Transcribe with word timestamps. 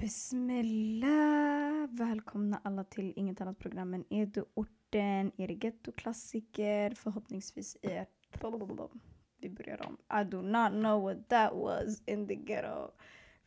Bismillah! 0.00 1.88
Välkomna 1.90 2.60
alla 2.64 2.84
till 2.84 3.12
inget 3.16 3.40
annat 3.40 3.58
program 3.58 3.94
än 3.94 4.04
Eduorten, 4.10 5.32
er 5.36 5.48
gettoklassiker, 5.48 6.90
förhoppningsvis 6.90 7.76
er... 7.82 8.06
Vi 9.40 9.50
börjar 9.50 9.86
om. 9.86 9.96
I 10.20 10.24
do 10.24 10.42
not 10.42 10.72
know 10.72 11.02
what 11.02 11.28
that 11.28 11.52
was 11.52 12.02
in 12.06 12.28
the 12.28 12.34
ghetto. 12.34 12.90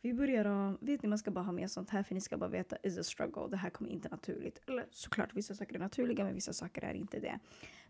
Vi 0.00 0.14
börjar 0.14 0.44
om. 0.44 0.78
Vet 0.80 1.02
ni, 1.02 1.08
man 1.08 1.18
ska 1.18 1.30
bara 1.30 1.44
ha 1.44 1.52
med 1.52 1.70
sånt 1.70 1.90
här 1.90 2.02
för 2.02 2.14
ni 2.14 2.20
ska 2.20 2.36
bara 2.36 2.50
veta 2.50 2.76
is 2.82 2.98
a 2.98 3.02
struggle. 3.02 3.48
Det 3.50 3.56
här 3.56 3.70
kommer 3.70 3.90
inte 3.90 4.08
naturligt. 4.08 4.60
Eller 4.66 4.86
såklart, 4.90 5.34
vissa 5.34 5.54
saker 5.54 5.74
är 5.74 5.78
naturliga 5.78 6.24
men 6.24 6.34
vissa 6.34 6.52
saker 6.52 6.84
är 6.84 6.94
inte 6.94 7.20
det. 7.20 7.38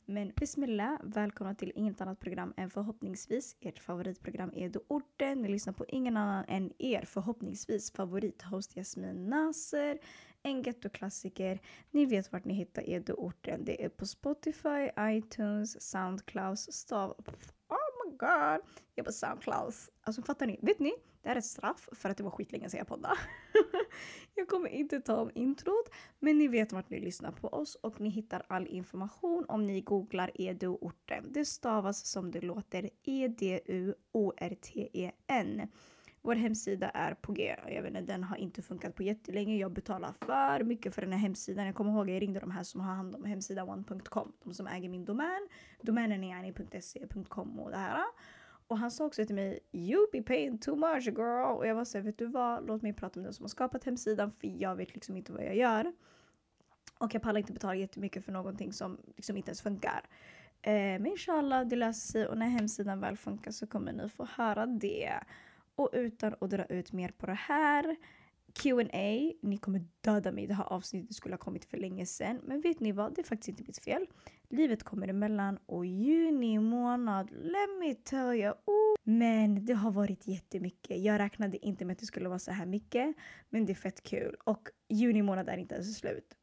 Men 0.07 0.33
bismillah, 0.37 0.99
välkomna 1.03 1.55
till 1.55 1.73
inget 1.75 2.01
annat 2.01 2.21
program 2.21 2.55
än 2.57 2.71
förhoppningsvis 2.71 3.57
ert 3.61 3.79
favoritprogram 3.79 4.51
Edo 4.55 4.81
Orten. 4.89 5.43
Ni 5.43 5.49
lyssnar 5.49 5.73
på 5.73 5.85
ingen 5.89 6.17
annan 6.17 6.45
än 6.49 6.73
er 6.79 7.05
förhoppningsvis 7.05 7.93
favorithost 7.93 8.77
Jasmin 8.77 9.29
Naser. 9.29 9.99
En 10.43 10.63
gettoklassiker. 10.63 11.61
Ni 11.91 12.07
vet 12.07 12.33
vart 12.33 12.45
ni 12.45 12.55
hittar 12.55 12.91
Edo 12.91 13.15
Orten. 13.15 13.65
Det 13.65 13.85
är 13.85 13.89
på 13.89 14.07
Spotify, 14.07 14.91
iTunes, 15.01 15.91
Soundcloud, 15.91 16.59
stav... 16.59 17.11
Oh 17.69 18.07
my 18.07 18.11
god! 18.11 18.61
Jag 18.95 19.03
är 19.03 19.03
på 19.03 19.13
Soundcloud. 19.13 19.75
Alltså 20.03 20.23
fattar 20.23 20.47
ni? 20.47 20.59
Vet 20.63 20.79
ni? 20.79 20.93
Det 21.25 21.31
här 21.31 21.37
är 21.37 21.39
ett 21.39 21.45
straff 21.45 21.89
för 21.93 22.11
att 22.11 22.17
det 22.17 22.23
var 22.23 22.31
skitlänge 22.31 22.71
sedan 22.71 22.79
jag 22.79 22.87
poddade. 22.87 23.17
jag 24.35 24.49
kommer 24.49 24.69
inte 24.69 25.01
ta 25.01 25.17
om 25.17 25.31
introt, 25.35 25.91
men 26.19 26.39
ni 26.39 26.49
vet 26.49 26.73
vart 26.73 26.91
ni 26.91 27.01
lyssnar 27.01 27.33
på 27.33 27.49
oss 27.49 27.75
och 27.75 28.01
ni 28.01 28.09
hittar 28.09 28.43
all 28.49 28.67
information 28.67 29.45
om 29.49 29.63
ni 29.63 29.81
googlar 29.81 30.31
Eduorten. 30.35 31.25
Det 31.33 31.45
stavas 31.45 32.07
som 32.07 32.31
det 32.31 32.41
låter 32.41 32.91
E-D-U-O-R-T-E-N. 33.03 34.09
Vår 36.23 36.35
hemsida 36.35 36.91
är 36.91 37.15
på 37.15 37.33
G. 37.33 37.57
Jag 37.69 37.83
vet 37.83 37.97
inte, 37.97 38.13
den 38.13 38.25
har 38.25 38.37
inte 38.37 38.63
funkat 38.63 38.95
på 38.95 39.03
jättelänge. 39.03 39.57
Jag 39.57 39.73
betalar 39.73 40.13
för 40.13 40.65
mycket 40.65 40.95
för 40.95 41.03
den 41.03 41.13
här 41.13 41.19
hemsidan. 41.19 41.67
Jag 41.67 41.75
kommer 41.75 41.93
ihåg 41.93 42.09
att 42.09 42.13
jag 42.13 42.23
ringde 42.23 42.41
de 42.41 42.51
här 42.51 42.63
som 42.63 42.81
har 42.81 42.95
hand 42.95 43.15
om 43.15 43.25
hemsidan 43.25 43.69
one.com. 43.69 44.33
De 44.45 44.55
som 44.55 44.67
äger 44.67 44.89
min 44.89 45.05
domän. 45.05 45.49
Domänen 45.83 46.25
är 46.25 46.29
yani.se.com 46.29 47.61
och 47.61 47.71
det 47.71 47.77
här. 47.77 48.05
Och 48.67 48.79
han 48.79 48.91
sa 48.91 49.05
också 49.05 49.27
till 49.27 49.35
mig 49.35 49.61
“You 49.73 50.07
be 50.13 50.23
paying 50.23 50.59
too 50.59 50.77
much 50.77 51.07
girl” 51.07 51.57
och 51.57 51.67
jag 51.67 51.75
var 51.75 51.85
såhär 51.85 52.05
vet 52.05 52.19
du 52.19 52.27
vad, 52.27 52.67
låt 52.67 52.83
mig 52.83 52.93
prata 52.93 53.21
med 53.21 53.27
den 53.27 53.35
som 53.35 53.45
har 53.45 53.49
skapat 53.49 53.85
hemsidan 53.85 54.33
för 54.33 54.63
jag 54.63 54.77
vet 54.77 54.95
liksom 54.95 55.17
inte 55.17 55.33
vad 55.33 55.45
jag 55.45 55.57
gör. 55.57 55.93
Och 56.99 57.15
jag 57.15 57.23
pallar 57.23 57.41
inte 57.41 57.53
betala 57.53 57.75
jättemycket 57.75 58.25
för 58.25 58.33
någonting 58.33 58.73
som 58.73 58.99
liksom 59.17 59.37
inte 59.37 59.49
ens 59.49 59.63
funkar. 59.63 60.05
Eh, 60.63 60.73
men 60.73 61.07
inshallah, 61.07 61.67
det 61.67 61.77
löser 61.77 62.13
sig 62.13 62.27
och 62.27 62.39
när 62.39 62.47
hemsidan 62.47 63.01
väl 63.01 63.17
funkar 63.17 63.51
så 63.51 63.67
kommer 63.67 63.93
ni 63.93 64.09
få 64.09 64.25
höra 64.25 64.67
det. 64.67 65.13
Och 65.75 65.91
utan 65.93 66.35
att 66.41 66.51
dra 66.51 66.65
ut 66.65 66.93
mer 66.93 67.09
på 67.09 67.27
det 67.27 67.35
här 67.35 67.97
Q&A. 68.63 69.33
Ni 69.43 69.59
kommer 69.61 69.85
döda 70.01 70.33
mig. 70.33 70.47
Det 70.47 70.55
här 70.55 70.65
avsnittet 70.65 71.17
skulle 71.17 71.33
ha 71.33 71.39
kommit 71.39 71.65
för 71.65 71.77
länge 71.77 72.07
sedan. 72.07 72.41
Men 72.45 72.61
vet 72.61 72.81
ni 72.81 72.93
vad? 72.93 73.15
Det 73.15 73.21
är 73.21 73.25
faktiskt 73.25 73.49
inte 73.49 73.63
mitt 73.63 73.79
fel. 73.79 74.07
Livet 74.49 74.83
kommer 74.83 75.09
emellan 75.09 75.59
och 75.67 75.87
juni 75.87 76.59
månad, 76.59 77.31
let 77.31 77.71
me 77.81 77.95
tell 77.95 78.35
you. 78.35 78.51
Oh. 78.51 78.95
Men 79.03 79.67
det 79.67 79.75
har 79.75 79.91
varit 79.91 80.27
jättemycket. 80.27 81.03
Jag 81.03 81.19
räknade 81.19 81.67
inte 81.67 81.85
med 81.85 81.93
att 81.93 81.99
det 81.99 82.07
skulle 82.07 82.29
vara 82.29 82.39
så 82.39 82.51
här 82.51 82.67
mycket. 82.67 83.17
Men 83.51 83.67
det 83.67 83.73
är 83.73 83.75
fett 83.75 84.03
kul. 84.03 84.37
Och 84.45 84.69
juni 84.89 85.23
månad 85.23 85.49
är 85.49 85.57
inte 85.57 85.75
ens 85.75 85.97
slut. 85.97 86.35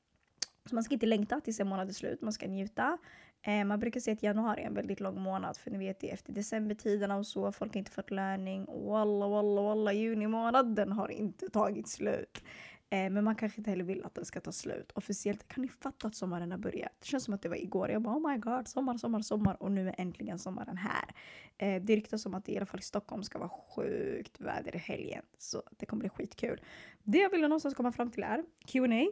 Så 0.65 0.75
man 0.75 0.83
ska 0.83 0.93
inte 0.93 1.05
längta 1.05 1.41
tills 1.41 1.59
en 1.59 1.67
månad 1.67 1.89
är 1.89 1.93
slut. 1.93 2.21
Man 2.21 2.33
ska 2.33 2.47
njuta. 2.47 2.97
Eh, 3.44 3.66
man 3.66 3.80
brukar 3.80 4.00
säga 4.00 4.14
att 4.14 4.23
januari 4.23 4.61
är 4.61 4.67
en 4.67 4.73
väldigt 4.73 5.00
lång 5.00 5.22
månad 5.22 5.58
för 5.58 5.72
ni 5.72 5.78
vet 5.78 6.00
det 6.00 6.09
efter 6.09 6.34
decembertiderna 6.34 7.17
och 7.17 7.28
så. 7.28 7.52
Folk 7.52 7.73
har 7.73 7.80
inte 7.80 7.92
fått 7.92 8.11
löning. 8.11 8.66
Walla 8.66 9.28
walla 9.28 9.61
walla 9.61 9.94
juni 9.94 10.28
månad 10.28 10.75
den 10.75 10.92
har 10.92 11.11
inte 11.11 11.50
tagit 11.50 11.88
slut. 11.88 12.44
Eh, 12.89 13.09
men 13.09 13.23
man 13.23 13.36
kanske 13.36 13.58
inte 13.58 13.69
heller 13.69 13.84
vill 13.84 14.06
att 14.06 14.16
den 14.16 14.25
ska 14.25 14.39
ta 14.39 14.52
slut. 14.52 14.92
Officiellt 14.95 15.47
kan 15.47 15.62
ni 15.62 15.67
fatta 15.67 16.08
att 16.08 16.16
sommaren 16.16 16.52
har 16.52 16.58
börjat. 16.58 16.92
Det 17.00 17.06
känns 17.06 17.23
som 17.23 17.34
att 17.34 17.42
det 17.42 17.50
var 17.50 17.56
igår. 17.56 17.89
Jag 17.89 18.02
bara 18.02 18.16
oh 18.16 18.31
my 18.31 18.38
god, 18.38 18.68
sommar, 18.68 18.97
sommar, 18.97 19.22
sommar 19.22 19.63
och 19.63 19.72
nu 19.72 19.88
är 19.90 19.96
äntligen 19.97 20.40
sommaren 20.40 20.78
här. 20.78 21.16
Eh, 21.57 21.81
det 21.81 21.96
ryktas 21.96 22.25
om 22.25 22.34
att 22.34 22.46
det 22.46 22.51
i 22.51 22.57
alla 22.57 22.66
fall 22.66 22.80
i 22.80 22.84
Stockholm 22.84 23.24
ska 23.24 23.40
vara 23.40 23.50
sjukt 23.50 24.41
väder 24.41 24.75
i 24.75 24.80
helgen. 24.80 25.24
Så 25.38 25.63
det 25.78 25.85
kommer 25.85 26.00
bli 26.00 26.09
skitkul. 26.09 26.62
Det 27.03 27.18
jag 27.18 27.30
ville 27.30 27.47
någonstans 27.47 27.75
komma 27.75 27.91
fram 27.91 28.12
till 28.12 28.24
är 28.24 28.44
Q&A 28.66 29.07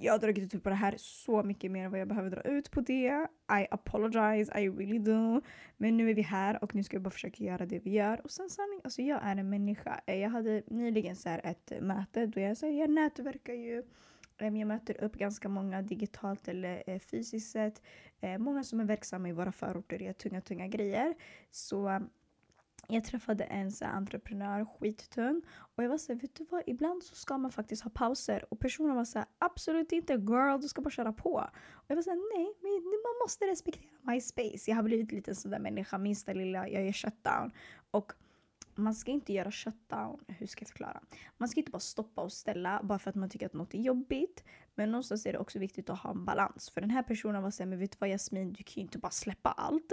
jag 0.00 0.12
har 0.12 0.18
dragit 0.18 0.54
ut 0.54 0.62
på 0.62 0.68
det 0.68 0.74
här 0.74 0.94
så 0.98 1.42
mycket 1.42 1.70
mer 1.70 1.84
än 1.84 1.90
vad 1.90 2.00
jag 2.00 2.08
behöver 2.08 2.30
dra 2.30 2.40
ut 2.42 2.70
på 2.70 2.80
det. 2.80 3.28
I 3.60 3.66
apologize, 3.70 4.60
I 4.60 4.68
really 4.68 4.98
do. 4.98 5.40
Men 5.76 5.96
nu 5.96 6.10
är 6.10 6.14
vi 6.14 6.22
här 6.22 6.64
och 6.64 6.74
nu 6.74 6.84
ska 6.84 6.96
vi 6.96 7.02
bara 7.02 7.10
försöka 7.10 7.44
göra 7.44 7.66
det 7.66 7.78
vi 7.78 7.90
gör. 7.90 8.20
Och 8.24 8.30
sen 8.30 8.50
sanning, 8.50 8.80
alltså 8.84 9.02
jag 9.02 9.20
är 9.22 9.36
en 9.36 9.50
människa. 9.50 10.00
Jag 10.06 10.30
hade 10.30 10.62
nyligen 10.66 11.16
så 11.16 11.28
här 11.28 11.40
ett 11.44 11.72
möte 11.80 12.26
då 12.26 12.40
jag, 12.40 12.56
säger 12.56 12.80
jag 12.80 12.90
nätverkar 12.90 13.54
ju. 13.54 13.82
Jag 14.38 14.66
möter 14.66 15.04
upp 15.04 15.16
ganska 15.16 15.48
många 15.48 15.82
digitalt 15.82 16.48
eller 16.48 16.82
eh, 16.86 16.98
fysiskt 16.98 17.50
sett. 17.50 17.82
Eh, 18.20 18.38
många 18.38 18.64
som 18.64 18.80
är 18.80 18.84
verksamma 18.84 19.28
i 19.28 19.32
våra 19.32 19.52
förorter 19.52 19.98
gör 19.98 20.12
tunga, 20.12 20.40
tunga 20.40 20.66
grejer. 20.66 21.14
Så 21.50 22.00
jag 22.90 23.04
träffade 23.04 23.44
en 23.44 23.72
så 23.72 23.84
entreprenör, 23.84 24.64
skittung. 24.64 25.42
Och 25.76 25.84
jag 25.84 25.88
var 25.88 25.98
såhär, 25.98 26.20
vet 26.20 26.34
du 26.34 26.46
vad? 26.50 26.62
Ibland 26.66 27.02
så 27.02 27.14
ska 27.14 27.38
man 27.38 27.52
faktiskt 27.52 27.82
ha 27.82 27.90
pauser. 27.90 28.44
Och 28.50 28.60
personen 28.60 28.96
var 28.96 29.04
såhär, 29.04 29.28
absolut 29.38 29.92
inte 29.92 30.12
girl, 30.12 30.60
du 30.60 30.68
ska 30.68 30.82
bara 30.82 30.90
köra 30.90 31.12
på. 31.12 31.50
Och 31.70 31.84
jag 31.86 31.96
var 31.96 32.02
såhär, 32.02 32.38
nej, 32.38 32.54
men 32.62 33.00
man 33.02 33.24
måste 33.24 33.44
respektera 33.46 33.90
my 34.02 34.20
space. 34.20 34.70
Jag 34.70 34.76
har 34.76 34.82
blivit 34.82 35.12
lite 35.12 35.30
en 35.30 35.34
sån 35.34 35.50
där 35.50 35.58
människa, 35.58 35.98
minsta 35.98 36.32
lilla, 36.32 36.68
jag 36.68 36.84
gör 36.84 36.92
shutdown. 36.92 37.52
Och 37.90 38.12
man 38.74 38.94
ska 38.94 39.10
inte 39.10 39.32
göra 39.32 39.52
shutdown, 39.52 40.24
hur 40.28 40.46
ska 40.46 40.62
jag 40.62 40.68
förklara? 40.68 41.00
Man 41.36 41.48
ska 41.48 41.60
inte 41.60 41.72
bara 41.72 41.80
stoppa 41.80 42.22
och 42.22 42.32
ställa 42.32 42.80
bara 42.82 42.98
för 42.98 43.10
att 43.10 43.16
man 43.16 43.30
tycker 43.30 43.46
att 43.46 43.52
något 43.52 43.74
är 43.74 43.78
jobbigt. 43.78 44.44
Men 44.74 44.90
någonstans 44.90 45.26
är 45.26 45.32
det 45.32 45.38
också 45.38 45.58
viktigt 45.58 45.90
att 45.90 45.98
ha 45.98 46.10
en 46.10 46.24
balans. 46.24 46.70
För 46.70 46.80
den 46.80 46.90
här 46.90 47.02
personen 47.02 47.42
var 47.42 47.50
såhär, 47.50 47.68
men 47.68 47.78
vet 47.78 47.92
du 47.92 47.96
vad 48.00 48.10
Jasmin, 48.10 48.52
du 48.52 48.62
kan 48.62 48.74
ju 48.74 48.82
inte 48.82 48.98
bara 48.98 49.10
släppa 49.10 49.50
allt. 49.50 49.92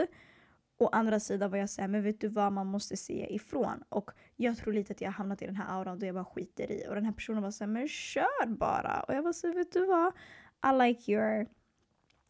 Å 0.78 0.88
andra 0.88 1.20
sidan 1.20 1.52
var 1.52 1.58
jag 1.58 1.70
såhär, 1.70 1.88
men 1.88 2.04
vet 2.04 2.22
du 2.22 2.28
vad, 2.28 2.54
man 2.54 2.68
måste 2.68 2.98
se 2.98 3.36
ifrån. 3.36 3.84
Och 3.90 4.12
jag 4.36 4.58
tror 4.58 4.74
lite 4.74 4.94
att 4.94 5.02
jag 5.02 5.08
har 5.08 5.14
hamnat 5.14 5.42
i 5.42 5.46
den 5.46 5.56
här 5.56 5.80
auran 5.80 6.00
då 6.00 6.06
jag 6.06 6.16
bara 6.16 6.26
skiter 6.26 6.72
i. 6.72 6.86
Och 6.90 6.96
den 6.96 7.06
här 7.06 7.12
personen 7.12 7.44
var 7.44 7.52
såhär, 7.52 7.72
men 7.72 7.88
kör 7.88 8.46
bara. 8.48 9.04
Och 9.08 9.14
jag 9.14 9.24
var 9.24 9.34
såhär, 9.34 9.54
vet 9.54 9.72
du 9.72 9.86
vad, 9.86 10.14
I 10.74 10.88
like 10.88 11.12
your, 11.12 11.48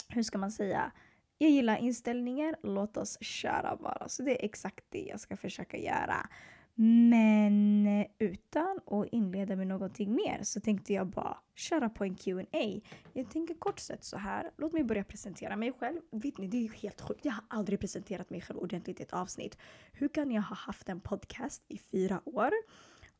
hur 0.10 0.24
ska 0.24 0.38
man 0.38 0.52
säga, 0.52 0.92
jag 1.38 1.50
gillar 1.50 1.78
inställningar, 1.78 2.56
låt 2.64 2.98
oss 2.98 3.18
köra 3.22 3.76
bara. 3.76 4.10
Så 4.10 4.24
det 4.24 4.42
är 4.42 4.46
exakt 4.46 4.86
det 4.90 5.04
jag 5.04 5.20
ska 5.20 5.38
försöka 5.38 5.78
göra. 5.78 6.30
Men 6.78 7.88
eh, 7.88 8.08
utan 8.20 8.80
att 8.86 9.08
inleda 9.12 9.56
med 9.56 9.68
någonting 9.68 10.16
mer 10.16 10.40
så 10.44 10.60
tänkte 10.60 10.94
jag 10.94 11.08
bara 11.08 11.38
köra 11.56 11.90
på 11.90 12.04
en 12.04 12.16
Q&A. 12.16 12.80
Jag 13.14 13.30
tänker 13.30 13.54
kort 13.54 13.80
sett 13.80 14.04
så 14.04 14.18
här. 14.18 14.52
Låt 14.58 14.74
mig 14.74 14.84
börja 14.84 15.04
presentera 15.04 15.56
mig 15.56 15.74
själv. 15.80 16.00
Vet 16.12 16.38
ni, 16.38 16.48
det 16.48 16.66
är 16.66 16.70
helt 16.70 17.02
sjukt. 17.02 17.26
Jag 17.26 17.34
har 17.34 17.44
aldrig 17.48 17.80
presenterat 17.80 18.30
mig 18.30 18.42
själv 18.42 18.60
ordentligt 18.60 19.00
i 19.00 19.04
ett 19.04 19.14
avsnitt. 19.14 19.58
Hur 19.92 20.08
kan 20.08 20.32
jag 20.32 20.42
ha 20.42 20.56
haft 20.56 20.90
en 20.90 21.02
podcast 21.02 21.64
i 21.68 21.78
fyra 21.78 22.22
år? 22.26 22.52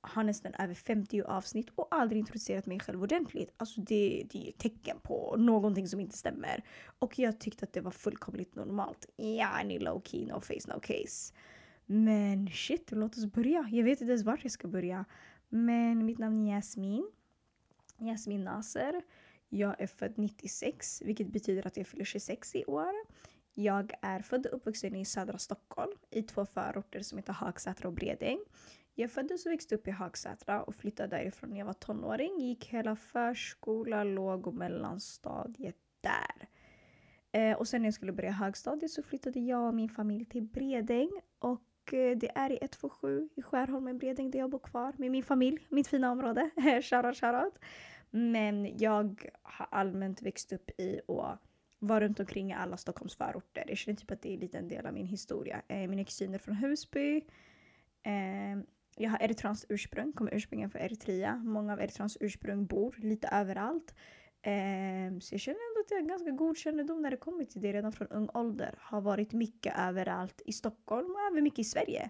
har 0.08 0.24
nästan 0.24 0.54
över 0.54 0.74
50 0.74 1.22
avsnitt 1.22 1.70
och 1.76 1.88
aldrig 1.92 2.20
introducerat 2.20 2.66
mig 2.66 2.80
själv 2.80 3.04
ordentligt. 3.04 3.54
Alltså 3.58 3.82
det, 3.82 4.28
det 4.32 4.46
är 4.46 4.50
ett 4.50 4.58
tecken 4.58 4.98
på 5.04 5.36
någonting 5.38 5.88
som 5.88 6.00
inte 6.00 6.18
stämmer. 6.18 6.64
Och 7.00 7.20
jag 7.20 7.40
tyckte 7.40 7.66
att 7.66 7.74
det 7.74 7.82
var 7.82 7.92
fullkomligt 7.92 8.56
normalt. 8.56 9.06
Ja, 9.16 9.64
ni 9.66 9.80
low 9.80 10.02
key, 10.06 10.26
no 10.26 10.42
face, 10.42 10.74
no 10.74 10.80
case. 10.80 11.34
Men 11.86 12.48
shit, 12.48 12.92
låt 12.92 13.18
oss 13.18 13.26
börja. 13.26 13.70
Jag 13.72 13.84
vet 13.84 14.02
inte 14.02 14.12
ens 14.12 14.26
vart 14.26 14.44
jag 14.44 14.52
ska 14.52 14.68
börja. 14.68 15.06
Men 15.50 16.06
mitt 16.06 16.18
namn 16.18 16.48
är 16.48 16.56
Jasmin. 16.56 17.12
Jasmin 17.98 18.44
Naser. 18.44 19.02
Jag 19.50 19.82
är 19.82 19.88
född 19.88 20.18
96, 20.18 21.02
vilket 21.06 21.28
betyder 21.28 21.68
att 21.68 21.78
jag 21.78 21.88
fyller 21.88 22.06
26 22.06 22.56
i 22.56 22.66
år. 22.66 22.94
Jag 23.54 23.92
är 24.02 24.20
född 24.20 24.46
och 24.46 24.56
uppvuxen 24.56 24.96
i 24.96 25.06
södra 25.06 25.38
Stockholm 25.38 25.92
i 26.10 26.24
två 26.24 26.46
förorter 26.46 27.00
som 27.00 27.18
heter 27.18 27.34
Hagsätra 27.34 27.88
och 27.88 27.94
Bredäng. 27.94 28.40
Jag 28.96 29.12
föddes 29.12 29.46
och 29.46 29.52
växte 29.52 29.76
upp 29.76 29.88
i 29.88 29.92
Hagsätra 29.92 30.64
och 30.64 30.76
flyttade 30.76 31.18
därifrån 31.18 31.50
när 31.50 31.58
jag 31.58 31.66
var 31.66 31.74
tonåring. 31.74 32.40
Gick 32.40 32.66
hela 32.66 32.96
förskola, 32.96 34.04
låg 34.04 34.48
och 34.48 34.54
mellanstadiet 34.54 35.76
där. 36.02 36.50
Eh, 37.32 37.58
och 37.58 37.68
sen 37.68 37.82
när 37.82 37.88
jag 37.88 37.94
skulle 37.94 38.12
börja 38.12 38.32
högstadiet 38.32 38.92
så 38.92 39.04
flyttade 39.04 39.40
jag 39.40 39.68
och 39.68 39.74
min 39.74 39.90
familj 39.90 40.26
till 40.26 40.44
Bredäng 40.44 41.10
och 41.40 41.62
Eh, 41.94 42.18
det 42.18 42.32
är 42.36 42.52
i 42.52 42.58
127 42.62 43.30
i 43.36 43.42
Skärholmen, 43.42 43.98
Bredäng, 43.98 44.32
där 44.32 44.40
jag 44.40 44.50
bor 44.50 44.60
kvar 44.60 44.94
med 44.98 45.12
min 45.12 45.24
familj, 45.24 45.68
mitt 45.70 45.88
fina 45.88 46.12
område. 46.12 46.50
shoutout, 46.82 47.18
shoutout. 47.18 47.60
Men 48.10 48.78
jag 48.78 49.30
har 49.42 49.68
allmänt 49.72 50.22
växt 50.22 50.54
upp 50.54 50.80
i 50.80 51.02
och 51.08 51.26
var 51.80 52.02
runt 52.02 52.20
omkring 52.20 52.52
i 52.52 52.54
alla 52.54 52.78
Stockholms 52.78 53.16
förorter. 53.16 53.64
Jag 53.68 53.78
känner 53.78 53.98
typ 53.98 54.12
att 54.12 54.22
det 54.22 54.30
är 54.30 54.34
en 54.34 54.40
liten 54.40 54.68
del 54.68 54.86
av 54.86 54.94
min 54.94 55.08
historia. 55.08 55.62
Eh, 55.68 55.88
min 55.88 56.06
kusiner 56.06 56.38
från 56.38 56.56
Husby. 56.56 57.18
Eh, 58.04 58.58
jag 58.98 59.10
har 59.10 59.20
eritreanskt 59.20 59.66
ursprung, 59.70 60.14
kommer 60.14 60.34
ursprungligen 60.36 60.70
från 60.72 60.82
Eritrea. 60.82 61.36
Många 61.36 61.74
av 61.74 61.82
Eritreans 61.82 62.18
ursprung 62.20 62.66
bor 62.66 62.96
lite 62.98 63.28
överallt. 63.28 63.96
Eh, 64.42 65.20
så 65.20 65.34
jag 65.34 65.42
känner 65.42 65.75
att 65.86 65.92
jag 65.92 65.98
har 66.02 66.08
ganska 66.08 66.32
god 66.32 66.58
kännedom 66.58 67.02
när 67.02 67.12
det 67.12 67.18
kommer 67.18 67.46
till 67.46 67.62
det 67.62 67.74
redan 67.74 67.92
från 67.92 68.08
ung 68.08 68.30
ålder. 68.34 68.76
Har 68.82 69.02
varit 69.02 69.34
mycket 69.34 69.74
överallt 69.80 70.42
i 70.46 70.54
Stockholm 70.54 71.12
och 71.12 71.32
även 71.32 71.44
mycket 71.44 71.60
i 71.60 71.64
Sverige. 71.64 72.10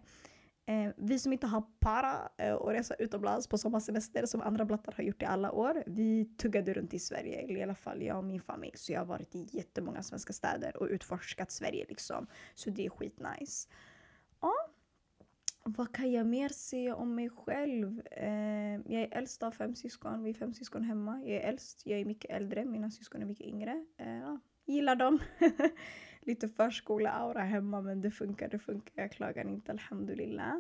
Eh, 0.68 0.92
vi 0.98 1.20
som 1.20 1.34
inte 1.34 1.48
har 1.48 1.64
para 1.80 2.32
eh, 2.38 2.54
och 2.54 2.72
resa 2.72 2.94
utomlands 2.94 3.48
på 3.48 3.58
sommarsemester 3.58 4.26
som 4.26 4.42
andra 4.42 4.66
blattar 4.66 4.94
har 4.98 5.04
gjort 5.04 5.22
i 5.22 5.26
alla 5.26 5.52
år. 5.52 5.84
Vi 5.88 6.26
tuggade 6.26 6.74
runt 6.74 6.94
i 6.94 7.00
Sverige, 7.00 7.42
eller 7.42 7.60
i 7.60 7.64
alla 7.64 7.76
fall 7.76 8.02
jag 8.02 8.18
och 8.18 8.24
min 8.24 8.42
familj. 8.42 8.78
Så 8.78 8.92
jag 8.92 9.00
har 9.00 9.06
varit 9.06 9.36
i 9.36 9.48
jättemånga 9.52 10.04
svenska 10.04 10.34
städer 10.34 10.78
och 10.78 10.88
utforskat 10.88 11.52
Sverige 11.52 11.86
liksom. 11.90 12.28
Så 12.56 12.70
det 12.70 12.86
är 12.86 12.90
skitnice. 12.90 13.70
Ja. 14.42 14.54
Vad 15.68 15.92
kan 15.92 16.12
jag 16.12 16.28
mer 16.28 16.50
säga 16.50 16.96
om 16.96 17.16
mig 17.16 17.30
själv? 17.30 18.02
Eh, 18.12 18.76
jag 18.76 19.02
är 19.02 19.18
äldst 19.18 19.44
av 19.44 19.52
fem 19.52 19.76
syskon. 19.76 20.24
Vi 20.24 20.30
är 20.30 20.34
fem 20.34 20.54
syskon 20.54 20.84
hemma. 20.84 21.22
Jag 21.24 21.44
är 21.44 21.50
äldst, 21.50 21.86
jag 21.86 22.00
är 22.00 22.06
mycket 22.06 22.32
äldre. 22.32 22.66
Mina 22.66 22.92
syskon 22.92 23.22
är 23.22 23.26
mycket 23.26 23.48
yngre. 23.48 23.86
Eh, 23.98 24.18
ja, 24.18 24.40
gillar 24.66 24.96
dem. 24.96 25.20
lite 26.22 26.48
förskola-aura 26.48 27.44
hemma 27.44 27.82
men 27.82 28.02
det 28.02 28.12
funkar, 28.12 28.50
det 28.50 28.60
funkar. 28.60 29.02
Jag 29.02 29.12
klagar 29.12 29.48
inte, 29.48 29.72
alhamdulillah. 29.72 30.56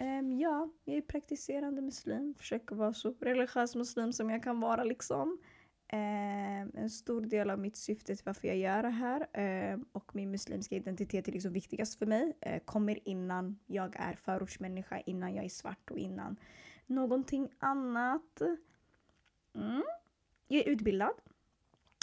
Um, 0.00 0.38
ja, 0.38 0.70
jag 0.84 0.96
är 0.96 1.00
praktiserande 1.00 1.82
muslim. 1.82 2.34
Försöker 2.34 2.76
vara 2.76 2.92
så 2.92 3.14
religiös 3.20 3.74
muslim 3.74 4.12
som 4.12 4.30
jag 4.30 4.42
kan 4.42 4.60
vara 4.60 4.84
liksom. 4.84 5.38
Ehm, 5.88 6.70
en 6.74 6.90
stor 6.90 7.20
del 7.20 7.50
av 7.50 7.58
mitt 7.58 7.76
syfte 7.76 8.16
till 8.16 8.24
varför 8.24 8.48
jag 8.48 8.56
gör 8.56 8.82
det 8.82 8.88
här 8.88 9.26
ehm, 9.32 9.84
och 9.92 10.14
min 10.14 10.30
muslimska 10.30 10.76
identitet 10.76 11.28
är 11.28 11.32
liksom 11.32 11.52
viktigast 11.52 11.98
för 11.98 12.06
mig. 12.06 12.36
Eh, 12.40 12.62
kommer 12.64 13.08
innan 13.08 13.58
jag 13.66 13.96
är 13.98 14.14
förortsmänniska, 14.14 15.00
innan 15.00 15.34
jag 15.34 15.44
är 15.44 15.48
svart 15.48 15.90
och 15.90 15.98
innan 15.98 16.36
någonting 16.86 17.48
annat. 17.58 18.40
Mm. 19.54 19.82
Jag 20.48 20.60
är 20.66 20.68
utbildad. 20.68 21.14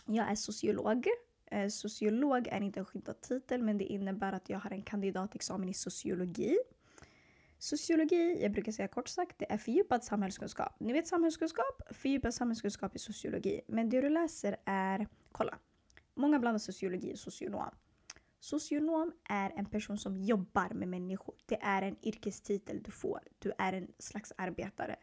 Jag 0.06 0.32
är 0.32 0.36
sociolog. 0.36 1.08
Eh, 1.46 1.68
sociolog 1.68 2.48
är 2.48 2.62
inte 2.62 2.80
en 2.80 2.86
skyddad 2.86 3.22
titel 3.22 3.64
men 3.64 3.78
det 3.78 3.86
innebär 3.86 4.34
att 4.34 4.50
jag 4.50 4.60
har 4.60 4.72
en 4.72 4.82
kandidatexamen 4.82 5.70
i 5.70 5.74
sociologi. 5.74 6.58
Sociologi, 7.66 8.42
jag 8.42 8.52
brukar 8.52 8.72
säga 8.72 8.88
kort 8.88 9.08
sagt, 9.08 9.40
det 9.40 9.52
är 9.52 9.58
fördjupad 9.58 10.04
samhällskunskap. 10.04 10.80
Ni 10.80 10.94
vet 10.94 11.08
samhällskunskap? 11.08 11.82
Fördjupad 11.92 12.34
samhällskunskap 12.34 12.96
i 12.96 13.00
sociologi. 13.00 13.62
Men 13.68 13.90
det 13.90 14.02
du 14.02 14.10
läser 14.10 14.58
är, 14.66 15.08
kolla. 15.32 15.58
Många 16.16 16.40
blandar 16.40 16.60
sociologi 16.60 17.14
och 17.14 17.20
socionom. 17.20 17.70
Socionom 18.40 19.12
är 19.30 19.54
en 19.56 19.66
person 19.66 19.98
som 19.98 20.18
jobbar 20.18 20.70
med 20.74 20.88
människor. 20.88 21.36
Det 21.46 21.62
är 21.62 21.82
en 21.82 21.96
yrkestitel 22.04 22.84
du 22.84 22.92
får. 22.92 23.20
Du 23.40 23.52
är 23.58 23.74
en 23.74 23.88
slags 24.00 24.34
arbetare. 24.38 24.96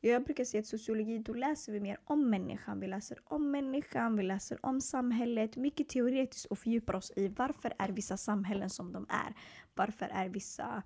Jag 0.00 0.24
brukar 0.24 0.44
säga 0.44 0.60
att 0.60 0.66
sociologi, 0.66 1.18
då 1.18 1.34
läser 1.34 1.72
vi 1.72 1.80
mer 1.80 1.98
om 2.04 2.30
människan. 2.30 2.80
Vi 2.80 2.86
läser 2.86 3.18
om 3.24 3.50
människan, 3.50 4.16
vi 4.16 4.22
läser 4.22 4.66
om 4.66 4.80
samhället, 4.80 5.56
mycket 5.56 5.88
teoretiskt 5.88 6.46
och 6.46 6.58
fördjupar 6.58 6.94
oss 6.94 7.12
i 7.16 7.28
varför 7.28 7.72
är 7.78 7.88
vissa 7.88 8.16
samhällen 8.16 8.70
som 8.70 8.92
de 8.92 9.06
är? 9.08 9.34
Varför 9.74 10.06
är 10.06 10.28
vissa 10.28 10.82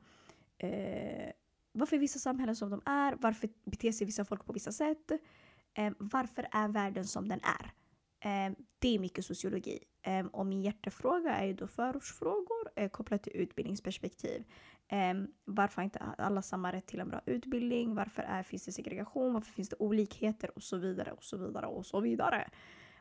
eh, 0.65 1.33
varför 1.73 1.97
är 1.97 2.01
vissa 2.01 2.19
samhällen 2.19 2.57
som 2.57 2.71
de 2.71 2.83
är? 2.87 3.17
Varför 3.21 3.49
beter 3.65 3.93
sig 3.93 4.07
vissa 4.07 4.25
folk 4.25 4.45
på 4.47 4.53
vissa 4.53 4.73
sätt? 4.73 5.11
Eh, 5.75 5.93
varför 5.99 6.49
är 6.53 6.69
världen 6.69 7.05
som 7.05 7.29
den 7.29 7.41
är? 7.43 7.73
Eh, 8.21 8.53
det 8.79 8.95
är 8.95 8.99
mycket 8.99 9.25
sociologi. 9.25 9.79
Eh, 10.03 10.27
och 10.27 10.47
min 10.47 10.63
hjärtefråga 10.63 11.31
är 11.31 11.47
ju 11.47 11.53
då 11.53 11.67
förortsfrågor 11.67 12.71
eh, 12.77 12.91
kopplat 12.91 13.23
till 13.23 13.37
utbildningsperspektiv. 13.37 14.45
Eh, 14.89 15.15
varför 15.45 15.77
har 15.77 15.85
inte 15.85 15.99
alla 15.99 16.43
samma 16.43 16.73
rätt 16.73 16.87
till 16.87 17.01
en 17.01 17.09
bra 17.09 17.21
utbildning? 17.27 17.95
Varför 17.95 18.23
är, 18.23 18.43
finns 18.43 18.65
det 18.65 18.73
segregation? 18.73 19.33
Varför 19.35 19.53
finns 19.53 19.69
det 19.69 19.77
olikheter? 19.79 20.51
Och 20.57 20.63
så 20.63 20.77
vidare 20.77 21.13
och 21.13 21.25
så 21.25 21.37
vidare 21.37 21.67
och 21.67 21.87
så 21.87 22.01
vidare. 22.01 22.51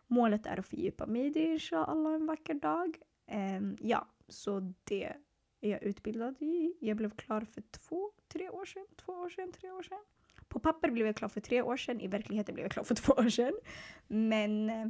Målet 0.07 0.45
är 0.45 0.59
att 0.59 0.67
fördjupa 0.67 1.05
mig 1.05 1.25
i 1.25 1.29
det 1.29 1.43
inshallah 1.43 2.13
en 2.13 2.25
vacker 2.25 2.53
dag. 2.53 2.97
Eh, 3.27 3.61
ja, 3.79 4.07
så 4.27 4.73
det 4.83 5.13
är 5.61 5.69
jag 5.69 5.83
utbildad 5.83 6.41
i. 6.41 6.73
Jag 6.79 6.97
blev 6.97 7.09
klar 7.09 7.41
för 7.41 7.61
två, 7.61 8.11
tre 8.27 8.49
år 8.49 8.65
sedan. 8.65 8.85
Två 9.05 9.13
år 9.13 9.29
sedan, 9.29 9.51
tre 9.51 9.71
år 9.71 9.83
sedan. 9.83 9.99
På 10.47 10.59
papper 10.59 10.89
blev 10.91 11.05
jag 11.05 11.15
klar 11.15 11.29
för 11.29 11.41
tre 11.41 11.61
år 11.61 11.77
sedan. 11.77 12.01
I 12.01 12.07
verkligheten 12.07 12.55
blev 12.55 12.65
jag 12.65 12.71
klar 12.71 12.83
för 12.83 12.95
två 13.03 13.13
år 13.13 13.29
sedan. 13.29 13.53
Men 14.07 14.69
eh, 14.69 14.87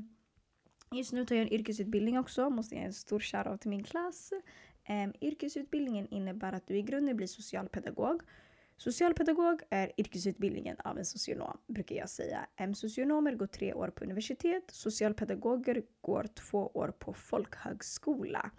just 0.92 1.14
nu 1.14 1.26
tar 1.26 1.36
jag 1.36 1.42
en 1.48 1.54
yrkesutbildning 1.54 2.20
också. 2.20 2.50
Måste 2.50 2.76
ge 2.76 2.82
en 2.82 2.94
stor 2.94 3.20
shoutout 3.20 3.62
till 3.62 3.70
min 3.70 3.84
klass. 3.84 4.34
Um, 4.90 5.14
yrkesutbildningen 5.22 6.08
innebär 6.08 6.54
att 6.54 6.68
du 6.68 6.78
i 6.78 6.82
grunden 6.82 7.18
blir 7.18 7.28
socialpedagog. 7.28 8.22
Socialpedagog 8.78 9.62
är 9.70 9.92
yrkesutbildningen 9.98 10.78
av 10.84 10.98
en 10.98 11.06
socionom, 11.06 11.58
brukar 11.68 11.96
jag 11.96 12.10
säga. 12.10 12.48
Um, 12.60 12.76
socionomer 12.76 13.36
går 13.36 13.48
tre 13.48 13.74
år 13.74 13.90
på 13.90 14.04
universitet, 14.04 14.64
socialpedagoger 14.72 15.84
går 16.02 16.24
två 16.24 16.68
år 16.68 16.94
på 17.00 17.14
folkhögskola. 17.14 18.52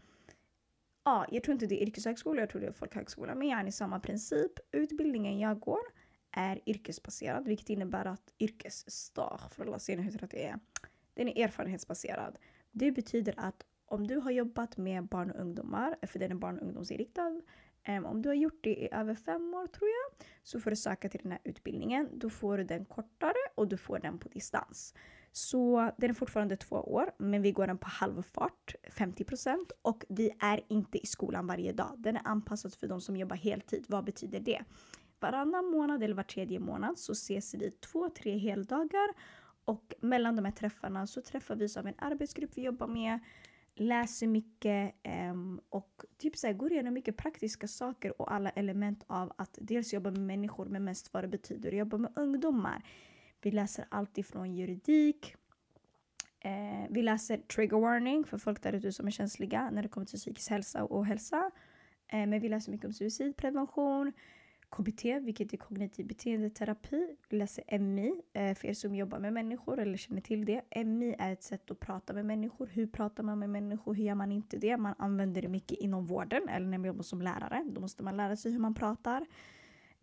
Ja, 1.10 1.26
jag 1.30 1.42
tror 1.42 1.52
inte 1.52 1.66
det 1.66 1.82
är 1.82 1.86
yrkeshögskola, 1.86 2.40
jag 2.40 2.50
tror 2.50 2.60
det 2.60 2.66
är 2.66 2.72
folkhögskola, 2.72 3.34
men 3.34 3.48
jag 3.48 3.60
är 3.60 3.66
i 3.66 3.72
samma 3.72 4.00
princip. 4.00 4.52
Utbildningen 4.72 5.38
jag 5.38 5.60
går 5.60 5.80
är 6.30 6.60
yrkesbaserad, 6.66 7.46
vilket 7.46 7.68
innebär 7.68 8.04
att 8.04 8.34
yrkesstag, 8.38 9.40
för 9.50 9.66
alla 9.66 9.78
ser 9.78 9.96
hur 9.96 10.28
det 10.30 10.46
är, 10.46 10.58
den 11.14 11.28
är 11.28 11.44
erfarenhetsbaserad. 11.44 12.38
Det 12.70 12.90
betyder 12.90 13.34
att 13.36 13.64
om 13.86 14.06
du 14.06 14.16
har 14.16 14.30
jobbat 14.30 14.76
med 14.76 15.08
barn 15.08 15.30
och 15.30 15.40
ungdomar, 15.40 15.96
för 16.02 16.18
den 16.18 16.30
är 16.30 16.34
barn 16.34 16.58
och 16.58 16.66
ungdomsinriktad, 16.66 17.40
ehm, 17.82 18.04
om 18.04 18.22
du 18.22 18.28
har 18.28 18.36
gjort 18.36 18.64
det 18.64 18.82
i 18.82 18.88
över 18.92 19.14
fem 19.14 19.54
år 19.54 19.66
tror 19.66 19.88
jag, 19.88 20.26
så 20.42 20.60
får 20.60 20.70
du 20.70 20.76
söka 20.76 21.08
till 21.08 21.20
den 21.22 21.32
här 21.32 21.40
utbildningen. 21.44 22.08
Då 22.12 22.30
får 22.30 22.58
du 22.58 22.64
den 22.64 22.84
kortare 22.84 23.50
och 23.54 23.68
du 23.68 23.76
får 23.76 23.98
den 23.98 24.18
på 24.18 24.28
distans. 24.28 24.94
Så 25.32 25.90
den 25.98 26.10
är 26.10 26.14
fortfarande 26.14 26.56
två 26.56 26.76
år, 26.76 27.10
men 27.18 27.42
vi 27.42 27.52
går 27.52 27.66
den 27.66 27.78
på 27.78 27.88
halvfart, 27.88 28.74
50% 28.90 29.56
och 29.82 30.04
vi 30.08 30.30
är 30.40 30.60
inte 30.68 30.98
i 30.98 31.06
skolan 31.06 31.46
varje 31.46 31.72
dag. 31.72 31.94
Den 31.98 32.16
är 32.16 32.22
anpassad 32.24 32.74
för 32.74 32.86
de 32.86 33.00
som 33.00 33.16
jobbar 33.16 33.36
heltid. 33.36 33.84
Vad 33.88 34.04
betyder 34.04 34.40
det? 34.40 34.64
Varannan 35.20 35.70
månad 35.70 36.02
eller 36.02 36.14
var 36.14 36.22
tredje 36.22 36.60
månad 36.60 36.98
så 36.98 37.12
ses 37.12 37.54
vi 37.54 37.70
två, 37.70 38.08
tre 38.08 38.38
heldagar 38.38 39.08
och 39.64 39.94
mellan 40.00 40.36
de 40.36 40.44
här 40.44 40.52
träffarna 40.52 41.06
så 41.06 41.22
träffar 41.22 41.56
vi 41.56 41.68
som 41.68 41.86
en 41.86 41.94
arbetsgrupp 41.98 42.50
vi 42.54 42.62
jobbar 42.62 42.86
med 42.86 43.18
läser 43.74 44.26
mycket 44.26 44.94
um, 45.30 45.60
och 45.68 46.04
typ 46.18 46.36
så 46.36 46.46
här, 46.46 46.54
går 46.54 46.72
igenom 46.72 46.94
mycket 46.94 47.16
praktiska 47.16 47.68
saker 47.68 48.20
och 48.20 48.32
alla 48.32 48.50
element 48.50 49.04
av 49.06 49.32
att 49.38 49.58
dels 49.60 49.92
jobba 49.92 50.10
med 50.10 50.20
människor 50.20 50.66
men 50.66 50.84
mest 50.84 51.14
vad 51.14 51.24
det 51.24 51.28
betyder 51.28 51.68
att 51.68 51.78
jobba 51.78 51.98
med 51.98 52.12
ungdomar. 52.16 52.82
Vi 53.42 53.50
läser 53.50 53.84
allt 53.88 54.18
ifrån 54.18 54.54
juridik, 54.54 55.34
eh, 56.40 56.86
vi 56.90 57.02
läser 57.02 57.38
trigger 57.38 57.80
warning 57.80 58.24
för 58.24 58.38
folk 58.38 58.62
där 58.62 58.72
ute 58.72 58.92
som 58.92 59.06
är 59.06 59.10
känsliga 59.10 59.70
när 59.70 59.82
det 59.82 59.88
kommer 59.88 60.06
till 60.06 60.18
psykisk 60.18 60.50
hälsa 60.50 60.84
och 60.84 60.98
ohälsa. 60.98 61.50
Eh, 62.08 62.26
men 62.26 62.40
vi 62.40 62.48
läser 62.48 62.72
mycket 62.72 62.86
om 62.86 62.92
suicidprevention, 62.92 64.12
KBT, 64.70 65.04
vilket 65.20 65.52
är 65.52 65.56
kognitiv 65.56 66.06
beteendeterapi. 66.06 67.16
Vi 67.28 67.38
läser 67.38 67.78
MI, 67.78 68.22
eh, 68.32 68.54
för 68.54 68.68
er 68.68 68.74
som 68.74 68.94
jobbar 68.94 69.18
med 69.18 69.32
människor 69.32 69.80
eller 69.80 69.96
känner 69.96 70.20
till 70.20 70.44
det. 70.44 70.62
MI 70.84 71.16
är 71.18 71.32
ett 71.32 71.42
sätt 71.42 71.70
att 71.70 71.80
prata 71.80 72.12
med 72.12 72.26
människor. 72.26 72.66
Hur 72.66 72.86
pratar 72.86 73.22
man 73.22 73.38
med 73.38 73.50
människor? 73.50 73.94
Hur 73.94 74.04
gör 74.04 74.14
man 74.14 74.32
inte 74.32 74.56
det? 74.56 74.76
Man 74.76 74.94
använder 74.98 75.42
det 75.42 75.48
mycket 75.48 75.78
inom 75.78 76.06
vården 76.06 76.48
eller 76.48 76.66
när 76.66 76.78
man 76.78 76.86
jobbar 76.86 77.02
som 77.02 77.22
lärare. 77.22 77.64
Då 77.72 77.80
måste 77.80 78.02
man 78.02 78.16
lära 78.16 78.36
sig 78.36 78.52
hur 78.52 78.58
man 78.58 78.74
pratar. 78.74 79.26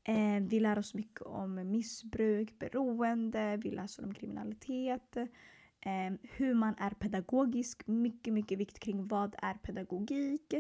Eh, 0.08 0.42
vi 0.42 0.60
lär 0.60 0.80
oss 0.80 0.94
mycket 0.94 1.22
om 1.22 1.72
missbruk, 1.72 2.60
beroende, 2.60 3.58
vi 3.58 3.72
läser 3.72 4.04
om 4.04 4.14
kriminalitet. 4.14 5.18
Eh, 5.82 6.14
hur 6.22 6.54
man 6.54 6.76
är 6.78 6.90
pedagogisk, 6.90 7.88
mycket, 7.88 8.34
mycket 8.34 8.58
vikt 8.60 8.80
kring 8.80 9.08
vad 9.08 9.36
är 9.42 9.54
pedagogik. 9.54 10.54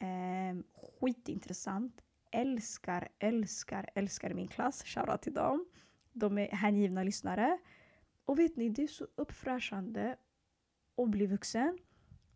Eh, 0.00 0.56
skitintressant 1.00 2.02
älskar, 2.32 3.08
älskar, 3.18 3.90
älskar 3.94 4.34
min 4.34 4.48
klass. 4.48 4.84
Shoutout 4.84 5.22
till 5.22 5.34
dem. 5.34 5.66
De 6.12 6.38
är 6.38 6.48
hängivna 6.48 7.02
lyssnare. 7.02 7.58
Och 8.24 8.38
vet 8.38 8.56
ni, 8.56 8.68
det 8.68 8.82
är 8.82 8.86
så 8.86 9.06
uppfräschande 9.14 10.16
att 10.96 11.10
bli 11.10 11.26
vuxen. 11.26 11.78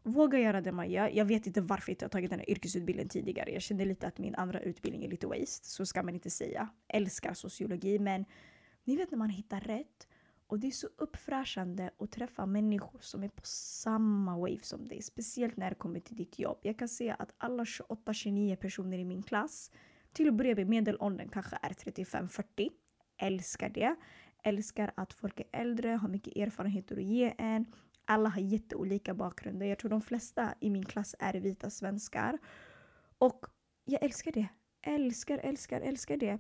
Våga 0.02 0.38
göra 0.38 0.61
det 0.61 0.73
man 0.73 0.90
gör. 0.90 1.09
Jag 1.09 1.25
vet 1.25 1.47
inte 1.47 1.61
varför 1.61 1.90
jag 1.90 1.95
inte 1.95 2.04
har 2.04 2.11
tagit 2.11 2.30
den 2.30 2.38
här 2.38 2.50
yrkesutbildningen 2.50 3.09
tidigare. 3.09 3.50
Jag 3.50 3.62
kände 3.62 3.85
lite 3.85 4.07
att 4.07 4.19
min 4.19 4.35
andra 4.35 4.61
utbildning 4.61 5.04
är 5.04 5.09
lite 5.09 5.26
waste. 5.26 5.69
Så 5.69 5.87
ska 5.87 6.02
man 6.02 6.14
inte 6.14 6.30
säga. 6.30 6.69
Älskar 6.88 7.35
sociologi 7.35 7.99
men 7.99 8.25
ni 8.85 8.97
vet 8.97 9.11
när 9.11 9.19
man 9.19 9.30
hittar 9.30 9.61
rätt. 9.61 10.07
Och 10.47 10.59
det 10.59 10.66
är 10.66 10.71
så 10.71 10.88
uppfräschande 10.97 11.90
att 11.99 12.11
träffa 12.11 12.47
människor 12.47 12.99
som 13.00 13.23
är 13.23 13.28
på 13.28 13.42
samma 13.45 14.38
wave 14.38 14.62
som 14.62 14.88
dig. 14.88 15.02
Speciellt 15.02 15.57
när 15.57 15.71
det 15.71 15.76
kommer 15.76 16.00
till 16.00 16.16
ditt 16.16 16.38
jobb. 16.38 16.59
Jag 16.62 16.78
kan 16.78 16.88
säga 16.88 17.14
att 17.14 17.35
alla 17.38 17.64
28-29 17.64 18.57
personer 18.57 18.99
i 18.99 19.04
min 19.04 19.23
klass 19.23 19.71
till 20.12 20.28
att 20.28 20.35
börja 20.35 20.54
med 20.54 20.69
medelåldern 20.69 21.28
kanske 21.28 21.59
är 21.62 21.71
35-40. 21.71 22.71
Älskar 23.19 23.69
det. 23.69 23.97
Älskar 24.45 24.92
att 24.97 25.12
folk 25.12 25.40
är 25.40 25.61
äldre, 25.61 25.88
har 25.88 26.09
mycket 26.09 26.37
erfarenheter 26.37 26.97
att 26.97 27.02
ge 27.02 27.35
en. 27.38 27.66
Alla 28.11 28.29
har 28.29 28.40
jätteolika 28.40 29.14
bakgrunder. 29.14 29.67
Jag 29.67 29.79
tror 29.79 29.90
de 29.90 30.02
flesta 30.02 30.55
i 30.61 30.71
min 30.71 30.85
klass 30.85 31.14
är 31.19 31.35
vita 31.35 31.71
svenskar. 31.71 32.38
Och 33.19 33.47
jag 33.85 34.02
älskar 34.02 34.33
det. 34.33 34.49
Älskar, 34.83 35.38
älskar, 35.38 35.81
älskar 35.81 36.17
det. 36.17 36.38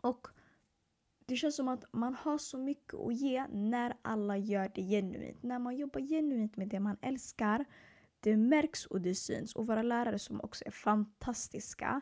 Och 0.00 0.28
det 1.26 1.36
känns 1.36 1.56
som 1.56 1.68
att 1.68 1.84
man 1.92 2.14
har 2.14 2.38
så 2.38 2.58
mycket 2.58 2.94
att 2.94 3.14
ge 3.14 3.46
när 3.46 3.96
alla 4.02 4.36
gör 4.36 4.70
det 4.74 4.82
genuint. 4.82 5.42
När 5.42 5.58
man 5.58 5.76
jobbar 5.76 6.00
genuint 6.00 6.56
med 6.56 6.68
det 6.68 6.80
man 6.80 6.96
älskar, 7.02 7.64
det 8.20 8.36
märks 8.36 8.86
och 8.86 9.00
det 9.00 9.14
syns. 9.14 9.54
Och 9.54 9.66
våra 9.66 9.82
lärare 9.82 10.18
som 10.18 10.40
också 10.40 10.64
är 10.66 10.70
fantastiska 10.70 12.00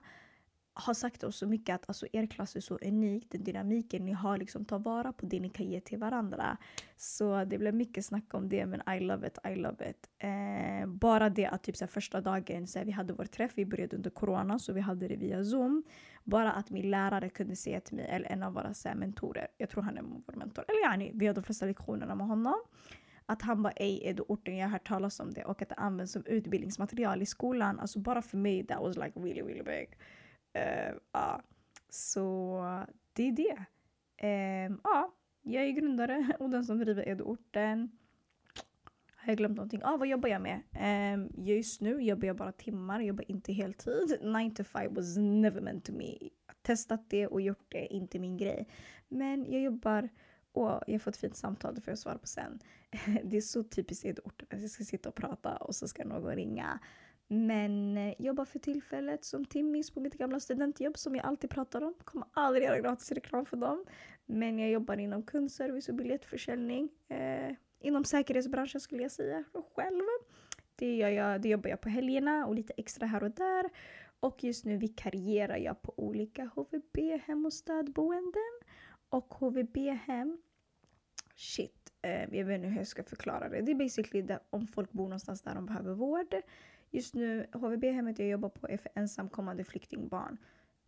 har 0.74 0.94
sagt 0.94 1.24
oss 1.24 1.36
så 1.36 1.46
mycket 1.46 1.74
att 1.74 1.88
alltså, 1.88 2.06
er 2.12 2.26
klass 2.26 2.56
är 2.56 2.60
så 2.60 2.78
unik, 2.82 3.26
den 3.30 3.44
dynamiken 3.44 4.04
ni 4.04 4.12
har, 4.12 4.38
liksom 4.38 4.64
ta 4.64 4.78
vara 4.78 5.12
på 5.12 5.26
det 5.26 5.40
ni 5.40 5.48
kan 5.48 5.66
ge 5.66 5.80
till 5.80 5.98
varandra. 5.98 6.56
Så 6.96 7.44
det 7.44 7.58
blev 7.58 7.74
mycket 7.74 8.04
snack 8.04 8.34
om 8.34 8.48
det, 8.48 8.66
men 8.66 8.82
I 8.96 9.00
love 9.00 9.26
it, 9.26 9.38
I 9.44 9.56
love 9.56 9.90
it. 9.90 10.10
Eh, 10.18 10.86
bara 10.86 11.30
det 11.30 11.46
att 11.46 11.62
typ 11.62 11.76
så 11.76 11.84
här, 11.84 11.90
första 11.90 12.20
dagen, 12.20 12.66
så 12.66 12.78
här, 12.78 12.86
vi 12.86 12.92
hade 12.92 13.12
vår 13.12 13.24
träff, 13.24 13.52
vi 13.54 13.66
började 13.66 13.96
under 13.96 14.10
corona, 14.10 14.58
så 14.58 14.72
vi 14.72 14.80
hade 14.80 15.08
det 15.08 15.16
via 15.16 15.44
zoom. 15.44 15.82
Bara 16.24 16.52
att 16.52 16.70
min 16.70 16.90
lärare 16.90 17.28
kunde 17.28 17.56
säga 17.56 17.80
till 17.80 17.96
mig, 17.96 18.06
eller 18.10 18.32
en 18.32 18.42
av 18.42 18.52
våra 18.52 18.74
så 18.74 18.88
här, 18.88 18.96
mentorer, 18.96 19.46
jag 19.56 19.68
tror 19.68 19.82
han 19.82 19.98
är 19.98 20.02
vår 20.02 20.36
mentor, 20.36 20.64
eller 20.68 20.92
yani, 20.92 21.10
vi 21.14 21.26
har 21.26 21.34
de 21.34 21.44
flesta 21.44 21.66
lektionerna 21.66 22.14
med 22.14 22.26
honom. 22.26 22.62
Att 23.26 23.42
han 23.42 23.62
bara 23.62 23.72
ej 23.72 24.08
är 24.08 24.14
du 24.14 24.22
orten, 24.22 24.56
jag 24.56 24.66
har 24.66 24.72
hört 24.72 24.88
talas 24.88 25.20
om 25.20 25.32
det 25.32 25.44
och 25.44 25.62
att 25.62 25.68
det 25.68 25.74
används 25.74 26.12
som 26.12 26.22
utbildningsmaterial 26.26 27.22
i 27.22 27.26
skolan. 27.26 27.80
Alltså 27.80 27.98
bara 27.98 28.22
för 28.22 28.38
mig 28.38 28.66
that 28.66 28.80
was 28.80 28.96
like 28.96 29.20
really 29.20 29.42
really 29.42 29.62
big. 29.62 29.98
Uh, 30.56 30.98
ja, 31.12 31.42
så 31.88 32.86
det 33.12 33.28
är 33.28 33.32
det. 33.32 33.56
Um, 34.66 34.80
ja, 34.84 35.14
jag 35.42 35.64
är 35.64 35.70
grundare 35.70 36.36
och 36.40 36.50
den 36.50 36.64
som 36.64 36.78
driver 36.78 37.08
Edoorten. 37.08 37.90
Har 39.16 39.30
jag 39.30 39.36
glömt 39.36 39.56
någonting? 39.56 39.80
Ah, 39.84 39.96
vad 39.96 40.08
jobbar 40.08 40.28
jag 40.28 40.42
med? 40.42 40.62
Um, 41.14 41.30
just 41.46 41.80
nu 41.80 42.02
jobbar 42.02 42.26
jag 42.26 42.36
bara 42.36 42.52
timmar, 42.52 43.00
jag 43.00 43.06
jobbar 43.06 43.30
inte 43.30 43.52
heltid. 43.52 44.18
9 44.22 44.50
to 44.50 44.64
5 44.64 44.94
was 44.94 45.16
never 45.16 45.60
meant 45.60 45.84
to 45.84 45.92
me. 45.92 46.18
Testat 46.62 47.10
det 47.10 47.26
och 47.26 47.40
gjort 47.40 47.66
det, 47.68 47.86
inte 47.94 48.18
min 48.18 48.36
grej. 48.36 48.68
Men 49.08 49.52
jag 49.52 49.62
jobbar 49.62 50.08
och 50.52 50.82
jag 50.86 51.02
får 51.02 51.10
ett 51.10 51.16
fint 51.16 51.36
samtal, 51.36 51.74
det 51.74 51.80
får 51.80 51.90
jag 51.90 51.98
svara 51.98 52.18
på 52.18 52.26
sen. 52.26 52.60
Det 53.24 53.36
är 53.36 53.40
så 53.40 53.62
typiskt 53.62 54.04
Edoorten, 54.04 54.48
att 54.50 54.60
jag 54.60 54.70
ska 54.70 54.84
sitta 54.84 55.08
och 55.08 55.14
prata 55.14 55.56
och 55.56 55.74
så 55.74 55.88
ska 55.88 56.04
någon 56.04 56.36
ringa. 56.36 56.80
Men 57.28 57.96
eh, 57.98 58.14
jobbar 58.18 58.44
för 58.44 58.58
tillfället 58.58 59.24
som 59.24 59.44
timmis 59.44 59.90
på 59.90 60.00
mitt 60.00 60.14
gamla 60.14 60.40
studentjobb 60.40 60.98
som 60.98 61.16
jag 61.16 61.26
alltid 61.26 61.50
pratar 61.50 61.82
om. 61.82 61.94
Kommer 62.04 62.26
aldrig 62.32 62.64
göra 62.64 62.80
gratis 62.80 63.12
reklam 63.12 63.46
för 63.46 63.56
dem. 63.56 63.84
Men 64.26 64.58
jag 64.58 64.70
jobbar 64.70 64.96
inom 64.96 65.22
kundservice 65.22 65.88
och 65.88 65.94
biljettförsäljning. 65.94 66.88
Eh, 67.08 67.54
inom 67.80 68.04
säkerhetsbranschen 68.04 68.80
skulle 68.80 69.02
jag 69.02 69.12
säga 69.12 69.44
själv. 69.74 70.02
Det, 70.76 70.96
gör 70.96 71.08
jag, 71.08 71.40
det 71.40 71.48
jobbar 71.48 71.70
jag 71.70 71.80
på 71.80 71.88
helgerna 71.88 72.46
och 72.46 72.54
lite 72.54 72.72
extra 72.76 73.06
här 73.06 73.22
och 73.22 73.30
där. 73.30 73.70
Och 74.20 74.44
just 74.44 74.64
nu 74.64 74.76
vikarierar 74.76 75.56
jag 75.56 75.82
på 75.82 75.94
olika 75.96 76.50
HVB-hem 76.54 77.46
och 77.46 77.52
stödboenden. 77.52 78.52
Och 79.08 79.34
HVB-hem, 79.34 80.38
shit, 81.34 81.81
Eh, 82.02 82.34
jag 82.38 82.44
vet 82.44 82.56
inte 82.56 82.68
hur 82.68 82.76
jag 82.76 82.86
ska 82.86 83.02
förklara 83.02 83.48
det. 83.48 83.60
Det 83.60 83.72
är 83.72 83.76
basically 83.76 84.22
där, 84.22 84.38
om 84.50 84.66
folk 84.66 84.92
bor 84.92 85.04
någonstans 85.04 85.42
där 85.42 85.54
de 85.54 85.66
behöver 85.66 85.94
vård. 85.94 86.34
Just 86.90 87.14
nu, 87.14 87.46
HVB-hemmet 87.52 88.18
jag 88.18 88.28
jobbar 88.28 88.48
på 88.48 88.68
är 88.68 88.76
för 88.76 88.90
ensamkommande 88.94 89.64
flyktingbarn. 89.64 90.36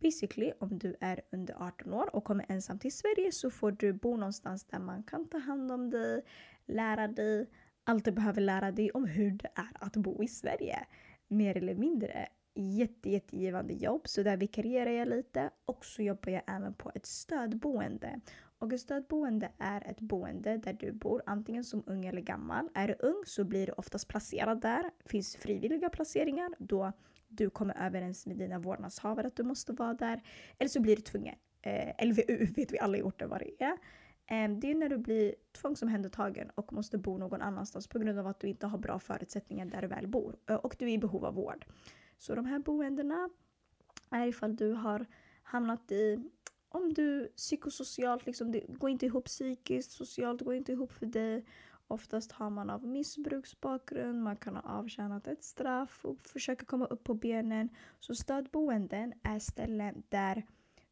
Basically, 0.01 0.51
om 0.59 0.79
du 0.79 0.95
är 0.99 1.21
under 1.31 1.55
18 1.67 1.93
år 1.93 2.15
och 2.15 2.23
kommer 2.23 2.45
ensam 2.49 2.79
till 2.79 2.91
Sverige 2.91 3.31
så 3.31 3.51
får 3.51 3.71
du 3.71 3.93
bo 3.93 4.17
någonstans 4.17 4.63
där 4.63 4.79
man 4.79 5.03
kan 5.03 5.27
ta 5.27 5.37
hand 5.37 5.71
om 5.71 5.89
dig, 5.89 6.21
lära 6.65 7.07
dig 7.07 7.47
allt 7.87 8.05
du 8.05 8.11
behöver 8.11 8.41
lära 8.41 8.71
dig 8.71 8.91
om 8.91 9.05
hur 9.05 9.31
det 9.31 9.49
är 9.55 9.71
att 9.73 9.95
bo 9.95 10.23
i 10.23 10.27
Sverige. 10.27 10.85
Mer 11.27 11.57
eller 11.57 11.75
mindre. 11.75 12.27
Jätte, 12.53 13.09
jättegivande 13.09 13.73
jobb, 13.73 14.07
så 14.07 14.23
där 14.23 14.37
vikarierar 14.37 14.91
jag 14.91 15.07
lite 15.07 15.49
och 15.65 15.85
så 15.85 16.01
jobbar 16.01 16.31
jag 16.31 16.41
även 16.47 16.73
på 16.73 16.91
ett 16.95 17.05
stödboende. 17.05 18.19
Och 18.59 18.73
ett 18.73 18.79
stödboende 18.79 19.51
är 19.57 19.89
ett 19.89 20.01
boende 20.01 20.57
där 20.57 20.73
du 20.73 20.91
bor 20.91 21.21
antingen 21.25 21.63
som 21.63 21.83
ung 21.87 22.05
eller 22.05 22.21
gammal. 22.21 22.69
Är 22.73 22.87
du 22.87 22.95
ung 22.99 23.23
så 23.25 23.43
blir 23.43 23.65
du 23.65 23.71
oftast 23.71 24.07
placerad 24.07 24.61
där. 24.61 24.83
Det 24.83 25.09
finns 25.09 25.35
frivilliga 25.35 25.89
placeringar 25.89 26.51
då 26.59 26.91
du 27.27 27.49
kommer 27.49 27.85
överens 27.85 28.25
med 28.25 28.37
dina 28.37 28.59
vårdnadshavare 28.59 29.27
att 29.27 29.35
du 29.35 29.43
måste 29.43 29.73
vara 29.73 29.93
där. 29.93 30.21
Eller 30.57 30.69
så 30.69 30.81
blir 30.81 30.95
du 30.95 31.01
tvungen. 31.01 31.35
Eh, 31.61 32.07
LVU 32.07 32.45
vet 32.55 32.71
vi 32.71 32.79
alla 32.79 32.97
i 32.97 33.01
orten 33.01 33.29
vad 33.29 33.39
det 33.39 33.63
är. 33.63 33.77
Eh, 34.27 34.57
det 34.57 34.71
är 34.71 34.75
när 34.75 34.89
du 34.89 34.97
blir 34.97 35.35
tvångsomhändertagen 35.51 36.49
och 36.55 36.73
måste 36.73 36.97
bo 36.97 37.17
någon 37.17 37.41
annanstans 37.41 37.87
på 37.87 37.99
grund 37.99 38.19
av 38.19 38.27
att 38.27 38.39
du 38.39 38.47
inte 38.47 38.67
har 38.67 38.77
bra 38.77 38.99
förutsättningar 38.99 39.65
där 39.65 39.81
du 39.81 39.87
väl 39.87 40.07
bor. 40.07 40.35
Eh, 40.49 40.55
och 40.55 40.75
du 40.79 40.85
är 40.85 40.93
i 40.93 40.97
behov 40.97 41.25
av 41.25 41.33
vård. 41.33 41.65
Så 42.17 42.35
de 42.35 42.45
här 42.45 42.59
boendena 42.59 43.29
är 44.09 44.27
ifall 44.27 44.55
du 44.55 44.71
har 44.71 45.05
hamnat 45.43 45.91
i 45.91 46.29
om 46.75 46.93
du 46.93 47.27
psykosocialt, 47.35 48.25
liksom, 48.25 48.51
det 48.51 48.63
går 48.67 48.89
inte 48.89 49.05
ihop 49.05 49.25
psykiskt, 49.25 49.91
socialt, 49.91 50.39
det 50.39 50.45
går 50.45 50.55
inte 50.55 50.71
ihop 50.71 50.91
för 50.91 51.05
dig. 51.05 51.45
Oftast 51.87 52.31
har 52.31 52.49
man 52.49 52.69
av 52.69 52.87
missbruksbakgrund, 52.87 54.23
man 54.23 54.35
kan 54.35 54.55
ha 54.55 54.79
avtjänat 54.79 55.27
ett 55.27 55.43
straff 55.43 56.05
och 56.05 56.21
försöker 56.21 56.65
komma 56.65 56.85
upp 56.85 57.03
på 57.03 57.13
benen. 57.13 57.69
Så 57.99 58.15
stödboenden 58.15 59.13
är 59.23 59.39
ställen 59.39 60.03
där 60.09 60.43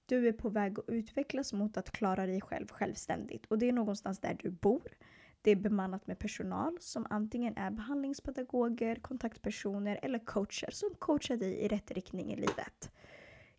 du 0.06 0.28
är 0.28 0.34
på 0.34 0.50
väg 0.50 0.80
att 0.80 0.90
utvecklas 0.90 1.54
mot 1.54 1.78
att 1.78 1.92
klara 1.92 2.26
dig 2.26 2.42
själv 2.42 2.68
självständigt. 2.68 3.46
Och 3.46 3.58
det 3.60 3.70
är 3.70 3.74
någonstans 3.74 4.20
där 4.20 4.38
du 4.40 4.50
bor. 4.50 4.92
Det 5.42 5.52
är 5.52 5.56
bemannat 5.56 6.08
med 6.08 6.20
personal 6.20 6.78
som 6.80 7.08
antingen 7.10 7.58
är 7.58 7.72
behandlingspedagoger, 7.72 8.96
kontaktpersoner 8.96 10.00
eller 10.02 10.20
coacher 10.20 10.72
som 10.72 10.90
coachar 11.00 11.38
dig 11.38 11.54
i 11.54 11.68
rätt 11.68 11.92
riktning 11.92 12.34
i 12.34 12.36
livet. 12.36 12.92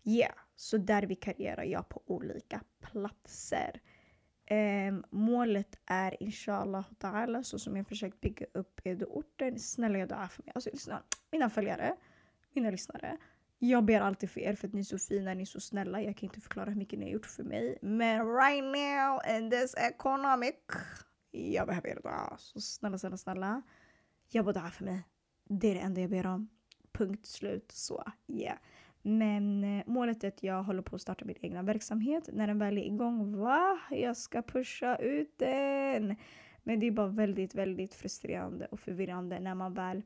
Yeah, 0.04 0.34
så 0.56 0.78
där 0.78 1.02
vikarierar 1.02 1.64
jag 1.64 1.88
på 1.88 2.02
olika 2.06 2.60
platser. 2.80 3.80
Um, 4.50 5.04
målet 5.10 5.78
är 5.86 6.22
inshallah 6.22 6.84
ta'ala, 6.98 7.42
så 7.42 7.58
som 7.58 7.76
jag 7.76 7.88
försökt 7.88 8.20
bygga 8.20 8.46
upp 8.54 8.80
Edo-orten. 8.84 9.58
Snälla 9.58 9.98
jag 9.98 10.08
dua 10.08 10.28
för 10.28 10.42
mig. 10.42 10.52
Alltså 10.54 10.70
lyssna, 10.72 11.02
mina 11.32 11.50
följare, 11.50 11.96
mina 12.52 12.70
lyssnare. 12.70 13.18
Jag 13.58 13.84
ber 13.84 14.00
alltid 14.00 14.30
för 14.30 14.40
er 14.40 14.54
för 14.54 14.68
att 14.68 14.74
ni 14.74 14.80
är 14.80 14.84
så 14.84 14.98
fina, 14.98 15.34
ni 15.34 15.42
är 15.42 15.46
så 15.46 15.60
snälla. 15.60 16.02
Jag 16.02 16.16
kan 16.16 16.26
inte 16.26 16.40
förklara 16.40 16.70
hur 16.70 16.76
mycket 16.76 16.98
ni 16.98 17.04
har 17.04 17.12
gjort 17.12 17.26
för 17.26 17.42
mig. 17.42 17.78
Men 17.82 18.26
right 18.26 18.64
now 18.64 19.36
in 19.36 19.50
this 19.50 19.74
economic, 19.74 20.54
jag 21.30 21.66
behöver 21.66 21.88
er 21.88 22.00
dua. 22.02 22.36
Så 22.38 22.60
snälla, 22.60 22.98
snälla, 22.98 23.16
snälla. 23.16 23.62
Jag 24.28 24.44
bara 24.44 24.52
dua 24.52 24.70
för 24.70 24.84
mig. 24.84 25.02
Det 25.44 25.70
är 25.70 25.74
det 25.74 25.80
enda 25.80 26.00
jag 26.00 26.10
ber 26.10 26.26
om. 26.26 26.48
Punkt 26.92 27.26
slut. 27.26 27.72
Så 27.72 28.04
yeah. 28.26 28.58
Men 29.06 29.64
eh, 29.64 29.84
målet 29.86 30.24
är 30.24 30.28
att 30.28 30.42
jag 30.42 30.62
håller 30.62 30.82
på 30.82 30.96
att 30.96 31.02
starta 31.02 31.24
min 31.24 31.36
egna 31.40 31.62
verksamhet. 31.62 32.28
När 32.32 32.46
den 32.46 32.58
väl 32.58 32.78
är 32.78 32.82
igång, 32.82 33.36
va? 33.36 33.78
Jag 33.90 34.16
ska 34.16 34.42
pusha 34.42 34.96
ut 34.96 35.38
den! 35.38 36.16
Men 36.62 36.80
det 36.80 36.86
är 36.86 36.90
bara 36.90 37.06
väldigt, 37.06 37.54
väldigt 37.54 37.94
frustrerande 37.94 38.66
och 38.66 38.80
förvirrande 38.80 39.40
när 39.40 39.54
man 39.54 39.74
väl 39.74 40.02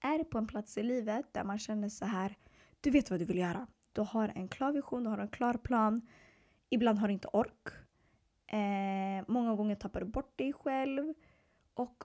är 0.00 0.24
på 0.24 0.38
en 0.38 0.46
plats 0.46 0.78
i 0.78 0.82
livet 0.82 1.32
där 1.32 1.44
man 1.44 1.58
känner 1.58 1.88
så 1.88 2.04
här. 2.04 2.34
Du 2.80 2.90
vet 2.90 3.10
vad 3.10 3.18
du 3.18 3.24
vill 3.24 3.38
göra. 3.38 3.66
Du 3.92 4.00
har 4.00 4.32
en 4.34 4.48
klar 4.48 4.72
vision, 4.72 5.04
du 5.04 5.10
har 5.10 5.18
en 5.18 5.28
klar 5.28 5.54
plan. 5.54 6.08
Ibland 6.68 6.98
har 6.98 7.08
du 7.08 7.14
inte 7.14 7.28
ork. 7.28 7.68
Eh, 8.46 9.24
många 9.28 9.54
gånger 9.54 9.74
tappar 9.74 10.00
du 10.00 10.06
bort 10.06 10.38
dig 10.38 10.52
själv. 10.52 11.14
Och 11.74 12.04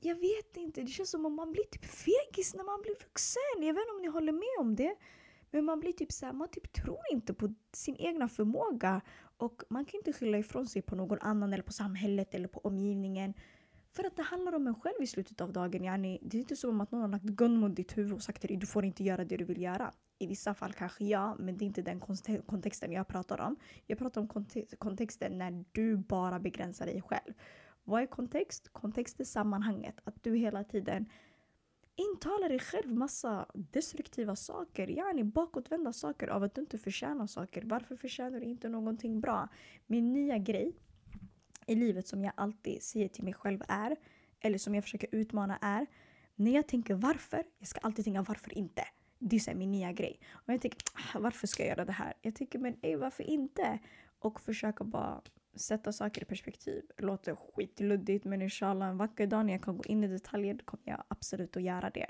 jag 0.00 0.14
vet 0.14 0.56
inte, 0.56 0.80
det 0.80 0.86
känns 0.86 1.10
som 1.10 1.26
om 1.26 1.34
man 1.34 1.52
blir 1.52 1.64
typ 1.64 1.84
fegis 1.84 2.54
när 2.54 2.64
man 2.64 2.82
blir 2.82 2.94
vuxen. 2.94 3.66
Jag 3.66 3.74
vet 3.74 3.82
inte 3.82 3.94
om 3.94 4.02
ni 4.02 4.08
håller 4.08 4.32
med 4.32 4.56
om 4.58 4.76
det. 4.76 4.96
Men 5.50 5.64
man 5.64 5.80
blir 5.80 5.92
typ 5.92 6.12
såhär, 6.12 6.32
man 6.32 6.48
typ 6.48 6.72
tror 6.72 7.00
inte 7.12 7.34
på 7.34 7.54
sin 7.72 7.96
egna 7.96 8.28
förmåga. 8.28 9.00
Och 9.36 9.62
man 9.68 9.84
kan 9.84 9.98
inte 9.98 10.12
skylla 10.12 10.38
ifrån 10.38 10.66
sig 10.66 10.82
på 10.82 10.96
någon 10.96 11.18
annan 11.20 11.52
eller 11.52 11.62
på 11.62 11.72
samhället 11.72 12.34
eller 12.34 12.48
på 12.48 12.60
omgivningen. 12.60 13.34
För 13.92 14.04
att 14.04 14.16
det 14.16 14.22
handlar 14.22 14.54
om 14.54 14.66
en 14.66 14.74
själv 14.74 15.02
i 15.02 15.06
slutet 15.06 15.40
av 15.40 15.52
dagen. 15.52 15.84
Yani, 15.84 16.18
det 16.22 16.36
är 16.36 16.40
inte 16.40 16.56
som 16.56 16.80
att 16.80 16.90
någon 16.90 17.00
har 17.00 17.08
lagt 17.08 17.24
gun 17.24 17.56
mot 17.56 17.76
ditt 17.76 17.98
huvud 17.98 18.12
och 18.12 18.22
sagt 18.22 18.40
till 18.40 18.48
dig 18.48 18.56
du 18.56 18.66
får 18.66 18.84
inte 18.84 19.04
göra 19.04 19.24
det 19.24 19.36
du 19.36 19.44
vill 19.44 19.62
göra. 19.62 19.92
I 20.18 20.26
vissa 20.26 20.54
fall 20.54 20.72
kanske 20.72 21.04
ja, 21.04 21.36
men 21.38 21.56
det 21.56 21.64
är 21.64 21.66
inte 21.66 21.82
den 21.82 22.00
kontexten 22.46 22.92
jag 22.92 23.08
pratar 23.08 23.40
om. 23.40 23.56
Jag 23.86 23.98
pratar 23.98 24.20
om 24.20 24.28
kontexten 24.78 25.38
när 25.38 25.64
du 25.72 25.96
bara 25.96 26.40
begränsar 26.40 26.86
dig 26.86 27.02
själv. 27.02 27.34
Vad 27.84 28.02
är 28.02 28.06
kontext? 28.06 28.68
Kontext 28.72 29.20
är 29.20 29.24
sammanhanget. 29.24 30.00
Att 30.04 30.22
du 30.22 30.36
hela 30.36 30.64
tiden 30.64 31.06
Intala 31.96 32.48
dig 32.48 32.58
själv 32.58 32.94
massa 32.94 33.46
destruktiva 33.54 34.36
saker, 34.36 34.88
yani 34.90 35.24
bakåtvända 35.24 35.92
saker 35.92 36.28
av 36.28 36.42
att 36.42 36.54
du 36.54 36.60
inte 36.60 36.78
förtjänar 36.78 37.26
saker. 37.26 37.62
Varför 37.64 37.96
förtjänar 37.96 38.40
du 38.40 38.46
inte 38.46 38.68
någonting 38.68 39.20
bra? 39.20 39.48
Min 39.86 40.12
nya 40.12 40.38
grej 40.38 40.72
i 41.66 41.74
livet 41.74 42.08
som 42.08 42.24
jag 42.24 42.32
alltid 42.36 42.82
säger 42.82 43.08
till 43.08 43.24
mig 43.24 43.34
själv 43.34 43.62
är, 43.68 43.96
eller 44.40 44.58
som 44.58 44.74
jag 44.74 44.84
försöker 44.84 45.08
utmana 45.12 45.58
är, 45.60 45.86
när 46.34 46.50
jag 46.50 46.68
tänker 46.68 46.94
varför, 46.94 47.44
jag 47.58 47.68
ska 47.68 47.80
alltid 47.80 48.04
tänka 48.04 48.22
varför 48.22 48.58
inte. 48.58 48.84
Det 49.18 49.36
är 49.36 49.40
så 49.40 49.54
min 49.54 49.70
nya 49.70 49.92
grej. 49.92 50.20
Och 50.30 50.52
jag 50.52 50.60
tänker 50.60 50.78
ah, 50.94 51.18
varför 51.18 51.46
ska 51.46 51.62
jag 51.62 51.68
göra 51.68 51.84
det 51.84 51.92
här? 51.92 52.14
Jag 52.22 52.34
tänker 52.34 52.58
men 52.58 52.76
ey, 52.82 52.96
varför 52.96 53.24
inte? 53.24 53.78
Och 54.18 54.40
försöka 54.40 54.84
bara 54.84 55.20
sätta 55.54 55.92
saker 55.92 56.22
i 56.22 56.24
perspektiv. 56.24 56.82
Det 56.96 57.04
låter 57.04 57.36
skitluddigt 57.36 58.24
men 58.24 58.42
inshallah 58.42 58.88
en 58.88 58.96
vacker 58.96 59.26
dag 59.26 59.46
när 59.46 59.52
jag 59.52 59.62
kan 59.62 59.76
gå 59.76 59.84
in 59.84 60.04
i 60.04 60.08
detaljer 60.08 60.54
då 60.54 60.64
kommer 60.64 60.84
jag 60.86 61.04
absolut 61.08 61.56
att 61.56 61.62
göra 61.62 61.90
det. 61.90 62.06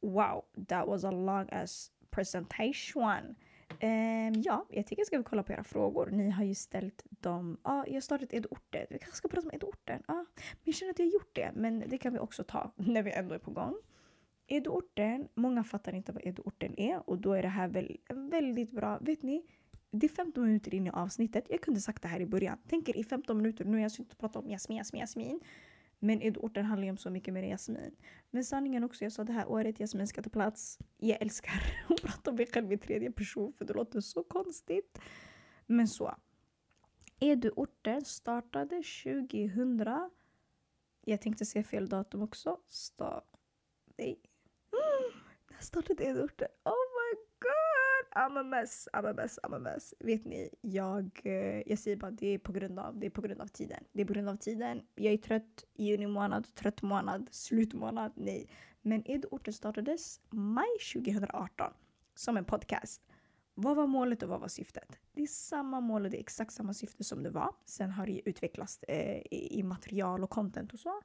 Wow, 0.00 0.44
that 0.68 0.86
was 0.86 1.04
a 1.04 1.10
long 1.10 1.48
as 1.52 1.92
presentation. 2.10 3.36
Um, 3.82 4.42
ja, 4.42 4.66
jag 4.70 4.86
tycker 4.86 5.00
jag 5.00 5.06
ska 5.06 5.22
kolla 5.22 5.42
på 5.42 5.52
era 5.52 5.64
frågor. 5.64 6.10
Ni 6.10 6.30
har 6.30 6.44
ju 6.44 6.54
ställt 6.54 7.02
dem. 7.10 7.58
Ja, 7.64 7.70
ah, 7.70 7.84
jag 7.86 7.94
har 7.94 8.00
startat 8.00 8.32
Edorten. 8.34 8.86
Vi 8.90 8.98
kanske 8.98 9.16
ska 9.16 9.28
prata 9.28 9.46
om 9.46 9.54
Edorten. 9.54 10.02
Ah, 10.06 10.14
men 10.14 10.24
jag 10.64 10.74
känner 10.74 10.90
att 10.90 10.98
jag 10.98 11.06
har 11.06 11.12
gjort 11.12 11.34
det. 11.34 11.52
Men 11.54 11.84
det 11.86 11.98
kan 11.98 12.12
vi 12.12 12.18
också 12.18 12.44
ta 12.44 12.72
när 12.76 13.02
vi 13.02 13.12
ändå 13.12 13.34
är 13.34 13.38
på 13.38 13.50
gång. 13.50 13.74
Edorten, 14.46 15.28
många 15.34 15.64
fattar 15.64 15.94
inte 15.94 16.12
vad 16.12 16.26
edorten 16.26 16.80
är 16.80 17.10
och 17.10 17.18
då 17.18 17.32
är 17.32 17.42
det 17.42 17.48
här 17.48 17.68
väl 17.68 17.96
en 18.06 18.28
väldigt 18.28 18.70
bra, 18.70 18.98
vet 18.98 19.22
ni? 19.22 19.46
Det 19.90 20.06
är 20.06 20.08
15 20.08 20.44
minuter 20.44 20.74
in 20.74 20.86
i 20.86 20.90
avsnittet. 20.90 21.46
Jag 21.48 21.60
kunde 21.60 21.80
sagt 21.80 22.02
det 22.02 22.08
här 22.08 22.20
i 22.20 22.26
början. 22.26 22.58
Tänker 22.68 22.96
i 22.96 23.04
15 23.04 23.36
minuter, 23.36 23.64
nu 23.64 23.72
har 23.72 23.82
jag 23.82 23.92
inte 23.98 24.16
pratat 24.16 24.44
om 24.44 24.50
Jasmin, 24.50 24.78
Jasmin, 24.78 25.00
Jasmin. 25.00 25.40
Men 25.98 26.22
Eduorten 26.22 26.64
handlar 26.64 26.84
ju 26.84 26.90
om 26.90 26.96
så 26.96 27.10
mycket 27.10 27.34
mer 27.34 27.42
än 27.42 27.48
Jasmin. 27.48 27.96
Men 28.30 28.44
sanningen 28.44 28.84
också, 28.84 29.04
jag 29.04 29.12
sa 29.12 29.24
det 29.24 29.32
här 29.32 29.48
året 29.48 29.80
Jasmin 29.80 30.06
ska 30.06 30.22
ta 30.22 30.30
plats. 30.30 30.78
Jag 30.98 31.22
älskar 31.22 31.52
att 31.88 32.02
prata 32.02 32.30
om 32.30 32.36
mig 32.36 32.46
själv 32.46 32.72
i 32.72 32.78
tredje 32.78 33.12
person 33.12 33.52
för 33.52 33.64
det 33.64 33.72
låter 33.72 34.00
så 34.00 34.22
konstigt. 34.22 35.00
Men 35.66 35.88
så. 35.88 36.14
Eduorten 37.20 38.04
startade 38.04 38.82
2000. 39.04 40.10
Jag 41.04 41.20
tänkte 41.20 41.44
säga 41.44 41.64
fel 41.64 41.88
datum 41.88 42.22
också. 42.22 42.60
Start. 42.68 43.36
Nej. 43.96 44.20
När 45.50 45.60
startade 45.60 46.04
Eduorten? 46.04 46.48
Oh! 46.64 46.89
I'm 48.16 48.36
a 48.36 48.42
mess, 48.42 48.88
I'm 48.92 49.06
a 49.06 49.12
mess, 49.12 49.38
I'm 49.42 49.54
a 49.54 49.58
mess. 49.58 49.94
Vet 49.98 50.24
ni, 50.24 50.50
jag, 50.60 51.20
eh, 51.24 51.62
jag 51.66 51.78
säger 51.78 51.96
bara 51.96 52.10
det 52.10 52.26
är 52.26 52.38
på 52.38 52.52
grund 52.52 52.78
av, 52.78 52.98
det 52.98 53.06
är 53.06 53.10
på 53.10 53.20
grund 53.20 53.40
av 53.40 53.46
tiden. 53.46 53.84
Det 53.92 54.02
är 54.02 54.06
på 54.06 54.12
grund 54.12 54.28
av 54.28 54.36
tiden. 54.36 54.82
Jag 54.94 55.12
är 55.12 55.18
trött 55.18 55.64
i 55.74 55.84
juni 55.84 56.06
månad, 56.06 56.54
trött 56.54 56.82
månad, 56.82 57.28
slutmånad, 57.30 58.12
nej. 58.14 58.50
Men 58.82 59.10
Edorten 59.10 59.54
startades 59.54 60.20
maj 60.30 60.68
2018 60.94 61.72
som 62.14 62.36
en 62.36 62.44
podcast. 62.44 63.02
Vad 63.54 63.76
var 63.76 63.86
målet 63.86 64.22
och 64.22 64.28
vad 64.28 64.40
var 64.40 64.48
syftet? 64.48 64.98
Det 65.12 65.22
är 65.22 65.26
samma 65.26 65.80
mål 65.80 66.04
och 66.04 66.10
det 66.10 66.16
är 66.16 66.20
exakt 66.20 66.52
samma 66.52 66.74
syfte 66.74 67.04
som 67.04 67.22
det 67.22 67.30
var. 67.30 67.54
Sen 67.64 67.90
har 67.90 68.06
det 68.06 68.28
utvecklats 68.28 68.82
eh, 68.82 69.22
i 69.30 69.62
material 69.62 70.24
och 70.24 70.30
content 70.30 70.72
och 70.72 70.78
så. 70.78 71.02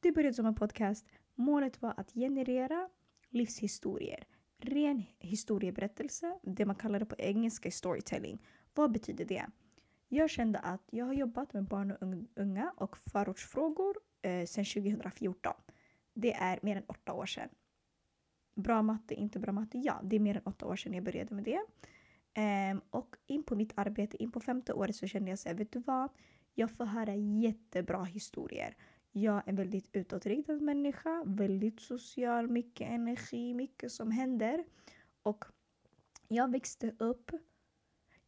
Det 0.00 0.12
började 0.12 0.34
som 0.34 0.46
en 0.46 0.54
podcast. 0.54 1.06
Målet 1.34 1.82
var 1.82 1.94
att 1.96 2.12
generera 2.12 2.88
livshistorier. 3.30 4.26
Ren 4.66 5.02
historieberättelse, 5.18 6.38
det 6.42 6.64
man 6.64 6.76
kallar 6.76 6.98
det 6.98 7.06
på 7.06 7.14
engelska 7.18 7.70
storytelling. 7.70 8.42
Vad 8.74 8.92
betyder 8.92 9.24
det? 9.24 9.46
Jag 10.08 10.30
kände 10.30 10.58
att 10.58 10.82
jag 10.90 11.06
har 11.06 11.12
jobbat 11.12 11.52
med 11.52 11.64
barn 11.64 11.90
och 11.90 12.42
unga 12.42 12.72
och 12.76 12.96
förortsfrågor 12.98 13.96
eh, 14.22 14.46
sedan 14.46 14.64
2014. 14.64 15.52
Det 16.14 16.32
är 16.32 16.58
mer 16.62 16.76
än 16.76 16.84
åtta 16.86 17.12
år 17.12 17.26
sedan. 17.26 17.48
Bra 18.54 18.82
matte, 18.82 19.14
inte 19.14 19.38
bra 19.38 19.52
matte? 19.52 19.78
Ja, 19.78 20.00
det 20.02 20.16
är 20.16 20.20
mer 20.20 20.36
än 20.36 20.42
åtta 20.44 20.66
år 20.66 20.76
sedan 20.76 20.94
jag 20.94 21.04
började 21.04 21.34
med 21.34 21.44
det. 21.44 21.60
Um, 22.72 22.80
och 22.90 23.16
in 23.26 23.42
på 23.42 23.54
mitt 23.54 23.72
arbete, 23.76 24.22
in 24.22 24.32
på 24.32 24.40
femte 24.40 24.72
året 24.72 24.96
så 24.96 25.06
kände 25.06 25.30
jag 25.30 25.38
så 25.38 25.48
här, 25.48 25.56
vet 25.56 25.72
du 25.72 25.78
vad? 25.78 26.10
Jag 26.54 26.70
får 26.70 26.84
höra 26.84 27.14
jättebra 27.14 28.04
historier. 28.04 28.76
Jag 29.18 29.36
är 29.36 29.42
en 29.46 29.56
väldigt 29.56 29.88
utåtriktad 29.92 30.52
människa, 30.52 31.22
väldigt 31.26 31.80
social, 31.80 32.48
mycket 32.48 32.88
energi, 32.88 33.54
mycket 33.54 33.92
som 33.92 34.10
händer. 34.10 34.64
Och 35.22 35.44
jag 36.28 36.50
växte 36.50 36.94
upp 36.98 37.30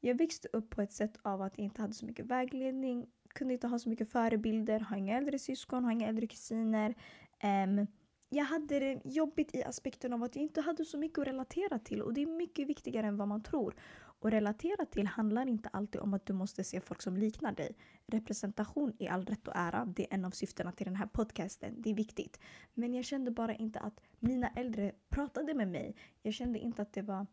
jag 0.00 0.18
växte 0.18 0.49
upp 0.52 0.71
på 0.71 0.83
ett 0.83 0.92
sätt 0.92 1.18
av 1.23 1.42
att 1.42 1.59
jag 1.59 1.64
inte 1.64 1.83
hade 1.83 1.95
så 1.95 2.07
mycket 2.07 2.26
vägledning, 2.26 3.07
kunde 3.28 3.54
inte 3.54 3.66
ha 3.66 3.78
så 3.78 3.88
mycket 3.88 4.12
förebilder, 4.12 4.80
har 4.80 4.97
inga 4.97 5.16
äldre 5.16 5.38
syskon, 5.38 5.85
har 5.85 5.92
inga 5.92 6.09
äldre 6.09 6.26
kusiner. 6.26 6.95
Um, 7.42 7.87
jag 8.28 8.45
hade 8.45 8.78
det 8.78 9.00
jobbigt 9.04 9.54
i 9.54 9.62
aspekten 9.64 10.12
av 10.12 10.23
att 10.23 10.37
jag 10.37 10.42
inte 10.42 10.61
hade 10.61 10.85
så 10.85 10.99
mycket 10.99 11.18
att 11.18 11.26
relatera 11.26 11.78
till 11.78 12.02
och 12.02 12.14
det 12.14 12.23
är 12.23 12.26
mycket 12.26 12.68
viktigare 12.68 13.07
än 13.07 13.16
vad 13.16 13.28
man 13.28 13.42
tror. 13.42 13.75
Och 14.21 14.31
relatera 14.31 14.87
till 14.87 15.07
handlar 15.07 15.47
inte 15.47 15.69
alltid 15.69 16.01
om 16.01 16.15
att 16.15 16.27
du 16.27 16.33
måste 16.33 16.65
se 16.65 16.81
folk 16.81 17.03
som 17.03 17.17
liknar 17.17 17.53
dig. 17.53 17.77
Representation 18.07 18.93
i 18.99 19.09
all 19.09 19.25
rätt 19.25 19.49
och 19.49 19.57
ära, 19.57 19.85
det 19.85 20.03
är 20.03 20.15
en 20.15 20.25
av 20.25 20.31
syftena 20.31 20.73
till 20.73 20.87
den 20.87 20.97
här 20.97 21.07
podcasten. 21.07 21.83
Det 21.83 21.91
är 21.91 21.95
viktigt. 21.95 22.41
Men 22.75 22.95
jag 22.95 23.05
kände 23.05 23.31
bara 23.31 23.55
inte 23.55 23.81
att 23.81 24.01
mina 24.19 24.49
äldre 24.49 24.93
pratade 25.09 25.55
med 25.55 25.69
mig. 25.69 25.97
Jag 26.23 26.35
kände 26.35 26.59
inte 26.59 26.83
att 26.83 26.93
det 26.93 27.03
var 27.03 27.27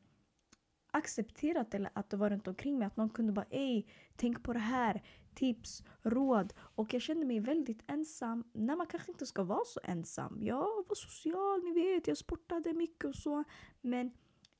accepterat 0.92 1.74
eller 1.74 1.92
att 1.94 2.10
det 2.10 2.18
var 2.18 2.30
runt 2.30 2.48
omkring 2.48 2.78
mig. 2.80 2.86
Att 2.88 2.98
någon 2.98 3.10
kunde 3.10 3.34
bara 3.34 3.46
ej, 3.50 3.88
tänk 4.16 4.44
på 4.44 4.54
det 4.54 4.60
här, 4.60 5.04
tips, 5.36 5.84
råd. 6.02 6.54
Och 6.58 6.94
jag 6.94 7.02
kände 7.02 7.26
mig 7.26 7.40
väldigt 7.40 7.84
ensam 7.88 8.44
när 8.54 8.76
man 8.76 8.88
kanske 8.88 9.12
inte 9.12 9.26
ska 9.26 9.44
vara 9.44 9.66
så 9.66 9.80
ensam. 9.84 10.40
Jag 10.42 10.86
var 10.88 10.96
social, 10.96 11.64
ni 11.64 11.74
vet, 11.74 12.08
jag 12.08 12.18
sportade 12.18 12.74
mycket 12.74 13.06
och 13.06 13.16
så. 13.16 13.44
Men 13.82 14.12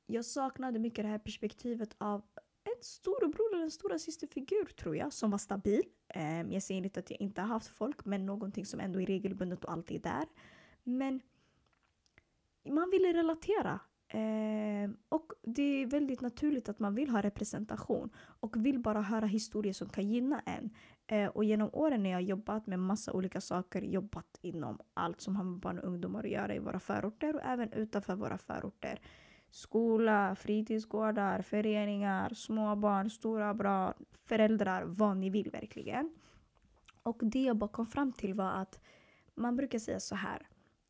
jag 0.06 0.26
saknade 0.26 0.80
mycket 0.80 1.06
det 1.06 1.10
här 1.10 1.20
perspektivet 1.20 1.96
av 1.98 2.22
en 2.64 2.84
storebror 2.84 3.54
eller 3.54 3.64
en 3.64 3.72
stora 3.72 4.00
systerfigur 4.00 4.66
tror 4.66 4.96
jag, 4.96 5.14
som 5.14 5.32
var 5.32 5.38
stabil. 5.38 5.84
Um, 6.16 6.52
jag 6.52 6.64
säger 6.64 6.84
inte 6.84 7.00
att 7.00 7.12
jag 7.12 7.22
inte 7.22 7.42
har 7.42 7.48
haft 7.48 7.68
folk, 7.68 8.06
men 8.06 8.26
någonting 8.26 8.66
som 8.66 8.80
ändå 8.80 9.02
är 9.02 9.06
regelbundet 9.06 9.66
och 9.66 9.72
alltid 9.72 10.06
är 10.06 10.10
där. 10.10 10.26
Men 10.84 11.22
man 12.70 12.90
ville 12.90 13.14
relatera. 13.14 13.80
Ehm, 14.08 14.98
och 15.10 15.34
det 15.42 15.62
är 15.62 15.86
väldigt 15.86 16.22
naturligt 16.22 16.70
att 16.70 16.80
man 16.80 16.96
vill 16.96 17.10
ha 17.10 17.22
representation 17.22 18.10
och 18.18 18.66
vill 18.66 18.80
bara 18.80 19.02
höra 19.02 19.26
historier 19.26 19.74
som 19.74 19.90
kan 19.90 20.10
gynna 20.10 20.40
en. 20.40 20.70
Ehm, 21.08 21.30
och 21.30 21.44
genom 21.44 21.70
åren 21.74 22.04
när 22.04 22.10
jag 22.10 22.22
jobbat 22.22 22.68
med 22.68 22.80
massa 22.80 23.14
olika 23.14 23.42
saker, 23.42 23.82
jobbat 23.82 24.40
inom 24.42 24.80
allt 24.94 25.22
som 25.22 25.36
har 25.36 25.44
med 25.44 25.60
barn 25.60 25.80
och 25.80 25.88
ungdomar 25.88 26.24
att 26.24 26.30
göra 26.30 26.56
i 26.56 26.60
våra 26.60 26.80
förorter 26.80 27.36
och 27.36 27.42
även 27.44 27.74
utanför 27.74 28.16
våra 28.16 28.38
förorter. 28.38 29.00
Skola, 29.56 30.36
fritidsgårdar, 30.36 31.42
föreningar, 31.42 32.34
småbarn, 32.34 33.10
stora 33.10 33.54
barn, 33.54 33.94
föräldrar, 34.26 34.84
vad 34.84 35.18
ni 35.18 35.30
vill 35.30 35.52
verkligen. 35.52 36.16
Och 37.04 37.20
det 37.22 37.44
jag 37.44 37.58
bara 37.58 37.70
kom 37.70 37.88
fram 37.88 38.14
till 38.14 38.34
var 38.34 38.52
att 38.52 38.80
man 39.36 39.56
brukar 39.56 39.80
säga 39.80 40.00
så 40.00 40.16
här 40.16 40.48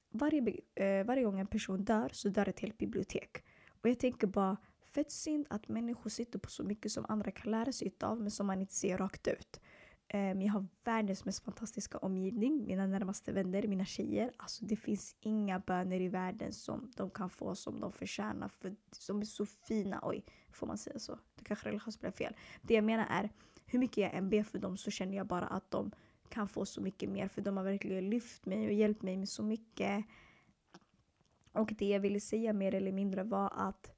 varje, 0.10 0.60
eh, 0.76 1.06
varje 1.06 1.24
gång 1.24 1.40
en 1.40 1.48
person 1.48 1.84
dör 1.84 2.10
så 2.14 2.30
dör 2.30 2.50
ett 2.50 2.60
helt 2.60 2.78
bibliotek. 2.78 3.44
Och 3.82 3.90
jag 3.90 4.00
tänker 4.00 4.28
bara, 4.28 4.58
fett 4.86 5.12
synd 5.12 5.46
att 5.50 5.68
människor 5.68 6.10
sitter 6.10 6.40
på 6.40 6.50
så 6.50 6.64
mycket 6.64 6.92
som 6.92 7.06
andra 7.10 7.32
kan 7.32 7.52
lära 7.52 7.72
sig 7.72 7.94
av 8.04 8.22
men 8.22 8.32
som 8.32 8.48
man 8.48 8.62
inte 8.62 8.74
ser 8.74 8.98
rakt 8.98 9.28
ut. 9.28 9.62
Um, 10.14 10.42
jag 10.42 10.54
har 10.54 10.66
världens 10.84 11.26
mest 11.26 11.44
fantastiska 11.44 11.98
omgivning, 11.98 12.66
mina 12.66 12.88
närmaste 12.88 13.32
vänner, 13.32 13.68
mina 13.68 13.86
tjejer. 13.86 14.32
Alltså 14.38 14.66
det 14.66 14.76
finns 14.76 15.16
inga 15.20 15.60
böner 15.60 16.02
i 16.02 16.08
världen 16.08 16.54
som 16.54 16.92
de 16.96 17.10
kan 17.10 17.30
få 17.30 17.56
som 17.56 17.80
de 17.80 17.92
förtjänar 17.92 18.48
för 18.48 18.76
de 19.08 19.22
är 19.22 19.26
så 19.26 19.46
fina. 19.46 20.00
Oj, 20.04 20.24
får 20.52 20.68
man 20.68 20.78
säga 20.78 21.00
så? 21.00 21.20
Det 21.36 21.46
kanske 21.46 21.70
religiöst 21.70 22.00
blev 22.00 22.12
fel. 22.12 22.36
Det 22.62 22.74
jag 22.74 22.84
menar 22.84 23.08
är, 23.10 23.30
hur 23.66 23.80
mycket 23.80 23.98
jag 23.98 24.14
än 24.14 24.30
ber 24.30 24.44
för 24.44 24.60
dem 24.60 24.78
så 24.78 24.92
känner 24.92 25.18
jag 25.18 25.28
bara 25.28 25.48
att 25.48 25.72
de 25.72 25.92
kan 26.30 26.48
få 26.48 26.66
så 26.66 26.82
mycket 26.82 27.10
mer 27.10 27.28
för 27.28 27.42
de 27.42 27.58
har 27.58 27.64
verkligen 27.64 28.10
lyft 28.10 28.46
mig 28.46 28.66
och 28.66 28.74
hjälpt 28.74 29.02
mig 29.02 29.18
med 29.18 29.30
så 29.30 29.44
mycket. 29.44 30.06
Och 31.52 31.74
det 31.78 31.86
jag 31.86 32.00
ville 32.00 32.20
säga 32.20 32.54
mer 32.54 32.76
eller 32.76 32.92
mindre 32.92 33.24
var 33.24 33.54
att 33.56 33.92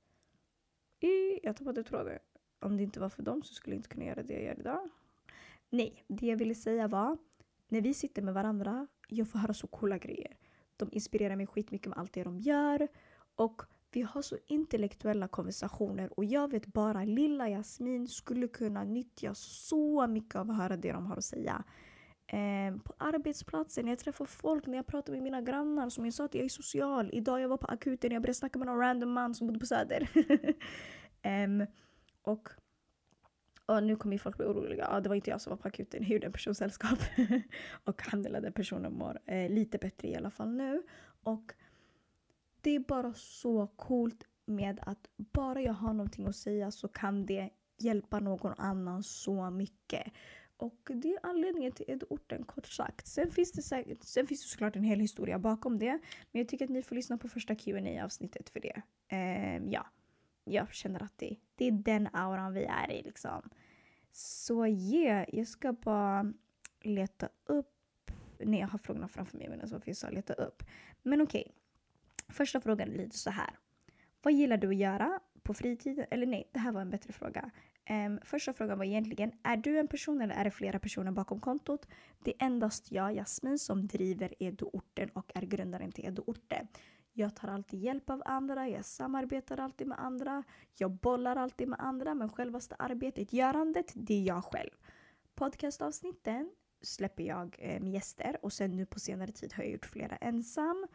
jag 1.42 1.58
tappade 1.58 1.84
tråden. 1.84 2.20
Om 2.60 2.78
det 2.78 2.84
inte 2.84 3.00
var 3.00 3.10
för 3.10 3.24
dem 3.24 3.44
så 3.44 3.54
skulle 3.54 3.76
jag 3.76 3.80
inte 3.80 3.90
kunna 3.90 4.06
göra 4.06 4.24
det 4.24 4.34
jag 4.34 4.44
gör 4.44 4.60
idag. 4.60 4.90
Nej, 5.70 6.06
det 6.08 6.26
jag 6.28 6.38
ville 6.38 6.56
säga 6.56 6.88
var 6.88 7.18
när 7.68 7.82
vi 7.82 7.94
sitter 7.94 8.22
med 8.22 8.34
varandra, 8.34 8.88
jag 9.08 9.30
får 9.30 9.40
höra 9.40 9.54
så 9.54 9.68
coola 9.68 9.98
grejer. 9.98 10.38
De 10.78 10.90
inspirerar 10.92 11.36
mig 11.36 11.48
skitmycket 11.48 11.88
med 11.88 11.98
allt 11.98 12.14
det 12.14 12.24
de 12.24 12.40
gör 12.40 12.88
och 13.36 13.62
vi 13.92 14.02
har 14.02 14.22
så 14.22 14.38
intellektuella 14.48 15.28
konversationer 15.28 16.20
och 16.20 16.26
jag 16.26 16.52
vet 16.52 16.66
bara 16.66 17.04
lilla 17.04 17.50
Jasmin 17.50 18.08
skulle 18.08 18.48
kunna 18.48 18.84
nyttja 18.84 19.34
så 19.36 20.08
mycket 20.08 20.36
av 20.36 20.52
att 20.52 20.58
höra 20.58 20.78
det 20.78 20.92
de 20.92 21.06
har 21.06 21.18
att 21.18 21.24
säga. 21.24 21.64
Eh, 22.28 22.78
på 22.84 22.94
arbetsplatsen, 22.98 23.86
när 23.86 23.92
jag 23.92 24.00
träffar 24.00 24.26
folk, 24.26 24.68
när 24.68 24.76
jag 24.76 24.88
pratar 24.88 25.14
med 25.14 25.24
mina 25.24 25.42
grannar. 25.42 25.90
Som 25.90 26.06
jag 26.06 26.14
sa 26.14 26.26
att 26.26 26.36
jag 26.36 26.46
är 26.46 26.50
social. 26.50 27.10
Idag 27.14 27.42
jag 27.42 27.50
var 27.50 27.58
på 27.58 27.68
akuten 27.68 28.12
och 28.12 28.16
jag 28.16 28.22
började 28.22 28.34
snacka 28.34 28.60
med 28.60 28.66
någon 28.66 28.80
random 28.80 29.12
man 29.12 29.36
som 29.36 29.48
bodde 29.48 29.60
på 29.60 29.66
Söder. 29.66 30.10
eh, 31.22 31.68
och, 32.22 32.50
och 33.68 33.84
nu 33.84 33.96
kommer 33.96 34.18
folk 34.18 34.38
bli 34.38 34.46
oroliga. 34.46 34.88
Ja, 34.92 35.00
det 35.00 35.10
var 35.10 35.16
inte 35.16 35.30
jag 35.30 35.42
som 35.42 35.50
var 35.50 35.58
på 35.58 35.68
akuten, 35.68 36.04
jag 36.04 36.12
gjorde 36.12 36.26
en 36.26 36.32
persons 36.32 36.58
sällskap. 36.58 37.00
och 37.84 38.02
handlade 38.02 38.52
personen 38.52 38.94
mår 38.94 39.20
eh, 39.26 39.50
lite 39.50 39.78
bättre 39.78 40.08
i 40.08 40.16
alla 40.16 40.32
fall 40.32 40.52
nu. 40.52 40.84
Och 41.24 41.54
det 42.62 42.76
är 42.76 42.80
bara 42.80 43.14
så 43.14 43.68
coolt 43.68 44.24
med 44.46 44.80
att 44.82 45.10
bara 45.18 45.62
jag 45.62 45.74
har 45.74 45.94
någonting 45.94 46.28
att 46.28 46.36
säga 46.36 46.72
så 46.72 46.88
kan 46.88 47.26
det 47.26 47.50
hjälpa 47.78 48.20
någon 48.20 48.54
annan 48.58 49.04
så 49.04 49.50
mycket. 49.50 50.12
Och 50.58 50.90
det 50.94 51.14
är 51.14 51.20
anledningen 51.24 51.72
till 51.72 51.86
Edorten 51.88 52.44
kort 52.44 52.68
sagt. 52.68 53.08
Sen 53.08 53.32
finns, 53.32 53.52
det 53.52 53.62
säkert, 53.62 54.04
sen 54.04 54.28
finns 54.28 54.42
det 54.44 54.48
såklart 54.50 54.76
en 54.76 54.84
hel 54.84 55.00
historia 55.00 55.40
bakom 55.40 55.80
det. 55.80 56.00
Men 56.32 56.42
jag 56.42 56.48
tycker 56.48 56.66
att 56.66 56.72
ni 56.72 56.82
får 56.82 56.96
lyssna 56.96 57.18
på 57.18 57.28
första 57.28 57.56
qa 57.56 58.04
avsnittet 58.04 58.50
för 58.50 58.60
det. 58.60 58.82
Eh, 59.08 59.64
ja, 59.72 59.88
jag 60.48 60.74
känner 60.74 61.04
att 61.04 61.18
det, 61.18 61.36
det 61.56 61.66
är 61.66 61.72
den 61.72 62.10
auran 62.14 62.54
vi 62.54 62.64
är 62.64 62.92
i 62.92 63.04
liksom. 63.04 63.50
Så 64.12 64.68
yeah, 64.68 65.26
jag 65.32 65.48
ska 65.48 65.74
bara 65.74 66.34
leta 66.82 67.30
upp. 67.46 68.12
Nej, 68.40 68.60
jag 68.60 68.68
har 68.68 68.80
frågorna 68.80 69.08
framför 69.08 69.38
mig 69.38 69.50
men 69.50 69.68
så 69.68 69.80
finns 69.80 70.04
jag 70.04 70.14
leta 70.14 70.34
upp. 70.34 70.64
Men 71.04 71.22
okej. 71.22 71.42
Okay. 71.42 71.54
Första 72.30 72.62
frågan 72.62 72.90
lyder 72.90 73.18
så 73.18 73.30
här. 73.30 73.50
Vad 74.22 74.34
gillar 74.34 74.58
du 74.58 74.68
att 74.68 74.76
göra 74.76 75.20
på 75.44 75.54
fritiden? 75.54 76.06
Eller 76.12 76.26
nej, 76.26 76.50
det 76.54 76.60
här 76.60 76.72
var 76.72 76.82
en 76.82 76.90
bättre 76.90 77.14
fråga. 77.14 77.52
Um, 77.90 78.20
första 78.24 78.54
frågan 78.54 78.78
var 78.78 78.86
egentligen, 78.86 79.32
är 79.44 79.58
du 79.58 79.80
en 79.80 79.88
person 79.88 80.22
eller 80.22 80.36
är 80.36 80.44
det 80.44 80.52
flera 80.52 80.80
personer 80.80 81.12
bakom 81.12 81.40
kontot? 81.40 81.88
Det 82.20 82.32
är 82.32 82.46
endast 82.46 82.92
jag, 82.92 83.16
Jasmin, 83.16 83.60
som 83.60 83.88
driver 83.88 84.34
Edo-orten 84.40 85.10
och 85.10 85.32
är 85.36 85.42
grundaren 85.42 85.92
till 85.92 86.06
Edoorten. 86.06 86.68
Jag 87.20 87.36
tar 87.36 87.48
alltid 87.48 87.80
hjälp 87.80 88.10
av 88.10 88.24
andra, 88.26 88.70
jag 88.70 88.86
samarbetar 88.86 89.60
alltid 89.60 89.88
med 89.88 90.00
andra, 90.00 90.44
jag 90.76 90.92
bollar 90.92 91.36
alltid 91.36 91.68
med 91.68 91.80
andra, 91.80 92.14
men 92.14 92.30
självaste 92.30 92.76
arbetet, 92.80 93.34
görandet, 93.34 93.92
det 93.96 94.14
är 94.14 94.24
jag 94.24 94.44
själv. 94.44 94.70
Podcastavsnitten 95.36 96.52
släpper 96.82 97.24
jag 97.24 97.56
eh, 97.60 97.82
med 97.82 97.92
gäster 97.94 98.38
och 98.42 98.54
sen 98.54 98.76
nu 98.76 98.86
på 98.86 99.00
senare 99.00 99.32
tid 99.32 99.54
har 99.54 99.64
jag 99.64 99.72
gjort 99.72 99.86
flera 99.86 100.16
ensam. 100.16 100.88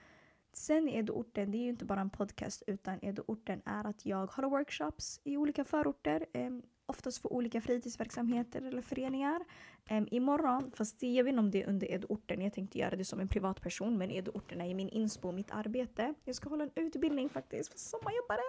Sen 0.52 0.88
Edo-orten, 0.88 1.50
det 1.50 1.58
är 1.58 1.62
ju 1.62 1.68
inte 1.68 1.85
bara 1.85 2.00
en 2.00 2.11
podcast 2.11 2.62
utan 2.66 2.98
Edo-orten 3.02 3.62
är 3.64 3.87
att 3.87 4.06
jag 4.06 4.32
har 4.32 4.50
workshops 4.50 5.20
i 5.24 5.37
olika 5.37 5.64
förorter. 5.64 6.26
Eh, 6.32 6.50
Oftast 6.92 7.22
för 7.22 7.33
olika 7.33 7.61
fritidsverksamheter 7.61 8.62
eller 8.62 8.83
föreningar. 8.83 9.44
Um, 9.90 10.09
imorgon, 10.11 10.70
fast 10.74 11.02
jag 11.02 11.24
vet 11.24 11.31
inte 11.31 11.40
om 11.40 11.50
det 11.50 11.62
är 11.62 11.68
under 11.68 11.90
edorten, 11.90 12.40
jag 12.40 12.52
tänkte 12.52 12.78
göra 12.78 12.96
det 12.96 13.05
som 13.05 13.20
en 13.20 13.28
privatperson 13.28 13.98
men 13.98 14.11
edorten 14.11 14.61
är 14.61 14.74
min 14.74 14.88
inspo, 14.88 15.33
mitt 15.33 15.50
arbete. 15.50 16.14
Jag 16.24 16.35
ska 16.35 16.48
hålla 16.48 16.64
en 16.64 16.70
utbildning 16.74 17.28
faktiskt 17.28 17.72
för 17.72 17.78
sommarjobbare. 17.78 18.42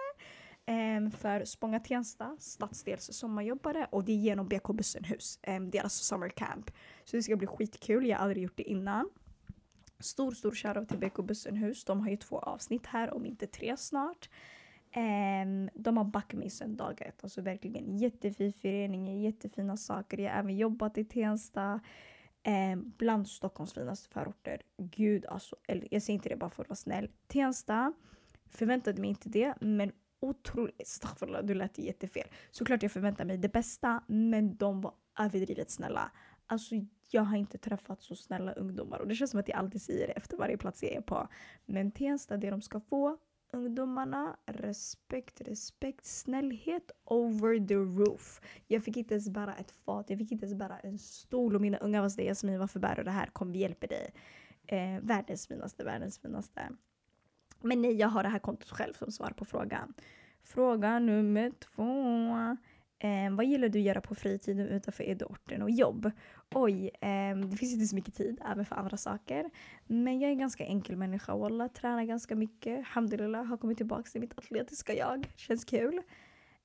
Um, 0.66 1.10
för 1.10 1.44
Spånga 1.44 1.80
Tensta, 1.80 2.36
stadsdels 2.40 3.12
sommarjobbare 3.12 3.86
och 3.90 4.04
det 4.04 4.12
är 4.12 4.16
genom 4.16 4.48
BK 4.48 4.66
Bussenhus, 4.74 5.38
um, 5.46 5.54
ehm, 5.54 5.70
deras 5.70 5.94
summer 5.94 6.28
camp. 6.28 6.70
Så 7.04 7.16
det 7.16 7.22
ska 7.22 7.36
bli 7.36 7.46
skitkul, 7.46 8.06
jag 8.06 8.16
har 8.16 8.22
aldrig 8.22 8.42
gjort 8.42 8.56
det 8.56 8.70
innan. 8.70 9.10
Stor, 10.00 10.32
stor 10.32 10.54
shoutout 10.54 10.88
till 10.88 10.98
BK 10.98 11.16
Bussenhus. 11.16 11.84
De 11.84 12.00
har 12.00 12.10
ju 12.10 12.16
två 12.16 12.38
avsnitt 12.38 12.86
här, 12.86 13.14
om 13.14 13.26
inte 13.26 13.46
tre 13.46 13.76
snart. 13.76 14.28
Um, 14.96 15.70
de 15.74 15.96
har 15.96 16.04
backat 16.04 16.38
mig 16.38 16.50
sedan 16.50 16.76
dag 16.76 17.02
ett. 17.02 17.24
Alltså 17.24 17.40
verkligen 17.40 17.98
jättefin 17.98 18.52
förening, 18.52 19.22
jättefina 19.22 19.76
saker. 19.76 20.18
Jag 20.18 20.32
har 20.32 20.38
även 20.38 20.56
jobbat 20.56 20.98
i 20.98 21.04
Tensta. 21.04 21.80
Um, 22.46 22.92
bland 22.98 23.28
Stockholms 23.28 23.72
finaste 23.72 24.08
förorter. 24.08 24.62
Gud 24.76 25.26
alltså, 25.26 25.56
eller 25.68 25.88
jag 25.90 26.02
säger 26.02 26.14
inte 26.14 26.28
det 26.28 26.36
bara 26.36 26.50
för 26.50 26.62
att 26.62 26.68
vara 26.68 26.76
snäll. 26.76 27.10
Tensta, 27.26 27.92
förväntade 28.50 29.00
mig 29.00 29.10
inte 29.10 29.28
det, 29.28 29.54
men 29.60 29.92
otroligt, 30.20 30.74
staffala, 30.88 31.42
du 31.42 31.54
lät 31.54 31.78
jättefel. 31.78 32.28
Såklart 32.50 32.82
jag 32.82 32.92
förväntade 32.92 33.26
mig 33.26 33.38
det 33.38 33.52
bästa, 33.52 34.02
men 34.06 34.56
de 34.56 34.80
var 34.80 34.94
överdrivet 35.18 35.70
snälla. 35.70 36.10
Alltså 36.46 36.74
jag 37.10 37.22
har 37.22 37.36
inte 37.36 37.58
träffat 37.58 38.02
så 38.02 38.16
snälla 38.16 38.52
ungdomar 38.52 38.98
och 38.98 39.08
det 39.08 39.14
känns 39.14 39.30
som 39.30 39.40
att 39.40 39.48
jag 39.48 39.58
alltid 39.58 39.82
säger 39.82 40.06
det 40.06 40.12
efter 40.12 40.36
varje 40.36 40.56
plats 40.56 40.82
jag 40.82 40.92
är 40.92 41.00
på. 41.00 41.28
Men 41.66 41.90
Tensta, 41.90 42.36
det 42.36 42.50
de 42.50 42.62
ska 42.62 42.80
få 42.80 43.18
ungdomarna 43.54 44.36
respekt, 44.46 45.40
respekt, 45.40 46.04
snällhet 46.04 46.90
over 47.04 47.66
the 47.68 47.74
roof. 47.74 48.40
Jag 48.66 48.84
fick 48.84 48.96
inte 48.96 49.14
ens 49.14 49.28
bära 49.28 49.54
ett 49.54 49.70
fat, 49.70 50.10
jag 50.10 50.18
fick 50.18 50.32
inte 50.32 50.46
ens 50.46 50.58
bära 50.58 50.78
en 50.78 50.98
stol 50.98 51.54
och 51.54 51.60
mina 51.60 51.78
unga 51.78 52.02
var 52.02 52.08
sådär 52.08 52.24
Jasmin 52.24 52.58
varför 52.58 52.80
bär 52.80 52.96
du 52.96 53.02
det 53.02 53.10
här? 53.10 53.26
Kom 53.26 53.52
vi 53.52 53.58
hjälper 53.58 53.88
dig. 53.88 54.14
Eh, 54.66 55.00
världens 55.02 55.46
finaste, 55.48 55.84
världens 55.84 56.18
finaste. 56.18 56.70
Men 57.60 57.82
nej, 57.82 57.94
jag 57.94 58.08
har 58.08 58.22
det 58.22 58.28
här 58.28 58.38
kontot 58.38 58.70
själv 58.70 58.92
som 58.92 59.12
svar 59.12 59.30
på 59.30 59.44
frågan. 59.44 59.94
Fråga 60.42 60.98
nummer 60.98 61.50
två. 61.50 62.56
Eh, 62.98 63.30
vad 63.30 63.46
gillar 63.46 63.68
du 63.68 63.78
att 63.78 63.84
göra 63.84 64.00
på 64.00 64.14
fritiden 64.14 64.68
utanför 64.68 65.04
idrotten 65.04 65.62
och 65.62 65.70
jobb? 65.70 66.10
Oj, 66.54 66.90
eh, 67.00 67.36
det 67.36 67.56
finns 67.56 67.72
inte 67.74 67.86
så 67.86 67.96
mycket 67.96 68.14
tid 68.14 68.40
även 68.50 68.64
för 68.64 68.76
andra 68.76 68.96
saker. 68.96 69.50
Men 69.86 70.20
jag 70.20 70.28
är 70.28 70.32
en 70.32 70.38
ganska 70.38 70.64
enkel 70.64 70.96
människa. 70.96 71.36
Wallah, 71.36 71.68
tränar 71.68 72.04
ganska 72.04 72.36
mycket. 72.36 72.78
Alhamdulillah, 72.78 73.44
har 73.44 73.56
kommit 73.56 73.76
tillbaka 73.76 74.02
till 74.02 74.20
mitt 74.20 74.38
atletiska 74.38 74.94
jag. 74.94 75.26
Känns 75.36 75.64
kul. 75.64 76.02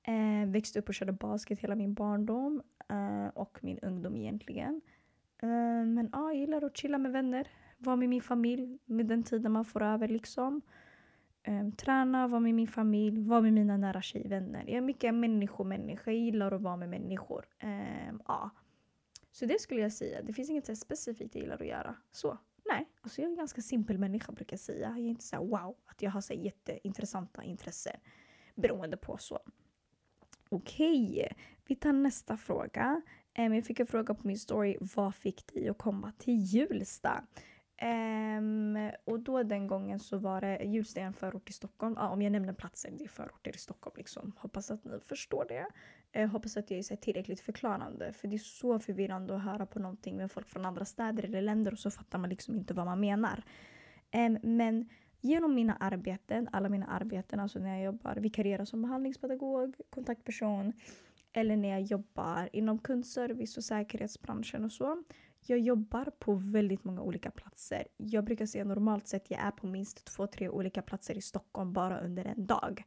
Eh, 0.04 0.50
växte 0.50 0.80
upp 0.80 0.89
och 0.89 0.96
körde 0.96 1.12
basket 1.12 1.60
hela 1.60 1.76
min 1.76 1.94
barndom 1.94 2.62
eh, 2.89 3.28
och 3.34 3.60
min 3.62 3.80
ungdom 3.80 4.15
egentligen. 4.15 4.82
Eh, 5.42 5.86
men 5.86 6.10
ja, 6.12 6.32
jag 6.32 6.36
gillar 6.36 6.63
att 6.63 6.78
chilla 6.78 6.98
med 6.98 7.12
vänner. 7.12 7.48
Vara 7.78 7.96
med 7.96 8.10
min 8.10 8.22
familj 8.22 8.80
med 8.86 9.06
den 9.06 9.24
tiden 9.24 9.52
man 9.52 9.65
får 9.65 9.84
över 9.84 10.08
liksom. 10.08 10.62
Um, 11.47 11.71
träna, 11.71 12.28
vara 12.28 12.39
med 12.39 12.56
min 12.56 12.67
familj, 12.67 13.28
vara 13.28 13.41
med 13.41 13.54
mina 13.54 13.78
nära 13.78 14.02
tjejvänner. 14.02 14.63
Jag 14.67 14.78
är 14.78 14.82
mycket 14.82 15.13
människomänniska, 15.13 16.12
jag 16.12 16.19
gillar 16.19 16.52
att 16.52 16.62
vara 16.62 16.78
med 16.78 16.89
människor. 16.89 17.45
Um, 17.63 18.21
ja. 18.28 18.49
Så 19.32 19.45
det 19.45 19.62
skulle 19.62 19.82
jag 19.82 19.93
säga. 19.93 20.21
Det 20.21 20.34
finns 20.34 20.49
inget 20.49 20.65
så 20.65 20.75
specifikt 20.75 21.36
jag 21.36 21.41
gillar 21.41 21.62
att 21.62 21.67
göra. 21.67 21.95
Så, 22.12 22.38
nej. 22.69 22.89
Alltså 23.02 23.21
jag 23.21 23.28
är 23.28 23.32
en 23.32 23.38
ganska 23.38 23.62
simpel 23.62 23.97
människa 23.97 24.32
brukar 24.32 24.54
jag 24.54 24.60
säga. 24.60 24.88
Jag 24.89 24.97
är 24.97 25.10
inte 25.10 25.23
så 25.23 25.36
här, 25.36 25.43
wow, 25.43 25.75
att 25.86 26.02
jag 26.02 26.12
har 26.12 26.21
så 26.21 26.34
jätteintressanta 26.34 27.43
intressen. 27.43 27.99
Beroende 28.56 28.97
på 28.97 29.17
så. 29.17 29.39
Okej, 30.49 31.12
okay. 31.12 31.38
vi 31.67 31.75
tar 31.75 31.93
nästa 31.93 32.38
fråga. 32.38 33.02
Um, 33.38 33.54
jag 33.54 33.65
fick 33.65 33.80
en 33.80 33.88
fråga 33.88 34.13
på 34.13 34.28
min 34.28 34.39
story. 34.39 34.78
Vad 34.82 35.15
fick 35.15 35.54
dig 35.54 35.69
att 35.69 35.78
komma 35.78 36.12
till 36.17 36.36
Hjulsta? 36.36 37.23
Um, 37.82 38.92
och 39.06 39.20
då 39.20 39.44
den 39.44 39.68
gången 39.68 40.00
så 40.00 40.18
var 40.18 40.42
det 40.42 40.63
Hjulsta 40.63 41.02
en 41.02 41.13
förort 41.13 41.50
i 41.50 41.54
Stockholm. 41.54 41.96
Ja, 41.98 42.10
om 42.10 42.22
jag 42.22 42.32
nämner 42.32 42.54
platsen, 42.54 42.98
det 42.98 43.04
är 43.04 43.08
förorter 43.08 43.56
i 43.56 43.58
Stockholm 43.58 43.94
liksom. 43.98 44.34
Hoppas 44.38 44.72
att 44.72 44.86
ni 44.86 45.00
förstår 45.00 45.46
det. 45.48 45.68
Uh, 46.22 46.28
hoppas 46.28 46.58
att 46.58 46.72
jag 46.72 46.78
är 46.78 46.96
tillräckligt 46.96 47.39
förklarande. 47.39 48.13
För 48.13 48.28
det 48.28 48.36
är 48.36 48.38
så 48.38 48.80
förvirrande 48.80 49.36
att 49.36 49.44
höra 49.44 49.65
på 49.65 49.80
någonting 49.80 50.18
med 50.18 50.32
folk 50.32 50.48
från 50.48 50.65
andra 50.65 50.86
städer 50.86 51.24
eller 51.24 51.42
länder 51.42 51.72
och 51.72 51.80
så 51.80 51.92
fattar 51.92 52.20
man 52.20 52.30
liksom 52.30 52.56
inte 52.56 52.74
vad 52.74 52.86
man 52.86 53.00
menar. 53.00 53.44
Um, 54.15 54.38
men 54.44 54.89
genom 55.22 55.56
mina 55.56 55.76
arbeten, 55.76 56.50
alla 56.52 56.70
mina 56.70 56.86
arbeten, 56.86 57.39
alltså 57.39 57.60
när 57.60 57.76
jag 57.76 57.84
jobbar, 57.84 58.15
vikarierar 58.15 58.65
som 58.65 58.82
behandlingspedagog, 58.82 59.76
kontaktperson 59.89 60.74
eller 61.34 61.58
när 61.58 61.70
jag 61.70 61.82
jobbar 61.82 62.50
inom 62.54 62.80
kundservice 62.80 63.58
och 63.58 63.63
säkerhetsbranschen 63.63 64.65
och 64.65 64.72
så 64.72 65.04
jag 65.45 65.60
jobbar 65.60 66.12
på 66.19 66.34
väldigt 66.34 66.84
många 66.84 67.02
olika 67.02 67.32
platser. 67.32 67.88
Jag 67.97 68.23
brukar 68.25 68.45
säga 68.45 68.63
normalt 68.63 69.08
sett 69.08 69.32
jag 69.32 69.39
är 69.39 69.52
på 69.52 69.67
minst 69.67 70.06
två, 70.06 70.28
tre 70.28 70.49
olika 70.49 70.82
platser 70.82 71.17
i 71.17 71.21
Stockholm 71.21 71.73
bara 71.73 71.99
under 71.99 72.25
en 72.25 72.45
dag. 72.45 72.84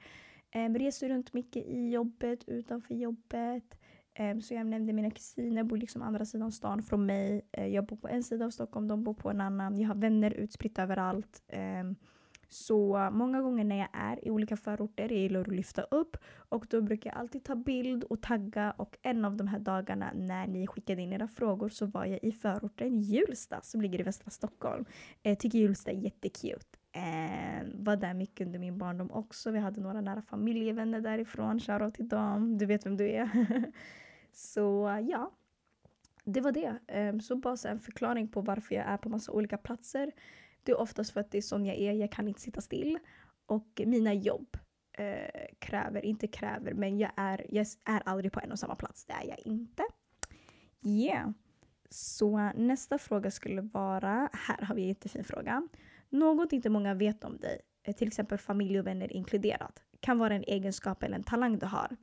Um, 0.54 0.78
reser 0.78 1.08
runt 1.08 1.32
mycket 1.32 1.66
i 1.66 1.90
jobbet, 1.90 2.48
utanför 2.48 2.94
jobbet. 2.94 3.78
Ehm, 4.14 4.36
um, 4.36 4.42
så 4.42 4.54
jag 4.54 4.66
nämnde 4.66 4.92
mina 4.92 5.10
kusiner 5.10 5.62
bor 5.62 5.76
liksom 5.76 6.02
andra 6.02 6.24
sidan 6.24 6.52
stan 6.52 6.82
från 6.82 7.06
mig. 7.06 7.42
Uh, 7.58 7.66
jag 7.66 7.86
bor 7.86 7.96
på 7.96 8.08
en 8.08 8.22
sida 8.22 8.44
av 8.44 8.50
Stockholm, 8.50 8.88
de 8.88 9.04
bor 9.04 9.14
på 9.14 9.30
en 9.30 9.40
annan. 9.40 9.78
Jag 9.78 9.88
har 9.88 9.94
vänner 9.94 10.30
utspritt 10.30 10.78
överallt. 10.78 11.42
Um, 11.52 11.96
så 12.52 13.10
många 13.12 13.40
gånger 13.40 13.64
när 13.64 13.78
jag 13.78 13.88
är 13.92 14.24
i 14.24 14.30
olika 14.30 14.56
förorter, 14.56 15.02
jag 15.02 15.18
gillar 15.18 15.40
att 15.40 15.46
lyfta 15.46 15.82
upp 15.82 16.16
och 16.34 16.66
då 16.70 16.80
brukar 16.80 17.10
jag 17.10 17.18
alltid 17.18 17.44
ta 17.44 17.54
bild 17.54 18.04
och 18.04 18.22
tagga 18.22 18.70
och 18.70 18.96
en 19.02 19.24
av 19.24 19.36
de 19.36 19.48
här 19.48 19.58
dagarna 19.58 20.12
när 20.14 20.46
ni 20.46 20.66
skickade 20.66 21.02
in 21.02 21.12
era 21.12 21.28
frågor 21.28 21.68
så 21.68 21.86
var 21.86 22.04
jag 22.04 22.18
i 22.22 22.32
förorten 22.32 23.00
Hjulsta 23.00 23.60
som 23.62 23.80
ligger 23.80 24.00
i 24.00 24.02
västra 24.02 24.30
Stockholm. 24.30 24.84
Jag 25.22 25.38
tycker 25.38 25.58
Hjulsta 25.58 25.90
är 25.90 25.96
jättekul. 25.96 26.60
Eh, 26.92 27.66
var 27.74 27.96
där 27.96 28.14
mycket 28.14 28.46
under 28.46 28.58
min 28.58 28.78
barndom 28.78 29.10
också. 29.10 29.50
Vi 29.50 29.58
hade 29.58 29.80
några 29.80 30.00
nära 30.00 30.22
familjevänner 30.22 31.00
därifrån. 31.00 31.60
Shoutout 31.60 31.94
till 31.94 32.08
dem. 32.08 32.58
Du 32.58 32.66
vet 32.66 32.86
vem 32.86 32.96
du 32.96 33.10
är. 33.10 33.30
så 34.32 34.98
ja, 35.08 35.30
det 36.24 36.40
var 36.40 36.52
det. 36.52 36.78
Eh, 36.86 37.18
så 37.18 37.36
bara 37.36 37.70
en 37.70 37.80
förklaring 37.80 38.28
på 38.28 38.40
varför 38.40 38.74
jag 38.74 38.86
är 38.86 38.96
på 38.96 39.08
massa 39.08 39.32
olika 39.32 39.58
platser. 39.58 40.12
Det 40.62 40.72
är 40.72 40.80
oftast 40.80 41.10
för 41.10 41.20
att 41.20 41.30
det 41.30 41.38
är 41.38 41.42
sån 41.42 41.66
jag 41.66 41.76
är, 41.76 41.92
jag 41.92 42.12
kan 42.12 42.28
inte 42.28 42.40
sitta 42.40 42.60
still. 42.60 42.98
Och 43.46 43.82
mina 43.86 44.14
jobb 44.14 44.56
eh, 44.98 45.46
kräver, 45.58 46.04
inte 46.04 46.26
kräver, 46.26 46.74
men 46.74 46.98
jag 46.98 47.10
är, 47.16 47.46
jag 47.48 47.66
är 47.84 48.02
aldrig 48.04 48.32
på 48.32 48.40
en 48.40 48.52
och 48.52 48.58
samma 48.58 48.74
plats. 48.74 49.04
Det 49.04 49.12
är 49.12 49.28
jag 49.28 49.38
inte. 49.38 49.82
Yeah. 50.82 51.30
Så 51.90 52.50
nästa 52.54 52.98
fråga 52.98 53.30
skulle 53.30 53.60
vara, 53.60 54.28
här 54.32 54.66
har 54.66 54.74
vi 54.74 54.82
en 54.82 54.88
jättefin 54.88 55.24
fråga. 55.24 55.68
Något 56.08 56.52
inte 56.52 56.70
många 56.70 56.94
vet 56.94 57.24
om 57.24 57.36
dig, 57.38 57.60
eh, 57.82 57.94
till 57.94 58.08
exempel 58.08 58.38
familj 58.38 58.78
och 58.78 58.86
vänner 58.86 59.12
inkluderat, 59.12 59.82
kan 60.00 60.18
vara 60.18 60.34
en 60.34 60.44
egenskap 60.46 61.02
eller 61.02 61.16
en 61.16 61.22
talang 61.22 61.58
du 61.58 61.66
har. 61.66 61.96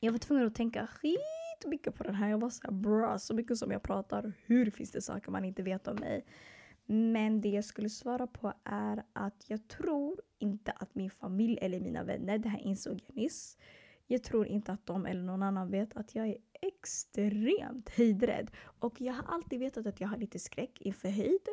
Jag 0.00 0.12
var 0.12 0.18
tvungen 0.18 0.46
att 0.46 0.54
tänka 0.54 0.86
skitmycket 0.86 1.94
på 1.94 2.04
den 2.04 2.14
här. 2.14 2.28
Jag 2.28 2.38
var 2.38 2.50
såhär 2.50 2.72
bra, 2.72 3.18
så 3.18 3.34
mycket 3.34 3.56
som 3.58 3.70
jag 3.70 3.82
pratar, 3.82 4.32
hur 4.46 4.70
finns 4.70 4.90
det 4.90 5.02
saker 5.02 5.30
man 5.30 5.44
inte 5.44 5.62
vet 5.62 5.88
om 5.88 5.96
mig? 5.96 6.24
Men 6.92 7.40
det 7.40 7.48
jag 7.48 7.64
skulle 7.64 7.88
svara 7.88 8.26
på 8.26 8.52
är 8.64 9.02
att 9.12 9.44
jag 9.46 9.68
tror 9.68 10.20
inte 10.38 10.72
att 10.72 10.94
min 10.94 11.10
familj 11.10 11.58
eller 11.60 11.80
mina 11.80 12.04
vänner, 12.04 12.38
det 12.38 12.48
här 12.48 12.60
insåg 12.60 13.00
jag 13.06 13.16
nyss. 13.16 13.58
Jag 14.06 14.22
tror 14.22 14.46
inte 14.46 14.72
att 14.72 14.86
de 14.86 15.06
eller 15.06 15.22
någon 15.22 15.42
annan 15.42 15.70
vet 15.70 15.96
att 15.96 16.14
jag 16.14 16.28
är 16.28 16.36
extremt 16.62 17.88
höjdrädd. 17.88 18.50
Och 18.78 19.00
jag 19.00 19.12
har 19.12 19.24
alltid 19.34 19.58
vetat 19.58 19.86
att 19.86 20.00
jag 20.00 20.08
har 20.08 20.16
lite 20.16 20.38
skräck 20.38 20.80
inför 20.80 21.08
höjd. 21.08 21.48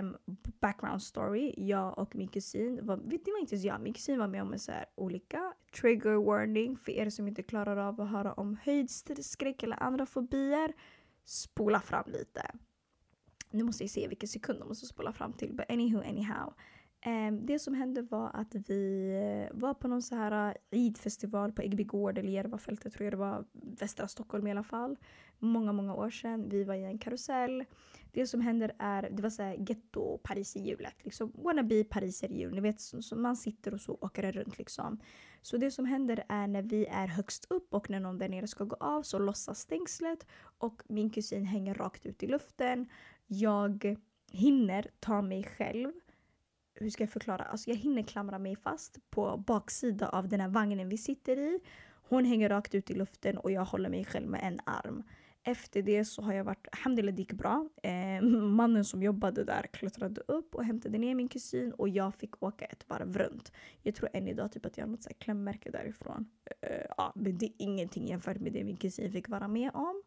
Um, 0.00 0.16
background 0.60 1.02
story. 1.02 1.54
Jag 1.56 1.98
och 1.98 2.16
min 2.16 2.28
kusin, 2.28 2.86
var, 2.86 2.96
vet 2.96 3.26
ni 3.26 3.32
vad 3.32 3.40
inte 3.40 3.56
jag, 3.56 3.80
min 3.80 3.92
kusin 3.92 4.18
var 4.18 4.28
med 4.28 4.42
om 4.42 4.52
en 4.52 4.58
så 4.58 4.72
här 4.72 4.86
olika 4.94 5.54
trigger 5.80 6.24
warning 6.24 6.76
för 6.76 6.92
er 6.92 7.10
som 7.10 7.28
inte 7.28 7.42
klarar 7.42 7.76
av 7.76 8.00
att 8.00 8.10
höra 8.10 8.32
om 8.32 8.56
höjdskräck 8.62 9.62
eller 9.62 9.82
andra 9.82 10.06
fobier. 10.06 10.72
Spola 11.24 11.80
fram 11.80 12.04
lite 12.06 12.50
nu 13.50 13.64
måste 13.64 13.82
jag 13.82 13.90
se 13.90 14.08
vilken 14.08 14.28
sekund 14.28 14.58
de 14.58 14.68
måste 14.68 14.86
spola 14.86 15.12
fram 15.12 15.32
till. 15.32 15.52
But 15.54 15.70
anywho, 15.70 16.00
anyhow. 16.00 16.54
Um, 17.06 17.46
det 17.46 17.58
som 17.58 17.74
hände 17.74 18.02
var 18.02 18.30
att 18.34 18.54
vi 18.54 19.10
eh, 19.50 19.58
var 19.58 19.74
på 19.74 19.88
någon 19.88 20.02
så 20.02 20.14
här 20.14 20.48
eh, 20.70 20.78
Eid-festival 20.78 21.52
på 21.52 21.62
Äggby 21.62 21.84
gård 21.84 22.18
eller 22.18 22.32
Järvafältet 22.32 22.92
tror 22.92 23.04
jag 23.04 23.12
det 23.12 23.16
var, 23.16 23.44
västra 23.52 24.08
Stockholm 24.08 24.46
i 24.46 24.50
alla 24.50 24.62
fall. 24.62 24.96
Många, 25.38 25.72
många 25.72 25.94
år 25.94 26.10
sedan. 26.10 26.48
Vi 26.48 26.64
var 26.64 26.74
i 26.74 26.84
en 26.84 26.98
karusell. 26.98 27.64
Det 28.12 28.26
som 28.26 28.40
händer 28.40 28.72
är, 28.78 29.10
det 29.10 29.22
var 29.22 29.30
så 29.30 29.42
här 29.42 29.56
getto 29.68 30.18
Paris 30.18 30.56
i 30.56 30.60
hjulet. 30.60 30.94
Liksom 31.04 31.32
wannabe 31.34 31.84
Paris 31.84 32.22
i 32.22 32.38
jul. 32.38 32.54
Ni 32.54 32.60
vet, 32.60 32.80
så, 32.80 33.02
så 33.02 33.16
man 33.16 33.36
sitter 33.36 33.74
och 33.74 33.80
så 33.80 33.98
åker 34.00 34.22
det 34.22 34.32
runt 34.32 34.58
liksom. 34.58 35.00
Så 35.42 35.56
det 35.56 35.70
som 35.70 35.84
händer 35.84 36.24
är 36.28 36.46
när 36.46 36.62
vi 36.62 36.86
är 36.86 37.06
högst 37.06 37.46
upp 37.50 37.74
och 37.74 37.90
när 37.90 38.00
någon 38.00 38.18
där 38.18 38.28
nere 38.28 38.46
ska 38.46 38.64
gå 38.64 38.76
av 38.80 39.02
så 39.02 39.18
lossas 39.18 39.60
stängslet 39.60 40.26
och 40.58 40.82
min 40.88 41.10
kusin 41.10 41.44
hänger 41.44 41.74
rakt 41.74 42.06
ut 42.06 42.22
i 42.22 42.26
luften. 42.26 42.88
Jag 43.28 43.96
hinner 44.32 44.90
ta 45.00 45.22
mig 45.22 45.44
själv 45.44 45.92
hur 46.80 46.90
ska 46.90 47.02
jag 47.02 47.10
förklara? 47.10 47.44
Alltså 47.44 47.70
jag 47.70 47.76
hinner 47.76 48.02
klamra 48.02 48.38
mig 48.38 48.56
fast 48.56 49.10
på 49.10 49.36
baksida 49.36 50.08
av 50.08 50.28
den 50.28 50.40
här 50.40 50.48
vagnen 50.48 50.88
vi 50.88 50.98
sitter 50.98 51.38
i. 51.38 51.60
Hon 52.08 52.24
hänger 52.24 52.48
rakt 52.48 52.74
ut 52.74 52.90
i 52.90 52.94
luften 52.94 53.38
och 53.38 53.50
jag 53.50 53.64
håller 53.64 53.88
mig 53.88 54.04
själv 54.04 54.28
med 54.28 54.40
en 54.42 54.60
arm. 54.64 55.02
Efter 55.42 55.82
det 55.82 56.04
så 56.04 56.22
har 56.22 56.32
jag 56.32 56.44
varit, 56.44 56.68
alhamdulillah 56.72 57.14
det 57.14 57.22
gick 57.22 57.32
bra. 57.32 57.68
Eh, 57.82 58.22
mannen 58.42 58.84
som 58.84 59.02
jobbade 59.02 59.44
där 59.44 59.66
klättrade 59.72 60.20
upp 60.20 60.54
och 60.54 60.64
hämtade 60.64 60.98
ner 60.98 61.14
min 61.14 61.28
kusin 61.28 61.72
och 61.72 61.88
jag 61.88 62.14
fick 62.14 62.42
åka 62.42 62.64
ett 62.64 62.88
varv 62.88 63.18
runt. 63.18 63.52
Jag 63.82 63.94
tror 63.94 64.08
än 64.12 64.28
idag 64.28 64.52
typ 64.52 64.66
att 64.66 64.78
jag 64.78 64.84
har 64.84 64.90
något 64.90 65.02
så 65.02 65.10
klämmärke 65.18 65.70
därifrån. 65.70 66.28
Eh, 66.60 66.86
ja, 66.96 67.12
men 67.14 67.38
det 67.38 67.46
är 67.46 67.52
ingenting 67.58 68.06
jämfört 68.06 68.40
med 68.40 68.52
det 68.52 68.64
min 68.64 68.76
kusin 68.76 69.12
fick 69.12 69.28
vara 69.28 69.48
med 69.48 69.70
om. 69.74 70.02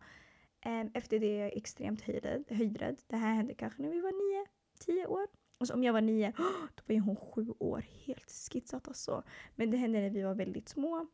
Ehm, 0.62 0.92
efter 0.94 1.20
det 1.20 1.28
är 1.28 1.40
jag 1.44 1.58
extremt 1.58 2.02
höjdrädd. 2.02 2.44
höjdrädd. 2.50 3.02
Det 3.08 3.16
här 3.16 3.34
hände 3.34 3.54
kanske 3.54 3.82
när 3.82 3.90
vi 3.90 4.02
var 4.02 4.12
nio, 4.12 4.46
tio 4.80 5.08
år. 5.08 5.28
Alltså 5.58 5.74
om 5.74 5.84
jag 5.84 5.94
var 5.94 6.02
nio, 6.02 6.34
då 6.76 6.84
var 6.86 6.96
ju 6.96 7.00
hon 7.00 7.16
sju 7.16 7.54
år. 7.60 7.86
Helt 8.06 8.32
skitsat 8.52 8.88
alltså. 8.88 9.24
Men 9.56 9.72
det 9.72 9.78
hände 9.78 10.02
när 10.02 10.10
vi 10.10 10.22
var 10.22 10.36
väldigt 10.36 10.70
små. 10.70 11.08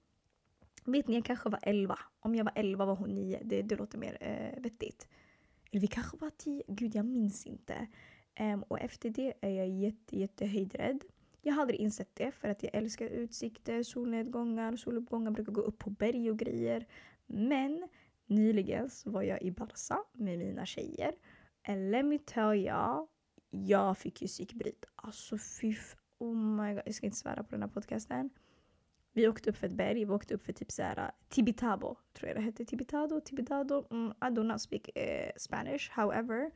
Vet 0.85 1.07
ni, 1.07 1.15
jag 1.15 1.25
kanske 1.25 1.49
var 1.49 1.59
elva. 1.61 1.99
Om 2.19 2.35
jag 2.35 2.43
var 2.43 2.53
elva 2.55 2.85
var 2.85 2.95
hon 2.95 3.09
nio. 3.09 3.39
Det, 3.43 3.61
det 3.61 3.75
låter 3.75 3.97
mer 3.97 4.17
eh, 4.21 4.61
vettigt. 4.61 5.07
Eller 5.71 5.81
vi 5.81 5.87
kanske 5.87 6.17
var 6.17 6.29
tio. 6.29 6.63
Gud, 6.67 6.95
jag 6.95 7.05
minns 7.05 7.45
inte. 7.45 7.87
Um, 8.39 8.63
och 8.63 8.79
efter 8.79 9.09
det 9.09 9.33
är 9.41 9.49
jag 9.49 9.69
jätte, 9.69 10.19
jätte 10.19 10.45
höjdrädd. 10.45 11.03
Jag 11.41 11.53
har 11.53 11.61
aldrig 11.61 11.79
insett 11.79 12.15
det 12.15 12.31
för 12.31 12.47
att 12.47 12.63
jag 12.63 12.75
älskar 12.75 13.05
utsikter, 13.05 13.83
solnedgångar, 13.83 14.75
soluppgångar, 14.75 15.31
brukar 15.31 15.51
gå 15.51 15.61
upp 15.61 15.77
på 15.77 15.89
berg 15.89 16.31
och 16.31 16.37
grejer. 16.37 16.85
Men 17.25 17.87
nyligen 18.27 18.89
så 18.89 19.09
var 19.09 19.21
jag 19.21 19.41
i 19.41 19.51
Barca 19.51 20.03
med 20.13 20.39
mina 20.39 20.65
tjejer. 20.65 21.13
And 21.67 21.91
let 21.91 22.05
me 22.05 22.19
tell 22.19 22.53
you. 22.53 23.07
jag 23.49 23.97
fick 23.97 24.21
ju 24.21 24.27
psykbryt. 24.27 24.85
Alltså 24.95 25.37
fy 25.37 25.75
Oh 26.17 26.35
my 26.35 26.73
god, 26.73 26.83
jag 26.85 26.95
ska 26.95 27.05
inte 27.05 27.17
svära 27.17 27.43
på 27.43 27.51
den 27.51 27.61
här 27.61 27.69
podcasten. 27.69 28.29
Vi 29.13 29.27
åkte 29.27 29.49
upp 29.49 29.57
för 29.57 29.67
ett 29.67 29.73
berg, 29.73 30.05
vi 30.05 30.11
åkte 30.11 30.33
upp 30.33 30.41
för 30.41 30.53
typ 30.53 30.71
såhär 30.71 30.97
äh, 30.97 31.09
Tibitabo, 31.29 31.95
tror 32.13 32.27
jag 32.27 32.37
det 32.37 32.41
hette. 32.41 32.65
Tibitado, 32.65 33.21
Tibitado. 33.21 33.85
Mm, 33.91 34.13
I 34.27 34.35
do 34.35 34.43
not 34.43 34.61
speak 34.61 34.89
uh, 34.95 35.31
Spanish. 35.37 35.91
However, 35.91 36.51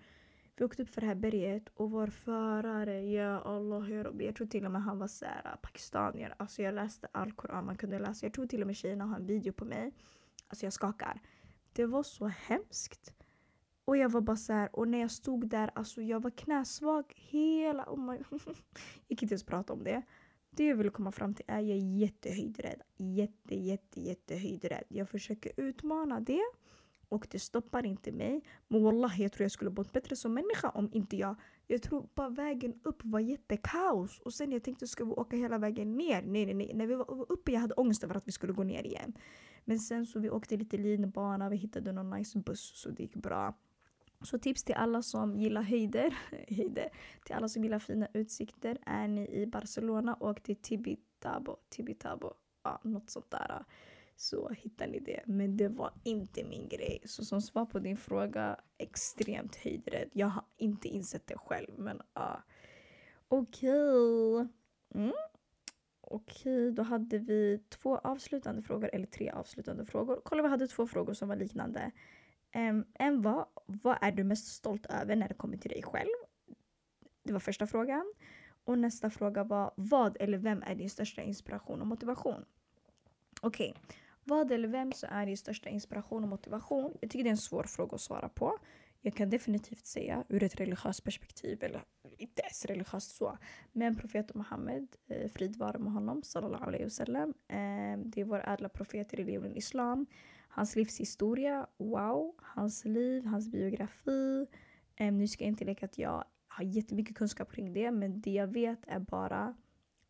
vi 0.55 0.65
åkte 0.65 0.83
upp 0.83 0.89
för 0.89 1.01
det 1.01 1.07
här 1.07 1.15
berget 1.15 1.69
och 1.73 1.91
vår 1.91 2.07
förare, 2.07 3.01
ja 3.01 3.41
Allah, 3.41 3.91
jag 4.19 4.35
tror 4.35 4.47
till 4.47 4.65
och 4.65 4.71
med 4.71 4.83
han 4.83 4.99
var 4.99 5.07
såhär 5.07 5.41
äh, 5.45 5.61
pakistanier. 5.61 6.33
Alltså 6.37 6.61
jag 6.61 6.73
läste 6.73 7.07
Al-Quran 7.11 7.65
man 7.65 7.77
kunde 7.77 7.99
läsa. 7.99 8.25
Jag 8.25 8.33
tror 8.33 8.45
till 8.45 8.61
och 8.61 8.67
med 8.67 8.75
tjejerna 8.75 9.05
har 9.05 9.15
en 9.15 9.25
video 9.25 9.53
på 9.53 9.65
mig. 9.65 9.91
Alltså 10.47 10.65
jag 10.65 10.73
skakar. 10.73 11.21
Det 11.73 11.85
var 11.85 12.03
så 12.03 12.27
hemskt. 12.27 13.13
Och 13.85 13.97
jag 13.97 14.09
var 14.09 14.21
bara 14.21 14.37
så 14.37 14.53
här, 14.53 14.75
och 14.75 14.87
när 14.87 14.99
jag 14.99 15.11
stod 15.11 15.47
där, 15.47 15.71
alltså 15.75 16.01
jag 16.01 16.23
var 16.23 16.29
knäsvag 16.29 17.13
hela... 17.15 17.85
Oh 17.85 17.99
my, 17.99 18.17
jag 19.07 19.17
kan 19.17 19.25
inte 19.25 19.25
ens 19.33 19.43
prata 19.43 19.73
om 19.73 19.83
det. 19.83 20.01
Det 20.49 20.65
jag 20.65 20.75
vill 20.75 20.89
komma 20.89 21.11
fram 21.11 21.33
till 21.33 21.45
är 21.47 21.59
att 21.59 21.67
jag 21.67 21.77
är 21.77 21.97
jättehöjdrädd. 21.97 22.81
Jätte, 22.97 23.55
jätte, 23.55 24.01
jättehöjdrädd. 24.01 24.83
Jag 24.87 25.09
försöker 25.09 25.51
utmana 25.57 26.19
det 26.19 26.41
och 27.09 27.27
det 27.31 27.39
stoppar 27.39 27.85
inte 27.85 28.11
mig. 28.11 28.41
Men 28.67 28.83
wallah, 28.83 29.21
jag 29.21 29.31
tror 29.31 29.43
jag 29.43 29.51
skulle 29.51 29.71
mått 29.71 29.91
bättre 29.91 30.15
som 30.15 30.33
människa 30.33 30.69
om 30.69 30.89
inte 30.93 31.17
jag... 31.17 31.35
Jag 31.67 31.81
tror 31.81 32.09
bara 32.15 32.29
vägen 32.29 32.79
upp 32.83 33.01
var 33.03 33.19
jättekaos. 33.19 34.19
Och 34.19 34.33
sen 34.33 34.51
jag 34.51 34.63
tänkte, 34.63 34.87
ska 34.87 35.05
vi 35.05 35.11
åka 35.11 35.35
hela 35.35 35.57
vägen 35.57 35.97
ner? 35.97 36.21
Nej, 36.21 36.45
nej, 36.45 36.53
nej. 36.53 36.71
När 36.73 36.87
vi 36.87 36.95
var 36.95 37.31
uppe 37.31 37.51
jag 37.51 37.59
hade 37.59 37.73
ångest 37.73 38.03
över 38.03 38.15
att 38.15 38.27
vi 38.27 38.31
skulle 38.31 38.53
gå 38.53 38.63
ner 38.63 38.83
igen. 38.83 39.13
Men 39.65 39.79
sen 39.79 40.05
så 40.05 40.19
vi 40.19 40.29
åkte 40.29 40.57
lite 40.57 40.77
linbana, 40.77 41.49
vi 41.49 41.55
hittade 41.55 41.91
någon 41.91 42.09
nice 42.09 42.39
buss 42.39 42.81
så 42.81 42.89
det 42.89 43.03
gick 43.03 43.15
bra. 43.15 43.53
Så 44.23 44.39
tips 44.39 44.63
till 44.63 44.75
alla 44.75 45.01
som 45.01 45.37
gillar 45.37 45.61
höjder, 45.61 46.17
höjder, 46.47 46.89
till 47.25 47.35
alla 47.35 47.49
som 47.49 47.63
gillar 47.63 47.79
fina 47.79 48.07
utsikter. 48.13 48.77
Är 48.85 49.07
ni 49.07 49.27
i 49.27 49.47
Barcelona, 49.47 50.17
åk 50.19 50.43
till 50.43 50.55
Tibitabo, 50.55 51.57
Tibitabo, 51.69 52.33
ja 52.63 52.81
något 52.83 53.09
sånt 53.09 53.31
där. 53.31 53.65
Så 54.15 54.49
hittar 54.49 54.87
ni 54.87 54.99
det. 54.99 55.21
Men 55.25 55.57
det 55.57 55.67
var 55.67 55.93
inte 56.03 56.43
min 56.43 56.67
grej. 56.67 57.01
Så 57.05 57.25
som 57.25 57.41
svar 57.41 57.65
på 57.65 57.79
din 57.79 57.97
fråga, 57.97 58.59
extremt 58.77 59.55
höjdrädd. 59.55 60.09
Jag 60.13 60.27
har 60.27 60.43
inte 60.57 60.87
insett 60.87 61.27
det 61.27 61.37
själv 61.37 61.71
men 61.77 62.01
ja. 62.13 62.43
Okej. 63.27 63.69
Okay. 63.69 64.47
Mm. 64.93 65.13
Okej, 66.13 66.63
okay, 66.63 66.71
då 66.71 66.83
hade 66.83 67.17
vi 67.17 67.59
två 67.69 67.97
avslutande 67.97 68.61
frågor, 68.61 68.89
eller 68.93 69.05
tre 69.05 69.29
avslutande 69.29 69.85
frågor. 69.85 70.21
Kolla 70.23 70.41
vi 70.41 70.49
hade 70.49 70.67
två 70.67 70.87
frågor 70.87 71.13
som 71.13 71.29
var 71.29 71.35
liknande. 71.35 71.91
Um, 72.55 72.85
en 72.93 73.21
var, 73.21 73.47
vad 73.65 73.97
är 74.01 74.11
du 74.11 74.23
mest 74.23 74.47
stolt 74.47 74.85
över 74.85 75.15
när 75.15 75.27
det 75.27 75.33
kommer 75.33 75.57
till 75.57 75.71
dig 75.71 75.83
själv? 75.83 76.09
Det 77.23 77.33
var 77.33 77.39
första 77.39 77.67
frågan. 77.67 78.13
Och 78.63 78.79
nästa 78.79 79.09
fråga 79.09 79.43
var, 79.43 79.73
vad 79.75 80.17
eller 80.19 80.37
vem 80.37 80.63
är 80.63 80.75
din 80.75 80.89
största 80.89 81.21
inspiration 81.21 81.81
och 81.81 81.87
motivation? 81.87 82.45
Okej, 83.41 83.73
okay. 83.77 83.97
vad 84.23 84.51
eller 84.51 84.67
vem 84.67 84.91
så 84.91 85.07
är 85.09 85.25
din 85.25 85.37
största 85.37 85.69
inspiration 85.69 86.23
och 86.23 86.29
motivation? 86.29 86.97
Jag 87.01 87.11
tycker 87.11 87.23
det 87.23 87.29
är 87.29 87.31
en 87.31 87.37
svår 87.37 87.63
fråga 87.63 87.95
att 87.95 88.01
svara 88.01 88.29
på. 88.29 88.57
Jag 89.01 89.15
kan 89.15 89.29
definitivt 89.29 89.85
säga 89.85 90.23
ur 90.29 90.43
ett 90.43 90.59
religiöst 90.59 91.03
perspektiv, 91.03 91.63
eller 91.63 91.83
inte 92.21 92.41
ens 92.41 92.65
religiöst 92.65 93.15
så, 93.15 93.37
men 93.71 93.95
profeten 93.95 94.37
Muhammed, 94.37 94.87
eh, 95.07 95.31
frid 95.31 95.55
vare 95.55 95.79
med 95.79 95.93
honom, 95.93 96.23
sallallahu 96.23 96.63
alaihi 96.63 96.83
wasallam. 96.83 97.29
Eh, 97.47 97.97
det 98.05 98.21
är 98.21 98.23
vår 98.23 98.49
ädla 98.49 98.69
profet 98.69 99.13
i 99.13 99.17
religionen 99.17 99.55
islam. 99.55 100.05
Hans 100.47 100.75
livshistoria, 100.75 101.67
wow. 101.77 102.35
Hans 102.37 102.85
liv, 102.85 103.25
hans 103.25 103.51
biografi. 103.51 104.47
Eh, 104.95 105.13
nu 105.13 105.27
ska 105.27 105.43
jag 105.43 105.51
inte 105.51 105.65
leka 105.65 105.85
att 105.85 105.97
jag 105.97 106.23
har 106.47 106.63
jättemycket 106.63 107.17
kunskap 107.17 107.51
kring 107.51 107.73
det 107.73 107.91
men 107.91 108.21
det 108.21 108.31
jag 108.31 108.47
vet 108.47 108.79
är 108.87 108.99
bara 108.99 109.55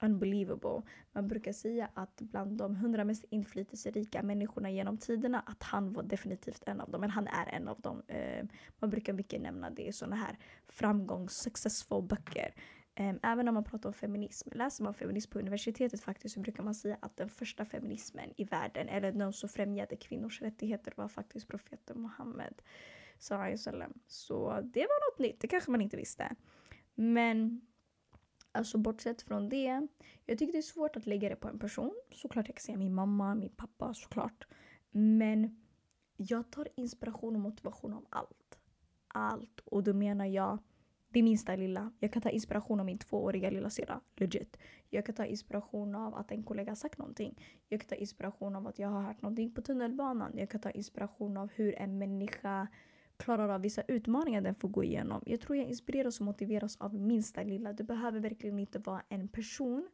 unbelievable. 0.01 0.81
Man 1.11 1.27
brukar 1.27 1.53
säga 1.53 1.89
att 1.93 2.21
bland 2.21 2.57
de 2.57 2.75
hundra 2.75 3.03
mest 3.03 3.25
inflytelserika 3.29 4.23
människorna 4.23 4.71
genom 4.71 4.97
tiderna 4.97 5.39
att 5.39 5.63
han 5.63 5.93
var 5.93 6.03
definitivt 6.03 6.63
en 6.65 6.81
av 6.81 6.91
dem. 6.91 7.01
Men 7.01 7.09
han 7.09 7.27
är 7.27 7.45
en 7.53 7.67
av 7.67 7.81
dem. 7.81 8.03
Ehm, 8.07 8.47
man 8.79 8.89
brukar 8.89 9.13
mycket 9.13 9.41
nämna 9.41 9.69
det 9.69 9.87
i 9.87 9.93
sådana 9.93 10.15
här 10.15 10.37
framgångs 10.67 11.33
successful 11.33 12.03
böcker. 12.03 12.53
Ehm, 12.95 13.19
även 13.23 13.47
om 13.47 13.53
man 13.53 13.63
pratar 13.63 13.89
om 13.89 13.93
feminism. 13.93 14.49
Läser 14.51 14.83
man 14.83 14.93
feminism 14.93 15.31
på 15.31 15.39
universitetet 15.39 16.01
faktiskt 16.01 16.35
så 16.35 16.41
brukar 16.41 16.63
man 16.63 16.75
säga 16.75 16.97
att 17.01 17.17
den 17.17 17.29
första 17.29 17.65
feminismen 17.65 18.33
i 18.37 18.43
världen, 18.43 18.89
eller 18.89 19.11
den 19.11 19.33
som 19.33 19.49
främjade 19.49 19.95
kvinnors 19.95 20.41
rättigheter 20.41 20.93
var 20.95 21.07
faktiskt 21.07 21.47
profeten 21.47 22.01
Muhammed. 22.01 22.61
Så 23.17 23.35
det 24.63 24.79
var 24.79 25.11
något 25.11 25.19
nytt, 25.19 25.39
det 25.39 25.47
kanske 25.47 25.71
man 25.71 25.81
inte 25.81 25.97
visste. 25.97 26.35
Men 26.95 27.61
alltså 28.51 28.77
bortsett 28.77 29.21
från 29.21 29.49
det, 29.49 29.87
jag 30.25 30.37
tycker 30.37 30.53
det 30.53 30.57
är 30.57 30.61
svårt 30.61 30.95
att 30.95 31.05
lägga 31.05 31.29
det 31.29 31.35
på 31.35 31.47
en 31.47 31.59
person. 31.59 31.93
Såklart 32.11 32.47
jag 32.47 32.55
kan 32.55 32.61
säga 32.61 32.77
min 32.77 32.93
mamma, 32.93 33.35
min 33.35 33.55
pappa 33.55 33.93
såklart. 33.93 34.47
Men 34.91 35.61
jag 36.17 36.51
tar 36.51 36.67
inspiration 36.75 37.35
och 37.35 37.41
motivation 37.41 37.93
av 37.93 38.05
allt. 38.09 38.59
Allt. 39.07 39.59
Och 39.65 39.83
då 39.83 39.93
menar 39.93 40.25
jag 40.25 40.57
det 41.09 41.21
minsta 41.23 41.55
lilla. 41.55 41.91
Jag 41.99 42.13
kan 42.13 42.21
ta 42.21 42.29
inspiration 42.29 42.79
av 42.79 42.85
min 42.85 42.97
tvååriga 42.97 43.49
lilla 43.49 43.69
syra. 43.69 44.01
Legit. 44.15 44.57
Jag 44.89 45.05
kan 45.05 45.15
ta 45.15 45.25
inspiration 45.25 45.95
av 45.95 46.15
att 46.15 46.31
en 46.31 46.43
kollega 46.43 46.71
har 46.71 46.75
sagt 46.75 46.97
någonting. 46.97 47.43
Jag 47.69 47.81
kan 47.81 47.89
ta 47.89 47.95
inspiration 47.95 48.55
av 48.55 48.67
att 48.67 48.79
jag 48.79 48.89
har 48.89 49.01
hört 49.01 49.21
någonting 49.21 49.53
på 49.53 49.61
tunnelbanan. 49.61 50.37
Jag 50.37 50.49
kan 50.49 50.61
ta 50.61 50.71
inspiration 50.71 51.37
av 51.37 51.51
hur 51.55 51.75
en 51.75 51.97
människa 51.97 52.67
klarar 53.21 53.49
av 53.49 53.61
vissa 53.61 53.81
utmaningar 53.81 54.41
den 54.41 54.55
får 54.55 54.69
gå 54.69 54.83
igenom. 54.83 55.23
Jag 55.25 55.41
tror 55.41 55.57
jag 55.57 55.67
inspireras 55.67 56.19
och 56.19 56.25
motiveras 56.25 56.77
av 56.77 56.95
minsta 56.95 57.43
lilla. 57.43 57.73
Det 57.73 57.83
behöver 57.83 58.19
verkligen 58.19 58.59
inte 58.59 58.79
vara 58.79 59.01
en 59.09 59.27
person 59.27 59.89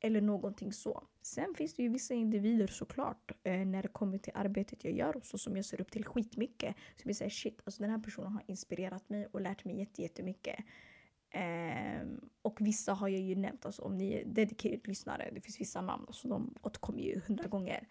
eller 0.00 0.20
någonting 0.20 0.72
så. 0.72 1.02
Sen 1.22 1.54
finns 1.54 1.74
det 1.74 1.82
ju 1.82 1.88
vissa 1.88 2.14
individer 2.14 2.66
såklart 2.66 3.32
eh, 3.42 3.66
när 3.66 3.82
det 3.82 3.88
kommer 3.88 4.18
till 4.18 4.32
arbetet 4.34 4.84
jag 4.84 4.94
gör 4.94 5.16
och 5.16 5.24
så 5.24 5.38
som 5.38 5.56
jag 5.56 5.64
ser 5.64 5.80
upp 5.80 5.90
till 5.90 6.04
skitmycket. 6.04 6.76
Så 6.96 7.08
jag 7.08 7.16
säger 7.16 7.30
shit, 7.30 7.60
alltså 7.64 7.82
den 7.82 7.90
här 7.90 7.98
personen 7.98 8.32
har 8.32 8.42
inspirerat 8.46 9.08
mig 9.08 9.26
och 9.32 9.40
lärt 9.40 9.64
mig 9.64 9.88
jättemycket. 9.96 10.56
Eh, 11.30 12.06
och 12.42 12.60
vissa 12.60 12.92
har 12.92 13.08
jag 13.08 13.20
ju 13.20 13.34
nämnt, 13.34 13.66
alltså 13.66 13.82
om 13.82 13.98
ni 13.98 14.12
är 14.12 14.24
dedicated 14.24 14.88
lyssnare, 14.88 15.30
det 15.34 15.40
finns 15.40 15.60
vissa 15.60 15.80
namn, 15.80 16.04
alltså 16.06 16.28
de 16.28 16.54
återkommer 16.62 17.02
ju 17.02 17.20
hundra 17.26 17.48
gånger. 17.48 17.88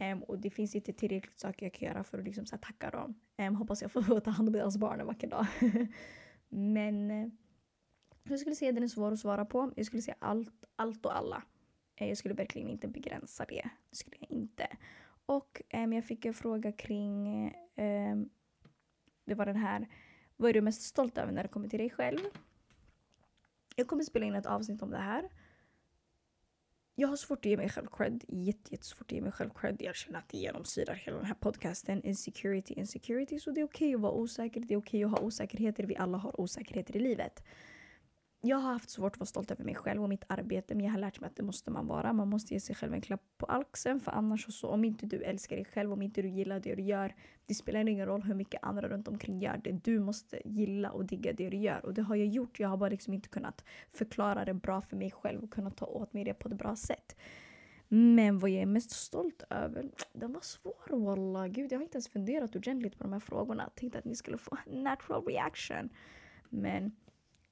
Um, 0.00 0.22
och 0.22 0.38
det 0.38 0.50
finns 0.50 0.74
inte 0.74 0.92
tillräckligt 0.92 1.38
saker 1.38 1.66
jag 1.66 1.72
kan 1.72 1.88
göra 1.88 2.04
för 2.04 2.18
att 2.18 2.24
liksom, 2.24 2.46
så 2.46 2.56
här, 2.56 2.60
tacka 2.60 2.90
dem. 2.90 3.14
Um, 3.38 3.54
hoppas 3.54 3.82
jag 3.82 3.92
får 3.92 4.20
ta 4.24 4.30
hand 4.30 4.48
om 4.48 4.52
deras 4.52 4.78
barn 4.78 5.00
en 5.00 5.06
vacker 5.06 5.28
dag. 5.28 5.46
Men 6.48 7.10
eh, 7.10 7.28
Jag 8.22 8.38
skulle 8.38 8.54
säga 8.56 8.68
att 8.68 8.74
den 8.74 8.84
är 8.84 8.88
svår 8.88 9.12
att 9.12 9.18
svara 9.18 9.44
på. 9.44 9.72
Jag 9.76 9.86
skulle 9.86 10.02
säga 10.02 10.16
allt, 10.18 10.64
allt 10.76 11.06
och 11.06 11.16
alla. 11.16 11.42
Eh, 11.96 12.08
jag 12.08 12.16
skulle 12.16 12.34
verkligen 12.34 12.68
inte 12.68 12.88
begränsa 12.88 13.44
det. 13.48 13.70
Det 13.90 13.96
skulle 13.96 14.16
jag 14.20 14.30
inte. 14.30 14.66
Och 15.26 15.62
um, 15.74 15.92
jag 15.92 16.04
fick 16.04 16.24
en 16.24 16.34
fråga 16.34 16.72
kring, 16.72 17.44
um, 17.76 18.30
det 19.24 19.34
var 19.34 19.46
den 19.46 19.56
här, 19.56 19.88
vad 20.36 20.50
är 20.50 20.54
du 20.54 20.60
mest 20.60 20.82
stolt 20.82 21.18
över 21.18 21.32
när 21.32 21.42
det 21.42 21.48
kommer 21.48 21.68
till 21.68 21.78
dig 21.78 21.90
själv? 21.90 22.18
Jag 23.76 23.86
kommer 23.86 24.02
spela 24.02 24.26
in 24.26 24.34
ett 24.34 24.46
avsnitt 24.46 24.82
om 24.82 24.90
det 24.90 24.98
här. 24.98 25.28
Jag 27.00 27.08
har 27.08 27.16
svårt 27.16 27.38
att 27.38 27.44
ge 27.44 27.56
mig 27.56 27.68
själv 27.68 27.86
cred. 27.86 28.24
Jättesvårt 28.28 29.02
att 29.02 29.12
ge 29.12 29.20
mig 29.20 29.32
själv 29.32 29.50
cred. 29.54 29.76
Jag 29.82 29.96
känner 29.96 30.18
att 30.18 30.28
det 30.28 30.38
genomsyrar 30.38 30.94
hela 30.94 31.16
den 31.16 31.26
här 31.26 31.34
podcasten. 31.34 32.02
Insecurity, 32.04 32.74
insecurity. 32.74 33.38
Så 33.40 33.50
det 33.50 33.60
är 33.60 33.64
okej 33.64 33.88
okay 33.88 33.94
att 33.94 34.00
vara 34.00 34.12
osäker. 34.12 34.60
Det 34.60 34.74
är 34.74 34.78
okej 34.78 35.04
okay 35.04 35.14
att 35.14 35.20
ha 35.20 35.26
osäkerheter. 35.26 35.84
Vi 35.84 35.96
alla 35.96 36.18
har 36.18 36.40
osäkerheter 36.40 36.96
i 36.96 37.00
livet 37.00 37.42
jag 38.42 38.56
har 38.56 38.72
haft 38.72 38.90
svårt 38.90 39.12
att 39.12 39.20
vara 39.20 39.26
stolt 39.26 39.50
över 39.50 39.64
mig 39.64 39.74
själv 39.74 40.02
och 40.02 40.08
mitt 40.08 40.24
arbete 40.26 40.74
men 40.74 40.84
jag 40.84 40.92
har 40.92 40.98
lärt 40.98 41.20
mig 41.20 41.28
att 41.28 41.36
det 41.36 41.42
måste 41.42 41.70
man 41.70 41.86
vara. 41.86 42.12
Man 42.12 42.28
måste 42.28 42.54
ge 42.54 42.60
sig 42.60 42.76
själv 42.76 42.94
en 42.94 43.00
klapp 43.00 43.22
på 43.38 43.46
axeln 43.46 44.00
för 44.00 44.12
annars 44.12 44.54
så 44.54 44.68
om 44.68 44.84
inte 44.84 45.06
du 45.06 45.22
älskar 45.22 45.56
dig 45.56 45.64
själv, 45.64 45.92
om 45.92 46.02
inte 46.02 46.22
du 46.22 46.28
gillar 46.28 46.60
det 46.60 46.74
du 46.74 46.82
gör, 46.82 47.14
det 47.46 47.54
spelar 47.54 47.88
ingen 47.88 48.06
roll 48.06 48.22
hur 48.22 48.34
mycket 48.34 48.62
andra 48.62 48.88
runt 48.88 49.08
omkring 49.08 49.40
gör 49.40 49.60
det. 49.64 49.72
Du 49.72 50.00
måste 50.00 50.40
gilla 50.44 50.90
och 50.90 51.04
digga 51.04 51.32
det 51.32 51.50
du 51.50 51.56
gör 51.56 51.86
och 51.86 51.94
det 51.94 52.02
har 52.02 52.16
jag 52.16 52.26
gjort. 52.26 52.60
Jag 52.60 52.68
har 52.68 52.76
bara 52.76 52.90
liksom 52.90 53.14
inte 53.14 53.28
kunnat 53.28 53.64
förklara 53.92 54.44
det 54.44 54.54
bra 54.54 54.80
för 54.80 54.96
mig 54.96 55.10
själv 55.10 55.42
och 55.42 55.50
kunnat 55.50 55.76
ta 55.76 55.86
åt 55.86 56.12
mig 56.12 56.24
det 56.24 56.34
på 56.34 56.48
ett 56.48 56.54
bra 56.54 56.76
sätt. 56.76 57.16
Men 57.88 58.38
vad 58.38 58.50
jag 58.50 58.62
är 58.62 58.66
mest 58.66 58.90
stolt 58.90 59.42
över, 59.50 59.90
den 60.12 60.32
var 60.32 60.40
svår 60.40 61.04
wallah. 61.04 61.46
Gud, 61.46 61.72
jag 61.72 61.78
har 61.78 61.82
inte 61.82 61.96
ens 61.96 62.08
funderat 62.08 62.56
ordentligt 62.56 62.98
på 62.98 63.04
de 63.04 63.12
här 63.12 63.20
frågorna. 63.20 63.70
Tänkte 63.74 63.98
att 63.98 64.04
ni 64.04 64.16
skulle 64.16 64.38
få 64.38 64.56
en 64.66 64.82
natural 64.82 65.26
reaction. 65.26 65.90
Men 66.48 66.92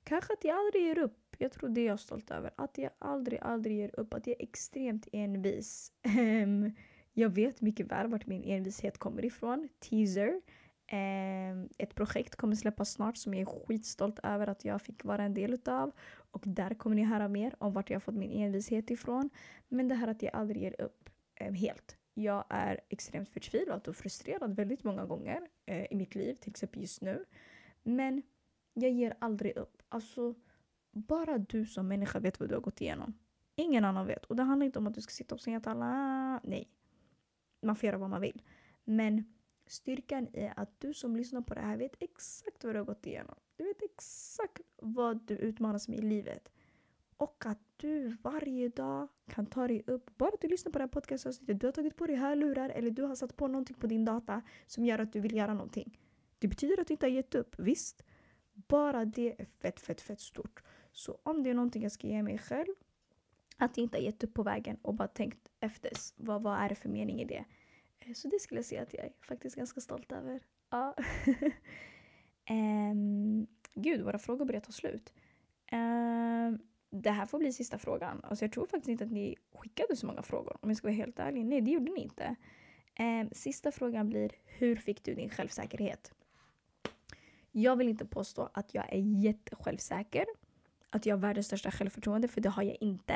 Kanske 0.08 0.32
att 0.32 0.44
jag 0.44 0.58
aldrig 0.58 0.82
ger 0.82 0.98
upp. 0.98 1.36
Jag 1.38 1.52
tror 1.52 1.68
det 1.68 1.80
är 1.80 1.86
jag 1.86 2.00
stolt 2.00 2.30
över. 2.30 2.50
Att 2.56 2.78
jag 2.78 2.90
aldrig, 2.98 3.38
aldrig 3.42 3.76
ger 3.76 4.00
upp. 4.00 4.14
Att 4.14 4.26
jag 4.26 4.40
är 4.40 4.42
extremt 4.42 5.08
envis. 5.12 5.92
Ehm, 6.02 6.72
jag 7.12 7.28
vet 7.28 7.60
mycket 7.60 7.86
väl 7.86 8.08
vart 8.08 8.26
min 8.26 8.44
envishet 8.44 8.98
kommer 8.98 9.24
ifrån. 9.24 9.68
Teaser. 9.78 10.40
Ehm, 10.86 11.68
ett 11.78 11.94
projekt 11.94 12.36
kommer 12.36 12.56
släppas 12.56 12.92
snart 12.92 13.16
som 13.16 13.34
jag 13.34 13.40
är 13.40 13.66
skitstolt 13.66 14.18
över 14.22 14.46
att 14.46 14.64
jag 14.64 14.82
fick 14.82 15.04
vara 15.04 15.22
en 15.22 15.34
del 15.34 15.54
utav. 15.54 15.92
Och 16.30 16.42
där 16.46 16.74
kommer 16.74 16.96
ni 16.96 17.04
höra 17.04 17.28
mer 17.28 17.54
om 17.58 17.72
vart 17.72 17.90
jag 17.90 18.02
fått 18.02 18.14
min 18.14 18.32
envishet 18.32 18.90
ifrån. 18.90 19.30
Men 19.68 19.88
det 19.88 19.94
här 19.94 20.08
att 20.08 20.22
jag 20.22 20.34
aldrig 20.34 20.62
ger 20.62 20.80
upp 20.80 21.10
ehm, 21.34 21.54
helt. 21.54 21.96
Jag 22.14 22.44
är 22.48 22.80
extremt 22.88 23.28
förtvivlad 23.28 23.88
och 23.88 23.96
frustrerad 23.96 24.56
väldigt 24.56 24.84
många 24.84 25.04
gånger 25.04 25.48
eh, 25.66 25.84
i 25.90 25.94
mitt 25.94 26.14
liv, 26.14 26.34
till 26.34 26.50
exempel 26.50 26.80
just 26.80 27.02
nu. 27.02 27.24
Men 27.82 28.22
jag 28.82 28.92
ger 28.92 29.16
aldrig 29.18 29.56
upp. 29.56 29.82
Alltså, 29.88 30.34
bara 30.92 31.38
du 31.38 31.66
som 31.66 31.88
människa 31.88 32.18
vet 32.20 32.40
vad 32.40 32.48
du 32.48 32.54
har 32.54 32.62
gått 32.62 32.80
igenom. 32.80 33.18
Ingen 33.56 33.84
annan 33.84 34.06
vet. 34.06 34.24
Och 34.24 34.36
det 34.36 34.42
handlar 34.42 34.66
inte 34.66 34.78
om 34.78 34.86
att 34.86 34.94
du 34.94 35.00
ska 35.00 35.10
sitta 35.10 35.34
och 35.34 35.40
säga 35.40 35.60
till 35.60 35.70
alla. 35.70 35.86
Ah, 35.86 36.40
nej. 36.44 36.68
Man 37.62 37.76
får 37.76 37.86
göra 37.86 37.98
vad 37.98 38.10
man 38.10 38.20
vill. 38.20 38.42
Men 38.84 39.24
styrkan 39.66 40.28
är 40.32 40.52
att 40.56 40.80
du 40.80 40.94
som 40.94 41.16
lyssnar 41.16 41.40
på 41.40 41.54
det 41.54 41.60
här 41.60 41.76
vet 41.76 41.96
exakt 42.00 42.64
vad 42.64 42.74
du 42.74 42.78
har 42.78 42.86
gått 42.86 43.06
igenom. 43.06 43.34
Du 43.56 43.64
vet 43.64 43.82
exakt 43.82 44.62
vad 44.76 45.26
du 45.26 45.34
utmanas 45.34 45.88
med 45.88 45.98
i 45.98 46.02
livet. 46.02 46.48
Och 47.16 47.46
att 47.46 47.58
du 47.76 48.08
varje 48.08 48.68
dag 48.68 49.08
kan 49.28 49.46
ta 49.46 49.68
dig 49.68 49.82
upp. 49.86 50.18
Bara 50.18 50.28
att 50.34 50.40
du 50.40 50.48
lyssnar 50.48 50.72
på 50.72 50.78
det 50.78 50.82
här 50.82 50.88
podcastavsnittet. 50.88 51.60
Du 51.60 51.66
har 51.66 51.72
tagit 51.72 51.96
på 51.96 52.06
dig 52.06 52.16
hörlurar 52.16 52.70
eller 52.70 52.90
du 52.90 53.02
har 53.02 53.14
satt 53.14 53.36
på 53.36 53.48
någonting 53.48 53.76
på 53.76 53.86
din 53.86 54.04
data 54.04 54.42
som 54.66 54.84
gör 54.84 54.98
att 54.98 55.12
du 55.12 55.20
vill 55.20 55.36
göra 55.36 55.54
någonting. 55.54 55.98
Det 56.38 56.48
betyder 56.48 56.80
att 56.80 56.86
du 56.86 56.94
inte 56.94 57.06
har 57.06 57.10
gett 57.10 57.34
upp, 57.34 57.54
visst. 57.58 58.02
Bara 58.68 59.04
det 59.04 59.40
är 59.40 59.46
fett, 59.60 59.80
fett, 59.80 60.00
fett 60.00 60.20
stort. 60.20 60.62
Så 60.92 61.18
om 61.22 61.42
det 61.42 61.50
är 61.50 61.54
någonting 61.54 61.82
jag 61.82 61.92
ska 61.92 62.06
ge 62.06 62.22
mig 62.22 62.38
själv, 62.38 62.74
att 63.56 63.76
jag 63.76 63.84
inte 63.84 63.98
har 63.98 64.02
gett 64.02 64.24
upp 64.24 64.34
på 64.34 64.42
vägen 64.42 64.78
och 64.82 64.94
bara 64.94 65.08
tänkt 65.08 65.48
efter 65.60 65.92
vad, 66.16 66.42
vad 66.42 66.58
är 66.58 66.68
det 66.68 66.74
för 66.74 66.88
mening 66.88 67.20
i 67.20 67.24
det. 67.24 67.44
Eh, 67.98 68.12
så 68.12 68.28
det 68.28 68.38
skulle 68.38 68.58
jag 68.58 68.64
säga 68.64 68.82
att 68.82 68.94
jag 68.94 69.04
är 69.04 69.12
faktiskt 69.20 69.56
ganska 69.56 69.80
stolt 69.80 70.12
över. 70.12 70.40
Ja. 70.70 70.94
um, 72.50 73.46
gud, 73.74 74.02
våra 74.02 74.18
frågor 74.18 74.44
börjar 74.44 74.60
ta 74.60 74.72
slut. 74.72 75.12
Um, 75.72 76.58
det 76.90 77.10
här 77.10 77.26
får 77.26 77.38
bli 77.38 77.52
sista 77.52 77.78
frågan. 77.78 78.20
Alltså 78.24 78.44
jag 78.44 78.52
tror 78.52 78.66
faktiskt 78.66 78.88
inte 78.88 79.04
att 79.04 79.10
ni 79.10 79.36
skickade 79.54 79.96
så 79.96 80.06
många 80.06 80.22
frågor 80.22 80.56
om 80.60 80.70
jag 80.70 80.76
ska 80.76 80.86
vara 80.86 80.96
helt 80.96 81.18
ärlig. 81.18 81.44
Nej, 81.46 81.60
det 81.60 81.70
gjorde 81.70 81.92
ni 81.92 82.00
inte. 82.00 82.36
Um, 83.00 83.30
sista 83.32 83.72
frågan 83.72 84.08
blir, 84.08 84.30
hur 84.44 84.76
fick 84.76 85.04
du 85.04 85.14
din 85.14 85.30
självsäkerhet? 85.30 86.12
Jag 87.58 87.76
vill 87.76 87.88
inte 87.88 88.06
påstå 88.06 88.50
att 88.54 88.74
jag 88.74 88.92
är 88.92 88.98
jättesjälvsäker. 88.98 90.24
Att 90.90 91.06
jag 91.06 91.16
har 91.16 91.20
världens 91.20 91.46
största 91.46 91.70
självförtroende, 91.70 92.28
för 92.28 92.40
det 92.40 92.48
har 92.48 92.62
jag 92.62 92.76
inte. 92.80 93.14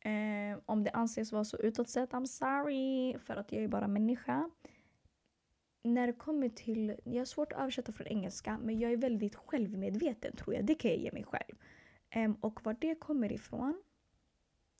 Eh, 0.00 0.58
om 0.66 0.84
det 0.84 0.90
anses 0.90 1.32
vara 1.32 1.44
så 1.44 1.56
utåt 1.56 1.88
sett, 1.88 2.10
I'm 2.10 2.26
sorry, 2.26 3.18
för 3.18 3.36
att 3.36 3.52
jag 3.52 3.64
är 3.64 3.68
bara 3.68 3.88
människa. 3.88 4.50
När 5.82 6.06
det 6.06 6.12
kommer 6.12 6.48
till, 6.48 6.96
jag 7.04 7.20
har 7.20 7.24
svårt 7.24 7.52
att 7.52 7.60
översätta 7.60 7.92
från 7.92 8.06
engelska, 8.06 8.58
men 8.62 8.78
jag 8.78 8.92
är 8.92 8.96
väldigt 8.96 9.34
självmedveten 9.34 10.36
tror 10.36 10.54
jag. 10.54 10.64
Det 10.64 10.74
kan 10.74 10.90
jag 10.90 11.00
ge 11.00 11.12
mig 11.12 11.24
själv. 11.24 11.56
Eh, 12.10 12.32
och 12.40 12.64
var 12.64 12.76
det 12.80 12.94
kommer 12.94 13.32
ifrån 13.32 13.82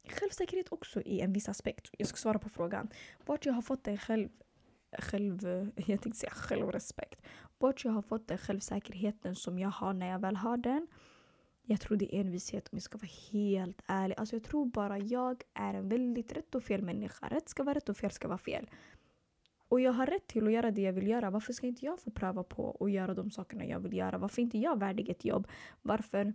Självsäkerhet 0.09 0.73
också 0.73 1.01
i 1.01 1.21
en 1.21 1.33
viss 1.33 1.49
aspekt. 1.49 1.91
Jag 1.99 2.09
ska 2.09 2.17
svara 2.17 2.39
på 2.39 2.49
frågan. 2.49 2.89
Vart 3.27 3.47
jag 3.47 3.53
har 3.53 3.63
fått 3.63 3.85
den 3.85 3.99
själv 3.99 4.29
själv, 4.93 5.43
jag 5.77 6.03
tänkte 6.03 6.21
säga 6.21 6.31
självrespekt. 6.31 7.23
Bort 7.59 7.85
jag 7.85 7.93
har 7.93 8.03
fått 8.03 8.29
den 8.29 8.39
självsäkerheten 8.39 9.35
som 9.35 9.59
jag 9.59 9.69
har 9.71 9.93
när 9.93 10.09
jag 10.09 10.19
väl 10.19 10.37
har 10.37 10.57
den. 10.57 10.87
Jag 11.63 11.81
tror 11.81 11.97
det 11.97 12.17
är 12.17 12.21
envishet 12.21 12.69
om 12.69 12.77
jag 12.77 12.83
ska 12.83 12.99
vara 12.99 13.11
helt 13.33 13.83
ärlig. 13.87 14.15
Alltså 14.19 14.37
jag 14.37 14.43
tror 14.43 14.67
bara 14.67 14.99
jag 14.99 15.43
är 15.55 15.75
en 15.75 15.89
väldigt 15.89 16.33
rätt 16.33 16.55
och 16.55 16.63
fel 16.63 16.83
människa. 16.83 17.29
Rätt 17.29 17.49
ska 17.49 17.65
vara 17.65 17.75
rätt 17.75 17.89
och 17.89 17.97
fel 17.97 18.11
ska 18.11 18.29
vara 18.29 18.39
fel. 18.39 18.71
Och 19.69 19.81
jag 19.81 19.93
har 19.93 20.07
rätt 20.07 20.27
till 20.27 20.47
att 20.47 20.53
göra 20.53 20.71
det 20.71 20.83
jag 20.83 20.93
vill 20.93 21.07
göra. 21.07 21.31
Varför 21.31 21.53
ska 21.53 21.67
inte 21.67 21.85
jag 21.85 22.01
få 22.01 22.11
pröva 22.11 22.43
på 22.45 22.77
att 22.81 22.91
göra 22.91 23.15
de 23.15 23.31
sakerna 23.31 23.67
jag 23.67 23.81
vill 23.81 23.97
göra? 23.97 24.19
Varför 24.19 24.41
är 24.41 24.45
inte 24.45 24.59
jag 24.59 24.79
värdig 24.79 25.09
ett 25.09 25.25
jobb? 25.25 25.49
Varför? 25.83 26.35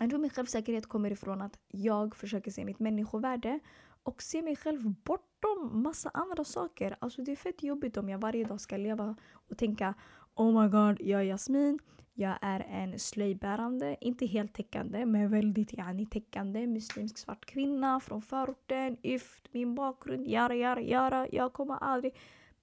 Jag 0.00 0.10
tror 0.10 0.20
min 0.20 0.30
självsäkerhet 0.30 0.86
kommer 0.86 1.10
ifrån 1.10 1.42
att 1.42 1.58
jag 1.68 2.16
försöker 2.16 2.50
se 2.50 2.64
mitt 2.64 2.78
människovärde 2.78 3.60
och 4.04 4.22
se 4.22 4.42
mig 4.42 4.56
själv 4.56 4.94
bortom 5.04 5.82
massa 5.82 6.10
andra 6.14 6.44
saker. 6.44 6.96
Alltså 6.98 7.22
det 7.22 7.32
är 7.32 7.36
fett 7.36 7.62
jobbigt 7.62 7.96
om 7.96 8.08
jag 8.08 8.18
varje 8.18 8.44
dag 8.44 8.60
ska 8.60 8.76
leva 8.76 9.16
och 9.32 9.58
tänka 9.58 9.94
Oh 10.34 10.62
my 10.62 10.68
god, 10.68 11.00
jag 11.00 11.20
är 11.20 11.24
Jasmin. 11.24 11.78
Jag 12.16 12.38
är 12.40 12.60
en 12.60 12.98
slöjbärande, 12.98 13.96
inte 14.00 14.26
helt 14.26 14.54
täckande, 14.54 15.06
men 15.06 15.30
väldigt 15.30 15.72
yani, 15.72 16.06
täckande 16.06 16.66
muslimsk 16.66 17.18
svart 17.18 17.44
kvinna 17.44 18.00
från 18.00 18.22
förorten, 18.22 18.96
yft, 19.02 19.52
min 19.52 19.74
bakgrund, 19.74 20.26
jara, 20.26 20.54
jara, 20.54 20.80
jara. 20.80 21.28
Jag 21.32 21.52
kommer 21.52 21.74
aldrig... 21.74 22.16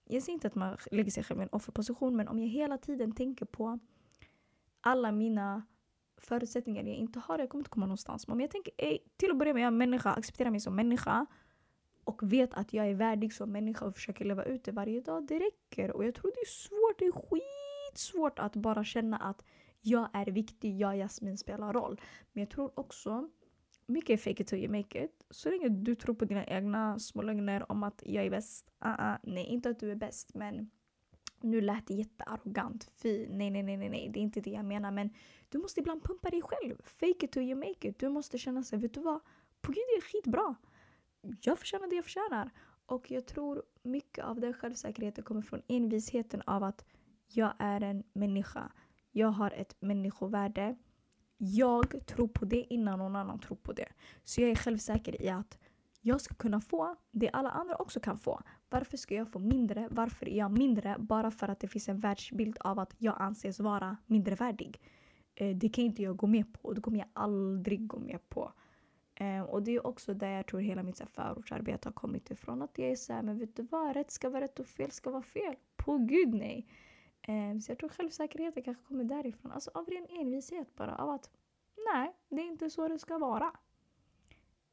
Jag 0.04 0.24
säger 0.24 0.34
inte 0.34 0.48
att 0.48 0.56
man 0.56 0.78
lägger 0.92 1.12
sig 1.12 1.24
själv 1.24 1.40
i 1.40 1.44
en 1.44 1.50
offerposition, 1.52 2.16
men 2.16 2.28
om 2.28 2.40
jag 2.40 2.48
hela 2.48 2.78
tiden 2.78 3.12
tänker 3.12 3.46
på 3.46 3.80
alla 4.82 5.12
mina 5.12 5.64
förutsättningar 6.22 6.84
jag 6.84 6.96
inte 6.96 7.20
har, 7.20 7.40
jag 7.40 7.50
kommer 7.50 7.62
inte 7.62 7.70
komma 7.70 7.86
någonstans. 7.86 8.28
Men 8.28 8.34
om 8.34 8.42
jag 8.42 8.52
tänker, 8.52 8.74
ey, 8.78 8.98
till 9.18 9.32
att 9.32 9.38
börja 9.38 9.54
med, 9.54 9.62
jag 9.62 9.68
är 9.68 9.72
människa, 9.72 10.14
accepterar 10.14 10.52
mig 10.52 10.60
som 10.60 10.76
människa 10.76 11.26
och 12.04 12.34
vet 12.34 12.54
att 12.54 12.74
jag 12.74 12.90
är 12.90 12.94
värdig 12.94 13.34
som 13.34 13.52
människa 13.52 13.86
och 13.86 13.96
försöker 13.96 14.26
leva 14.26 14.44
ut 14.44 14.64
det 14.64 14.72
varje 14.72 15.02
dag, 15.02 15.28
det 15.28 15.40
räcker. 15.40 15.92
Och 15.92 16.06
jag 16.06 16.16
tror 16.16 16.32
det 16.32 16.42
är 16.42 16.52
svårt, 16.52 17.00
det 17.00 17.06
är 17.06 17.12
skitsvårt 17.12 18.40
att 18.40 18.56
bara 18.56 18.84
känna 18.84 19.18
att 19.18 19.46
jag 19.82 20.10
är 20.14 20.26
viktig, 20.26 20.78
jag 20.78 20.98
Jasmin 20.98 21.38
spelar 21.38 21.74
roll. 21.74 22.02
Men 22.32 22.42
jag 22.42 22.50
tror 22.50 22.80
också, 22.80 23.30
mycket 23.86 24.10
är 24.10 24.18
fake 24.18 24.44
it 24.44 24.48
till 24.48 24.60
you 24.60 24.78
make 24.78 25.04
it. 25.04 25.26
Så 25.30 25.50
länge 25.50 25.70
du 25.70 25.96
tror 25.96 26.16
på 26.16 26.26
dina 26.26 26.46
egna 26.46 27.00
små 27.00 27.22
lögner 27.22 27.72
om 27.72 27.84
att 27.84 28.04
jag 28.06 28.26
är 28.26 28.30
bäst, 28.30 28.72
uh 28.86 28.92
-uh, 28.92 29.18
nej 29.24 29.46
inte 29.46 29.70
att 29.70 29.80
du 29.80 29.92
är 29.92 29.96
bäst 29.96 30.34
men 30.34 30.70
nu 31.42 31.62
lät 31.62 31.88
det 31.88 31.94
jättearrogant. 31.94 32.92
Fy, 33.02 33.28
nej, 33.30 33.50
nej, 33.50 33.64
nej, 33.64 33.78
nej, 33.78 34.10
det 34.14 34.20
är 34.20 34.22
inte 34.22 34.42
det 34.42 34.50
jag 34.50 34.66
menar. 34.66 34.92
Men 34.92 35.10
du 35.52 35.58
måste 35.58 35.80
ibland 35.80 36.04
pumpa 36.04 36.30
dig 36.30 36.42
själv. 36.42 36.82
Fake 36.84 37.26
it 37.26 37.32
till 37.32 37.42
you 37.42 37.56
make 37.56 37.88
it. 37.88 38.00
Du 38.00 38.10
måste 38.10 38.38
känna 38.38 38.64
sig, 38.64 38.80
vet 38.80 38.94
du 38.94 39.02
vad? 39.02 39.20
På 39.62 39.72
gud, 39.72 39.84
jag 39.90 39.98
är 39.98 40.02
skitbra. 40.02 40.56
Jag 41.42 41.60
förtjänar 41.60 41.88
det 41.88 41.96
jag 41.96 42.06
förtjänar. 42.06 42.50
Och 42.86 43.12
jag 43.12 43.26
tror 43.26 43.64
mycket 43.84 44.26
av 44.26 44.40
den 44.40 44.54
självsäkerheten 44.54 45.24
kommer 45.24 45.42
från 45.42 45.62
envisheten 45.68 46.42
av 46.46 46.64
att 46.64 46.86
jag 47.28 47.54
är 47.60 47.82
en 47.82 48.04
människa. 48.14 48.72
Jag 49.12 49.28
har 49.28 49.52
ett 49.52 49.76
människovärde. 49.80 50.76
Jag 51.38 52.06
tror 52.06 52.28
på 52.28 52.46
det 52.46 52.74
innan 52.74 53.00
någon 53.00 53.16
annan 53.16 53.40
tror 53.40 53.58
på 53.58 53.74
det. 53.74 53.88
Så 54.24 54.42
jag 54.42 54.50
är 54.50 54.56
självsäker 54.56 55.22
i 55.22 55.30
att 55.30 55.58
jag 56.02 56.22
ska 56.22 56.36
kunna 56.36 56.62
få 56.62 56.96
det 57.12 57.30
alla 57.30 57.50
andra 57.50 57.76
också 57.76 58.00
kan 58.00 58.18
få. 58.18 58.42
Varför 58.70 58.98
ska 58.98 59.16
jag 59.16 59.32
få 59.32 59.40
mindre? 59.40 59.88
Varför 59.92 60.30
är 60.30 60.38
jag 60.38 60.52
mindre? 60.52 60.96
Bara 61.00 61.32
för 61.32 61.48
att 61.48 61.60
det 61.60 61.68
finns 61.68 61.90
en 61.90 62.00
världsbild 62.00 62.58
av 62.60 62.80
att 62.80 62.96
jag 62.98 63.16
anses 63.20 63.60
vara 63.60 63.98
mindrevärdig. 64.06 64.82
Eh, 65.42 65.56
det 65.56 65.70
kan 65.70 65.84
inte 65.84 66.04
jag 66.04 66.18
gå 66.18 66.28
med 66.28 66.54
på 66.54 66.68
och 66.68 66.76
det 66.76 66.82
kommer 66.82 66.98
jag 67.00 67.08
aldrig 67.14 67.88
gå 67.88 68.00
med 68.00 68.30
på. 68.30 68.52
Eh, 69.16 69.42
och 69.42 69.64
det 69.64 69.72
är 69.72 69.88
också 69.88 70.14
där 70.14 70.30
jag 70.30 70.48
tror 70.48 70.60
hela 70.60 70.84
mitt 70.84 71.02
förortsarbete 71.14 71.88
har 71.88 71.94
kommit 71.94 72.32
ifrån. 72.32 72.62
Att 72.62 72.78
jag 72.78 72.90
är 72.90 72.96
såhär, 72.96 73.22
men 73.22 73.40
vet 73.40 73.56
du 73.56 73.64
vad? 73.64 73.96
Rätt 73.96 74.12
ska 74.12 74.30
vara 74.30 74.44
rätt 74.44 74.60
och 74.60 74.68
fel 74.68 74.92
ska 74.92 75.12
vara 75.12 75.24
fel. 75.24 75.56
På 75.76 75.98
gud 75.98 76.34
nej. 76.34 76.68
Eh, 77.22 77.60
så 77.60 77.72
jag 77.72 77.78
tror 77.78 77.90
självsäkerheten 77.90 78.64
kanske 78.64 78.84
kommer 78.84 79.04
därifrån. 79.04 79.52
Alltså 79.52 79.72
av 79.74 79.86
ren 79.86 80.08
envishet 80.10 80.76
bara. 80.76 80.96
Av 80.96 81.10
att 81.10 81.30
Nej, 81.94 82.16
det 82.30 82.42
är 82.42 82.48
inte 82.48 82.70
så 82.70 82.88
det 82.88 83.00
ska 83.00 83.18
vara. 83.18 83.52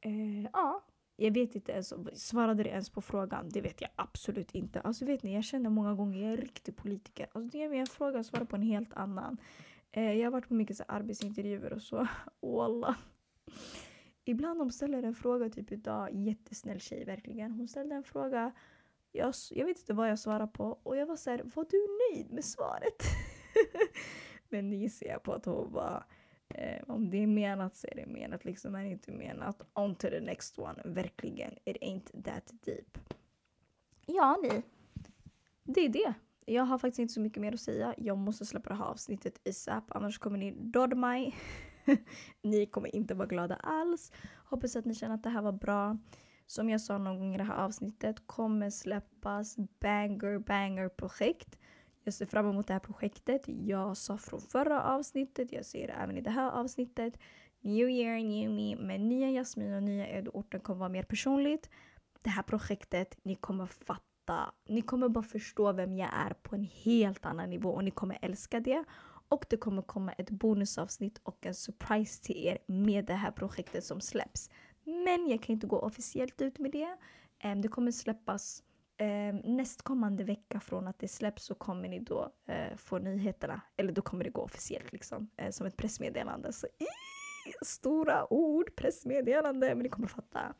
Eh, 0.01 0.43
ja, 0.53 0.85
jag 1.17 1.35
vet 1.35 1.55
inte 1.55 1.73
ens, 1.73 1.95
svarade 2.15 2.63
det 2.63 2.69
ens 2.71 2.91
på 2.91 3.01
frågan? 3.01 3.49
Det 3.49 3.61
vet 3.61 3.81
jag 3.81 3.91
absolut 3.97 4.51
inte. 4.51 4.81
Alltså 4.81 5.05
vet 5.05 5.23
ni, 5.23 5.35
jag 5.35 5.45
känner 5.45 5.71
många 5.71 5.95
gånger, 5.95 6.19
jag 6.19 6.29
är 6.29 6.37
en 6.37 6.43
riktig 6.43 6.77
politiker. 6.77 7.27
Alltså 7.33 7.59
det 7.59 7.65
är 7.65 7.75
en 7.75 7.87
fråga 7.87 8.19
och 8.19 8.27
svarar 8.27 8.45
på 8.45 8.57
en 8.57 8.63
helt 8.63 8.93
annan. 8.95 9.39
Eh, 9.93 10.13
jag 10.13 10.27
har 10.27 10.31
varit 10.31 10.49
på 10.49 10.55
mycket 10.55 10.77
så 10.77 10.85
arbetsintervjuer 10.89 11.73
och 11.73 11.83
så. 11.83 12.09
Wallah. 12.41 12.97
Ibland 14.25 14.61
de 14.61 14.71
ställer 14.71 15.03
en 15.03 15.15
fråga, 15.15 15.49
typ 15.49 15.73
idag, 15.73 16.15
jättesnäll 16.15 16.81
tjej 16.81 17.05
verkligen. 17.05 17.53
Hon 17.53 17.69
ställde 17.69 17.95
en 17.95 18.05
fråga, 18.05 18.53
jag, 19.13 19.35
jag 19.51 19.67
vet 19.67 19.79
inte 19.79 19.95
vad 19.95 20.11
jag 20.11 20.19
svarade 20.19 20.47
på 20.47 20.79
och 20.83 20.97
jag 20.97 21.07
var 21.07 21.17
såhär, 21.17 21.43
var 21.55 21.67
du 21.71 21.87
nöjd 22.17 22.33
med 22.33 22.45
svaret? 22.45 23.03
Men 24.49 24.71
nu 24.71 24.77
gissar 24.77 25.07
jag 25.07 25.23
på 25.23 25.33
att 25.33 25.45
hon 25.45 25.73
bara, 25.73 26.05
Eh, 26.49 26.83
om 26.87 27.11
det 27.11 27.23
är 27.23 27.27
menat 27.27 27.77
så 27.77 27.87
är 27.87 27.95
det 27.95 28.07
menat, 28.07 28.45
liksom 28.45 28.75
är 28.75 28.83
det 28.83 28.91
inte 28.91 29.13
menat. 29.13 29.63
On 29.75 29.95
to 29.95 30.09
the 30.09 30.21
next 30.21 30.59
one. 30.59 30.83
Verkligen, 30.85 31.59
it 31.65 31.77
ain't 31.81 32.23
that 32.25 32.53
deep. 32.65 32.99
Ja, 34.07 34.39
ni. 34.43 34.63
Det 35.63 35.81
är 35.81 35.89
det. 35.89 36.15
Jag 36.51 36.65
har 36.65 36.79
faktiskt 36.79 36.99
inte 36.99 37.15
så 37.15 37.21
mycket 37.21 37.41
mer 37.41 37.53
att 37.53 37.61
säga. 37.61 37.95
Jag 37.99 38.19
måste 38.19 38.47
släppa 38.47 38.69
det 38.69 38.77
här 38.77 38.85
avsnittet 38.85 39.49
ASAP, 39.49 39.85
annars 39.89 40.19
kommer 40.19 40.39
ni 40.39 40.51
döda 40.51 40.97
mig. 40.97 41.37
ni 42.43 42.67
kommer 42.67 42.97
inte 42.97 43.15
vara 43.15 43.27
glada 43.27 43.55
alls. 43.57 44.13
Hoppas 44.45 44.77
att 44.77 44.85
ni 44.85 44.95
känner 44.95 45.15
att 45.15 45.23
det 45.23 45.31
här 45.31 45.43
var 45.43 45.53
bra. 45.53 45.99
Som 46.47 46.71
jag 46.71 46.81
sa 46.81 46.99
någon 46.99 47.19
gång 47.19 47.35
i 47.35 47.39
det 47.39 47.45
här 47.45 47.65
avsnittet 47.65 48.27
kommer 48.27 48.71
släppas 48.71 49.57
banger 49.81 50.39
banger 50.39 50.89
projekt. 50.89 51.59
Jag 52.05 52.15
ser 52.15 52.27
fram 52.27 52.51
emot 52.51 52.67
det 52.67 52.73
här 52.73 52.81
projektet. 52.81 53.43
Jag 53.47 53.97
sa 53.97 54.19
från 54.19 54.41
förra 54.41 54.83
avsnittet, 54.83 55.53
jag 55.53 55.65
ser 55.65 55.87
det 55.87 55.93
även 55.93 56.17
i 56.17 56.21
det 56.21 56.31
här 56.31 56.51
avsnittet. 56.51 57.19
New 57.61 57.91
year, 57.91 58.19
new 58.25 58.51
me. 58.51 58.77
Med 58.77 59.01
nya 59.01 59.31
Jasmin 59.31 59.75
och 59.75 59.83
nya 59.83 60.09
Edo-orten 60.09 60.61
kommer 60.61 60.79
vara 60.79 60.89
mer 60.89 61.03
personligt. 61.03 61.71
Det 62.23 62.31
här 62.31 62.43
projektet, 62.43 63.19
ni 63.23 63.35
kommer 63.35 63.67
fatta. 63.67 64.08
Ni 64.69 64.83
kommer 64.83 65.09
bara 65.09 65.25
förstå 65.25 65.73
vem 65.73 65.97
jag 65.97 66.11
är 66.13 66.35
på 66.35 66.55
en 66.55 66.65
helt 66.65 67.27
annan 67.27 67.51
nivå 67.51 67.71
och 67.71 67.85
ni 67.85 67.91
kommer 67.91 68.19
älska 68.23 68.61
det. 68.61 68.85
Och 69.29 69.47
det 69.51 69.57
kommer 69.57 69.83
komma 69.83 70.13
ett 70.13 70.31
bonusavsnitt 70.31 71.21
och 71.23 71.47
en 71.47 71.55
surprise 71.55 72.23
till 72.23 72.47
er 72.47 72.59
med 72.67 73.05
det 73.05 73.15
här 73.15 73.31
projektet 73.31 73.85
som 73.85 74.01
släpps. 74.01 74.51
Men 74.85 75.29
jag 75.29 75.43
kan 75.43 75.53
inte 75.53 75.67
gå 75.67 75.79
officiellt 75.79 76.41
ut 76.41 76.59
med 76.59 76.73
det. 76.73 76.97
Det 77.63 77.69
kommer 77.69 77.91
släppas 77.91 78.63
nästkommande 79.45 80.25
vecka 80.25 80.61
från 80.61 80.89
att 80.89 80.99
det 80.99 81.09
släpps 81.09 81.45
så 81.45 81.55
kommer 81.55 81.89
ni 81.89 82.01
då 82.01 82.33
eh, 82.47 82.77
få 82.77 82.99
nyheterna. 82.99 83.61
Eller 83.77 83.93
då 83.93 84.03
kommer 84.03 84.25
det 84.25 84.31
gå 84.31 84.43
officiellt 84.43 84.93
liksom, 84.93 85.31
eh, 85.37 85.51
som 85.51 85.67
ett 85.67 85.77
pressmeddelande. 85.77 86.53
Så, 86.53 86.67
stora 87.63 88.33
ord, 88.33 88.77
pressmeddelande, 88.77 89.75
men 89.75 89.83
ni 89.83 89.89
kommer 89.89 90.09
fatta. 90.09 90.55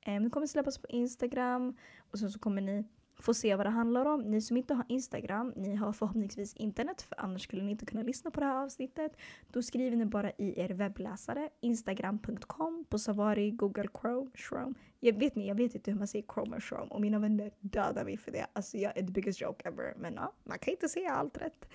Eh, 0.00 0.20
det 0.20 0.30
kommer 0.30 0.46
släppas 0.46 0.78
på 0.78 0.86
Instagram 0.88 1.76
och 2.10 2.18
sen 2.18 2.30
så 2.30 2.38
kommer 2.38 2.62
ni 2.62 2.84
få 3.24 3.34
se 3.34 3.56
vad 3.56 3.66
det 3.66 3.70
handlar 3.70 4.06
om. 4.06 4.20
Ni 4.20 4.40
som 4.40 4.56
inte 4.56 4.74
har 4.74 4.84
Instagram, 4.88 5.52
ni 5.56 5.74
har 5.74 5.92
förhoppningsvis 5.92 6.54
internet 6.54 7.02
för 7.02 7.20
annars 7.20 7.42
skulle 7.42 7.62
ni 7.62 7.70
inte 7.70 7.86
kunna 7.86 8.02
lyssna 8.02 8.30
på 8.30 8.40
det 8.40 8.46
här 8.46 8.64
avsnittet. 8.64 9.16
Då 9.50 9.62
skriver 9.62 9.96
ni 9.96 10.04
bara 10.04 10.30
i 10.30 10.60
er 10.60 10.68
webbläsare 10.68 11.48
instagram.com 11.60 12.84
på 12.88 12.98
Savari, 12.98 13.50
Google 13.50 13.88
Chrome, 14.00 14.30
Chrome. 14.34 14.74
Jag 15.00 15.18
vet 15.18 15.36
ni, 15.36 15.48
jag 15.48 15.54
vet 15.54 15.74
inte 15.74 15.90
hur 15.90 15.98
man 15.98 16.08
säger 16.08 16.24
Chrome 16.34 16.56
och 16.56 16.62
Chrome 16.62 16.86
och 16.90 17.00
mina 17.00 17.18
vänner 17.18 17.50
dödar 17.60 18.04
mig 18.04 18.16
för 18.16 18.32
det. 18.32 18.46
Alltså 18.52 18.76
jag 18.76 18.98
är 18.98 19.02
the 19.06 19.12
biggest 19.12 19.40
joke 19.40 19.68
ever. 19.68 19.94
Men 19.96 20.14
ja, 20.14 20.32
man 20.44 20.58
kan 20.58 20.70
inte 20.70 20.88
säga 20.88 21.10
allt 21.10 21.38
rätt. 21.38 21.68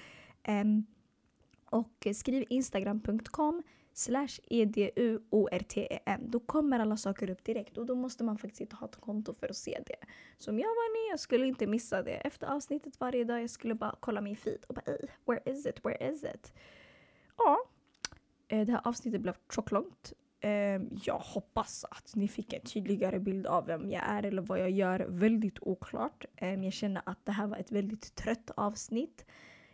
Um, 0.48 0.86
och 1.70 2.08
skriv 2.16 2.46
instagram.com 2.50 3.64
slash 4.00 4.40
eduorten. 4.50 6.32
Då 6.32 6.40
kommer 6.40 6.80
alla 6.80 6.98
saker 6.98 7.30
upp 7.30 7.44
direkt 7.44 7.78
och 7.78 7.86
då 7.86 7.96
måste 7.96 8.24
man 8.24 8.38
faktiskt 8.38 8.62
inte 8.62 8.76
ha 8.76 8.88
ett 8.88 8.96
konto 8.96 9.34
för 9.34 9.50
att 9.50 9.56
se 9.56 9.82
det. 9.86 10.06
Så 10.38 10.52
om 10.52 10.60
jag 10.60 10.68
var 10.68 10.94
ni, 10.94 11.10
jag 11.12 11.20
skulle 11.20 11.48
inte 11.48 11.68
missa 11.68 12.04
det. 12.04 12.12
Efter 12.16 12.48
avsnittet 12.48 13.00
varje 13.00 13.24
dag, 13.24 13.42
jag 13.42 13.50
skulle 13.50 13.76
bara 13.76 13.96
kolla 14.00 14.22
min 14.22 14.36
feed 14.36 14.66
och 14.68 14.76
bara 14.76 14.82
ey, 14.82 15.08
where 15.26 15.52
is 15.52 15.66
it, 15.66 15.86
where 15.86 16.12
is 16.12 16.24
it? 16.24 16.54
Ja, 17.38 17.58
eh, 18.48 18.66
det 18.66 18.72
här 18.72 18.82
avsnittet 18.84 19.22
blev 19.22 19.34
tjocklångt. 19.56 20.14
Ehm, 20.42 20.90
jag 21.04 21.20
hoppas 21.20 21.86
att 21.92 22.16
ni 22.16 22.28
fick 22.28 22.54
en 22.54 22.62
tydligare 22.62 23.20
bild 23.20 23.48
av 23.48 23.66
vem 23.66 23.92
jag 23.92 24.04
är 24.06 24.24
eller 24.24 24.42
vad 24.42 24.60
jag 24.60 24.72
gör. 24.72 25.06
Väldigt 25.10 25.58
oklart. 25.62 26.26
Ehm, 26.36 26.64
jag 26.64 26.74
känner 26.74 27.02
att 27.06 27.26
det 27.26 27.32
här 27.32 27.48
var 27.48 27.58
ett 27.58 27.72
väldigt 27.72 28.16
trött 28.16 28.52
avsnitt. 28.56 29.26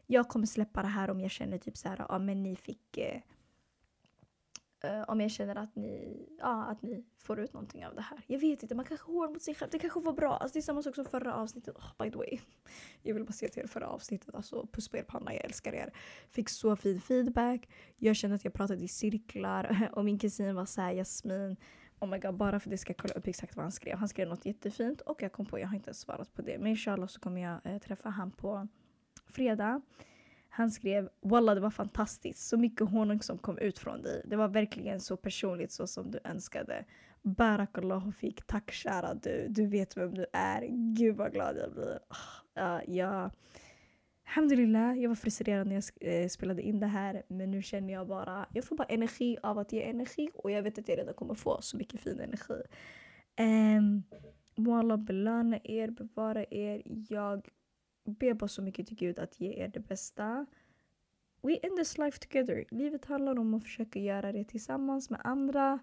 Jag 0.07 0.27
kommer 0.27 0.45
släppa 0.45 0.81
det 0.81 0.87
här 0.87 1.09
om 1.09 1.19
jag 1.19 1.31
känner 1.31 1.57
typ 1.57 1.77
så 1.77 1.89
här, 1.89 2.05
ja 2.09 2.19
men 2.19 2.43
ni 2.43 2.55
fick 2.55 2.97
eh, 2.97 3.21
Eh, 4.83 5.01
om 5.07 5.21
jag 5.21 5.31
känner 5.31 5.55
att 5.55 5.75
ni, 5.75 6.25
ja, 6.39 6.65
att 6.65 6.81
ni 6.81 7.03
får 7.19 7.39
ut 7.39 7.53
någonting 7.53 7.85
av 7.85 7.95
det 7.95 8.01
här. 8.01 8.21
Jag 8.27 8.39
vet 8.39 8.63
inte, 8.63 8.75
man 8.75 8.85
kanske 8.85 9.11
är 9.11 9.13
hård 9.13 9.31
mot 9.31 9.41
sig 9.41 9.55
själv. 9.55 9.71
Det 9.71 9.79
kanske 9.79 9.99
var 9.99 10.13
bra. 10.13 10.37
Alltså, 10.37 10.53
det 10.53 10.59
är 10.59 10.61
samma 10.61 10.81
sak 10.81 10.95
som 10.95 11.05
förra 11.05 11.35
avsnittet. 11.35 11.75
Oh, 11.75 11.91
by 11.99 12.11
the 12.11 12.17
way. 12.17 12.39
Jag 13.01 13.13
vill 13.13 13.23
bara 13.23 13.33
säga 13.33 13.49
till 13.49 13.63
er 13.63 13.67
förra 13.67 13.87
avsnittet. 13.87 14.35
Alltså, 14.35 14.67
puss 14.71 14.89
på 14.89 14.97
er 14.97 15.03
panna, 15.03 15.33
jag 15.33 15.45
älskar 15.45 15.73
er. 15.73 15.93
Fick 16.29 16.49
så 16.49 16.75
fin 16.75 17.01
feedback. 17.01 17.69
Jag 17.97 18.15
kände 18.15 18.35
att 18.35 18.43
jag 18.43 18.53
pratade 18.53 18.83
i 18.83 18.87
cirklar. 18.87 19.89
Och 19.93 20.05
min 20.05 20.19
kusin 20.19 20.55
var 20.55 20.65
såhär, 20.65 20.93
Jasmin. 20.93 21.57
Oh 21.99 22.09
my 22.09 22.19
god, 22.19 22.35
bara 22.35 22.59
för 22.59 22.69
att 22.69 22.71
jag 22.71 22.79
ska 22.79 22.93
kolla 22.93 23.13
upp 23.13 23.27
exakt 23.27 23.55
vad 23.55 23.63
han 23.63 23.71
skrev. 23.71 23.97
Han 23.97 24.09
skrev 24.09 24.27
något 24.27 24.45
jättefint 24.45 25.01
och 25.01 25.21
jag 25.21 25.31
kom 25.31 25.45
på, 25.45 25.59
jag 25.59 25.67
har 25.67 25.75
inte 25.75 25.87
ens 25.87 25.99
svarat 25.99 26.33
på 26.33 26.41
det. 26.41 26.57
Men 26.57 26.67
inshallah 26.67 27.07
så 27.07 27.19
kommer 27.19 27.41
jag 27.41 27.59
eh, 27.63 27.79
träffa 27.79 28.09
han 28.09 28.31
på 28.31 28.67
fredag. 29.27 29.81
Han 30.55 30.71
skrev 30.71 31.09
“Walla 31.21 31.55
det 31.55 31.61
var 31.61 31.69
fantastiskt, 31.69 32.39
så 32.39 32.57
mycket 32.57 32.89
honung 32.89 33.21
som 33.21 33.37
kom 33.37 33.57
ut 33.57 33.79
från 33.79 34.01
dig. 34.01 34.21
Det 34.25 34.35
var 34.35 34.47
verkligen 34.47 34.99
så 34.99 35.17
personligt 35.17 35.71
så 35.71 35.87
som 35.87 36.11
du 36.11 36.19
önskade. 36.23 36.85
Barakallahu 37.21 38.11
fik, 38.11 38.47
tack 38.47 38.71
kära 38.71 39.13
du. 39.13 39.47
Du 39.49 39.67
vet 39.67 39.97
vem 39.97 40.13
du 40.13 40.25
är. 40.33 40.67
Gud 40.95 41.15
vad 41.15 41.33
glad 41.33 41.57
jag 41.57 41.73
blir. 41.73 41.99
Ah, 42.53 42.77
uh, 42.77 42.95
jag... 42.95 43.31
Alhamdulillah, 44.27 44.99
jag 44.99 45.09
var 45.09 45.15
frustrerad 45.15 45.67
när 45.67 45.75
jag 45.75 45.83
eh, 46.23 46.27
spelade 46.27 46.61
in 46.61 46.79
det 46.79 46.87
här 46.87 47.23
men 47.27 47.51
nu 47.51 47.61
känner 47.61 47.93
jag 47.93 48.07
bara, 48.07 48.45
jag 48.53 48.65
får 48.65 48.75
bara 48.75 48.87
energi 48.87 49.37
av 49.43 49.59
att 49.59 49.71
ge 49.71 49.83
energi 49.83 50.29
och 50.33 50.51
jag 50.51 50.63
vet 50.63 50.77
att 50.77 50.87
jag 50.87 50.97
redan 50.97 51.13
kommer 51.13 51.33
få 51.33 51.61
så 51.61 51.77
mycket 51.77 52.01
fin 52.01 52.19
energi. 52.19 52.61
Ehm, 53.35 53.77
um, 53.77 54.03
Wallah 54.55 54.97
belöna 54.97 55.59
er, 55.63 55.89
bevara 55.89 56.45
er. 56.49 56.81
Jag 57.09 57.49
Be 58.05 58.33
bara 58.33 58.47
så 58.47 58.61
mycket 58.61 58.87
till 58.87 58.95
Gud 58.97 59.19
att 59.19 59.39
ge 59.39 59.63
er 59.63 59.67
det 59.67 59.79
bästa. 59.79 60.45
We 61.41 61.53
in 61.53 61.77
this 61.77 61.97
life 61.97 62.19
together. 62.19 62.65
Livet 62.71 63.05
handlar 63.05 63.39
om 63.39 63.53
att 63.53 63.63
försöka 63.63 63.99
göra 63.99 64.31
det 64.31 64.43
tillsammans 64.43 65.09
med 65.09 65.21
andra. 65.23 65.79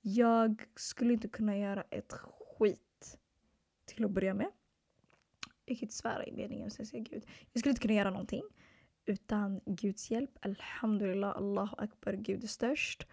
Jag 0.00 0.64
skulle 0.74 1.12
inte 1.12 1.28
kunna 1.28 1.58
göra 1.58 1.82
ett 1.90 2.12
skit 2.12 3.18
till 3.84 4.04
att 4.04 4.10
börja 4.10 4.34
med. 4.34 4.50
Jag 5.64 5.78
kan 5.78 5.84
inte 5.84 5.94
svära 5.94 6.26
i 6.26 6.32
meningen 6.32 6.70
så 6.70 6.80
jag 6.80 6.86
säger 6.86 7.04
Gud. 7.04 7.26
Jag 7.52 7.60
skulle 7.60 7.70
inte 7.70 7.82
kunna 7.82 7.94
göra 7.94 8.10
någonting 8.10 8.42
utan 9.06 9.60
Guds 9.66 10.10
hjälp. 10.10 10.38
Alhamdulillah, 10.40 11.36
Allahu 11.36 11.74
akbar, 11.78 12.12
Gud 12.12 12.44
är 12.44 12.48
störst. 12.48 13.06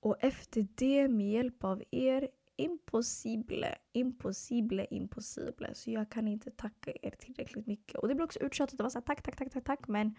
Och 0.00 0.16
efter 0.20 0.66
det 0.74 1.08
med 1.08 1.30
hjälp 1.30 1.64
av 1.64 1.82
er 1.90 2.28
impossible, 2.56 3.74
impossible, 3.92 4.86
impossible. 4.90 5.74
Så 5.74 5.90
jag 5.90 6.10
kan 6.10 6.28
inte 6.28 6.50
tacka 6.50 6.92
er 7.02 7.10
tillräckligt 7.10 7.66
mycket. 7.66 7.96
Och 7.96 8.08
det 8.08 8.14
blir 8.14 8.24
också 8.24 8.38
uttjatat. 8.38 8.76
Det 8.76 8.82
var 8.82 8.90
så 8.90 8.98
här, 8.98 9.04
tack, 9.04 9.22
tack, 9.22 9.36
tack, 9.36 9.52
tack, 9.52 9.64
tack. 9.64 9.88
Men 9.88 10.14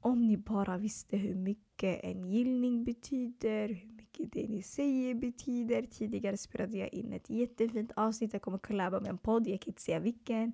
om 0.00 0.26
ni 0.26 0.36
bara 0.36 0.78
visste 0.78 1.16
hur 1.16 1.34
mycket 1.34 2.04
en 2.04 2.30
gillning 2.30 2.84
betyder, 2.84 3.68
hur 3.68 3.92
mycket 3.92 4.32
det 4.32 4.48
ni 4.48 4.62
säger 4.62 5.14
betyder. 5.14 5.82
Tidigare 5.82 6.36
spelade 6.36 6.78
jag 6.78 6.94
in 6.94 7.12
ett 7.12 7.30
jättefint 7.30 7.92
avsnitt. 7.96 8.32
Jag 8.32 8.42
kommer 8.42 8.58
kollaba 8.58 9.00
med 9.00 9.10
en 9.10 9.18
podd, 9.18 9.46
jag 9.46 9.60
kan 9.60 9.70
inte 9.70 9.82
säga 9.82 9.98
vilken. 9.98 10.52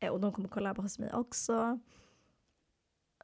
Eh, 0.00 0.12
och 0.12 0.20
de 0.20 0.32
kommer 0.32 0.48
kollaba 0.48 0.82
hos 0.82 0.98
mig 0.98 1.12
också 1.12 1.78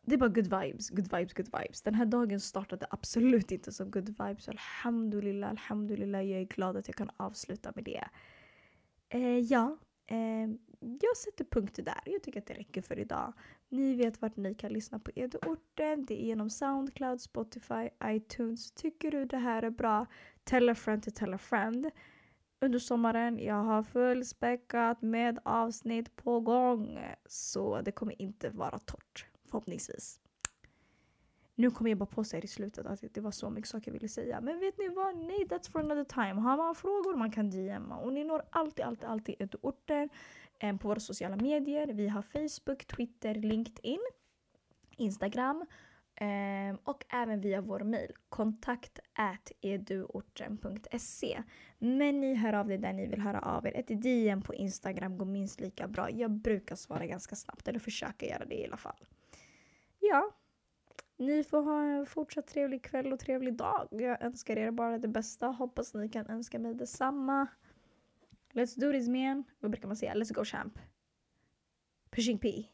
det 0.06 0.14
är 0.14 0.18
bara 0.18 0.28
good 0.28 0.62
vibes, 0.62 0.90
good 0.90 1.12
vibes, 1.12 1.34
good 1.34 1.48
vibes. 1.60 1.82
Den 1.82 1.94
här 1.94 2.06
dagen 2.06 2.40
startade 2.40 2.86
absolut 2.90 3.52
inte 3.52 3.72
som 3.72 3.90
good 3.90 4.08
vibes. 4.08 4.48
Alhamdulillah, 4.48 5.50
alhamdulillah. 5.50 6.22
Jag 6.22 6.40
är 6.40 6.44
glad 6.44 6.76
att 6.76 6.88
jag 6.88 6.96
kan 6.96 7.10
avsluta 7.16 7.72
med 7.74 7.84
det. 7.84 8.04
Eh, 9.08 9.38
ja, 9.38 9.78
eh, 10.06 10.48
jag 10.80 11.16
sätter 11.16 11.44
punkt 11.44 11.78
där. 11.82 12.00
Jag 12.04 12.22
tycker 12.22 12.40
att 12.40 12.46
det 12.46 12.54
räcker 12.54 12.82
för 12.82 12.98
idag. 12.98 13.32
Ni 13.68 13.94
vet 13.94 14.22
vart 14.22 14.36
ni 14.36 14.54
kan 14.54 14.72
lyssna 14.72 14.98
på 14.98 15.10
Eduorten. 15.14 16.04
Det 16.04 16.22
är 16.22 16.26
genom 16.26 16.50
Soundcloud, 16.50 17.20
Spotify, 17.20 17.88
iTunes. 18.04 18.72
Tycker 18.72 19.10
du 19.10 19.24
det 19.24 19.38
här 19.38 19.62
är 19.62 19.70
bra? 19.70 20.06
Tell 20.44 20.68
a 20.68 20.74
friend 20.74 21.02
to 21.02 21.10
tell 21.14 21.34
a 21.34 21.38
friend. 21.38 21.90
Under 22.60 22.78
sommaren, 22.78 23.38
jag 23.38 23.62
har 23.62 23.82
fullspäckat 23.82 25.02
med 25.02 25.38
avsnitt 25.44 26.16
på 26.16 26.40
gång. 26.40 26.98
Så 27.26 27.80
det 27.80 27.92
kommer 27.92 28.22
inte 28.22 28.50
vara 28.50 28.78
torrt. 28.78 29.31
Förhoppningsvis. 29.52 30.20
Nu 31.54 31.70
kommer 31.70 31.90
jag 31.90 31.98
bara 31.98 32.06
på 32.06 32.24
sig 32.24 32.44
i 32.44 32.46
slutet 32.48 32.86
att 32.86 33.04
det 33.14 33.20
var 33.20 33.30
så 33.30 33.50
mycket 33.50 33.70
saker 33.70 33.88
jag 33.90 33.92
ville 33.92 34.08
säga. 34.08 34.40
Men 34.40 34.60
vet 34.60 34.78
ni 34.78 34.88
vad? 34.88 35.16
Nej, 35.16 35.46
that's 35.46 35.70
for 35.70 35.80
another 35.80 36.04
time. 36.04 36.40
Har 36.40 36.56
man 36.56 36.74
frågor 36.74 37.16
man 37.16 37.30
kan 37.32 37.50
DMa. 37.50 37.96
Och 37.96 38.12
ni 38.12 38.24
når 38.24 38.42
alltid, 38.50 38.84
alltid, 38.84 39.08
alltid 39.08 39.34
ett 39.38 39.54
orter 39.60 40.08
eh, 40.58 40.76
på 40.76 40.88
våra 40.88 41.00
sociala 41.00 41.36
medier. 41.36 41.86
Vi 41.86 42.08
har 42.08 42.22
Facebook, 42.22 42.84
Twitter, 42.84 43.34
LinkedIn, 43.34 44.00
Instagram. 44.96 45.66
eh, 46.14 46.78
och 46.84 47.04
även 47.08 47.40
via 47.40 47.60
vår 47.60 47.80
mejl, 47.80 48.12
kontakt 48.28 48.98
eduorten.se. 49.60 51.42
Men 51.78 52.20
ni 52.20 52.34
hör 52.34 52.52
av 52.52 52.72
er 52.72 52.78
där 52.78 52.92
ni 52.92 53.06
vill 53.06 53.20
höra 53.20 53.40
av 53.40 53.66
er. 53.66 53.72
Ett 53.76 54.02
DM 54.02 54.42
på 54.42 54.54
Instagram 54.54 55.18
går 55.18 55.26
minst 55.26 55.60
lika 55.60 55.88
bra. 55.88 56.10
Jag 56.10 56.30
brukar 56.30 56.76
svara 56.76 57.06
ganska 57.06 57.36
snabbt, 57.36 57.68
eller 57.68 57.78
försöka 57.78 58.26
göra 58.26 58.44
det 58.44 58.60
i 58.60 58.66
alla 58.66 58.76
fall. 58.76 59.06
Ja, 60.04 60.32
ni 61.16 61.44
får 61.44 61.62
ha 61.62 61.82
en 61.82 62.06
fortsatt 62.06 62.46
trevlig 62.46 62.82
kväll 62.84 63.12
och 63.12 63.18
trevlig 63.18 63.54
dag. 63.54 63.88
Jag 63.90 64.22
önskar 64.22 64.56
er 64.56 64.70
bara 64.70 64.98
det 64.98 65.08
bästa. 65.08 65.46
Hoppas 65.46 65.94
ni 65.94 66.08
kan 66.08 66.26
önska 66.26 66.58
mig 66.58 66.74
detsamma. 66.74 67.46
Let's 68.52 68.80
do 68.80 68.92
this 68.92 69.08
man. 69.08 69.44
Vad 69.60 69.70
brukar 69.70 69.88
man 69.88 69.96
säga? 69.96 70.14
Let's 70.14 70.34
go 70.34 70.44
champ. 70.44 70.78
Pushing 72.10 72.38
P. 72.38 72.64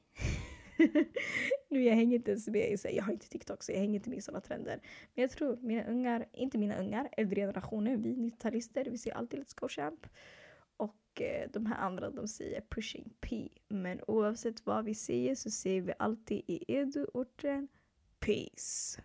nu 1.68 1.82
jag 1.82 1.94
hänger 1.94 2.16
inte 2.16 2.30
ens 2.30 2.48
med 2.48 2.72
i 2.72 2.96
jag 2.96 3.04
har 3.04 3.12
inte 3.12 3.28
TikTok 3.28 3.62
så 3.62 3.72
jag 3.72 3.78
hänger 3.78 3.94
inte 3.94 4.10
med 4.10 4.18
i 4.18 4.22
sådana 4.22 4.40
trender. 4.40 4.80
Men 5.14 5.22
jag 5.22 5.30
tror 5.30 5.56
mina 5.56 5.84
ungar, 5.84 6.28
inte 6.32 6.58
mina 6.58 6.78
ungar, 6.78 7.08
äldre 7.16 7.40
generationer. 7.40 7.96
vi 7.96 8.14
90-talister, 8.14 8.90
vi 8.90 8.98
säger 8.98 9.16
alltid 9.16 9.40
Let's 9.40 9.60
go 9.60 9.68
champ. 9.68 10.06
Och 11.18 11.50
de 11.52 11.66
här 11.66 11.76
andra 11.76 12.10
de 12.10 12.28
säger 12.28 12.60
pushing 12.60 13.12
P. 13.20 13.48
Men 13.68 14.00
oavsett 14.06 14.66
vad 14.66 14.84
vi 14.84 14.94
säger 14.94 15.34
så 15.34 15.50
säger 15.50 15.82
vi 15.82 15.92
alltid 15.98 16.42
i 16.46 16.64
Edu-orten 16.68 17.68
Peace. 18.20 19.02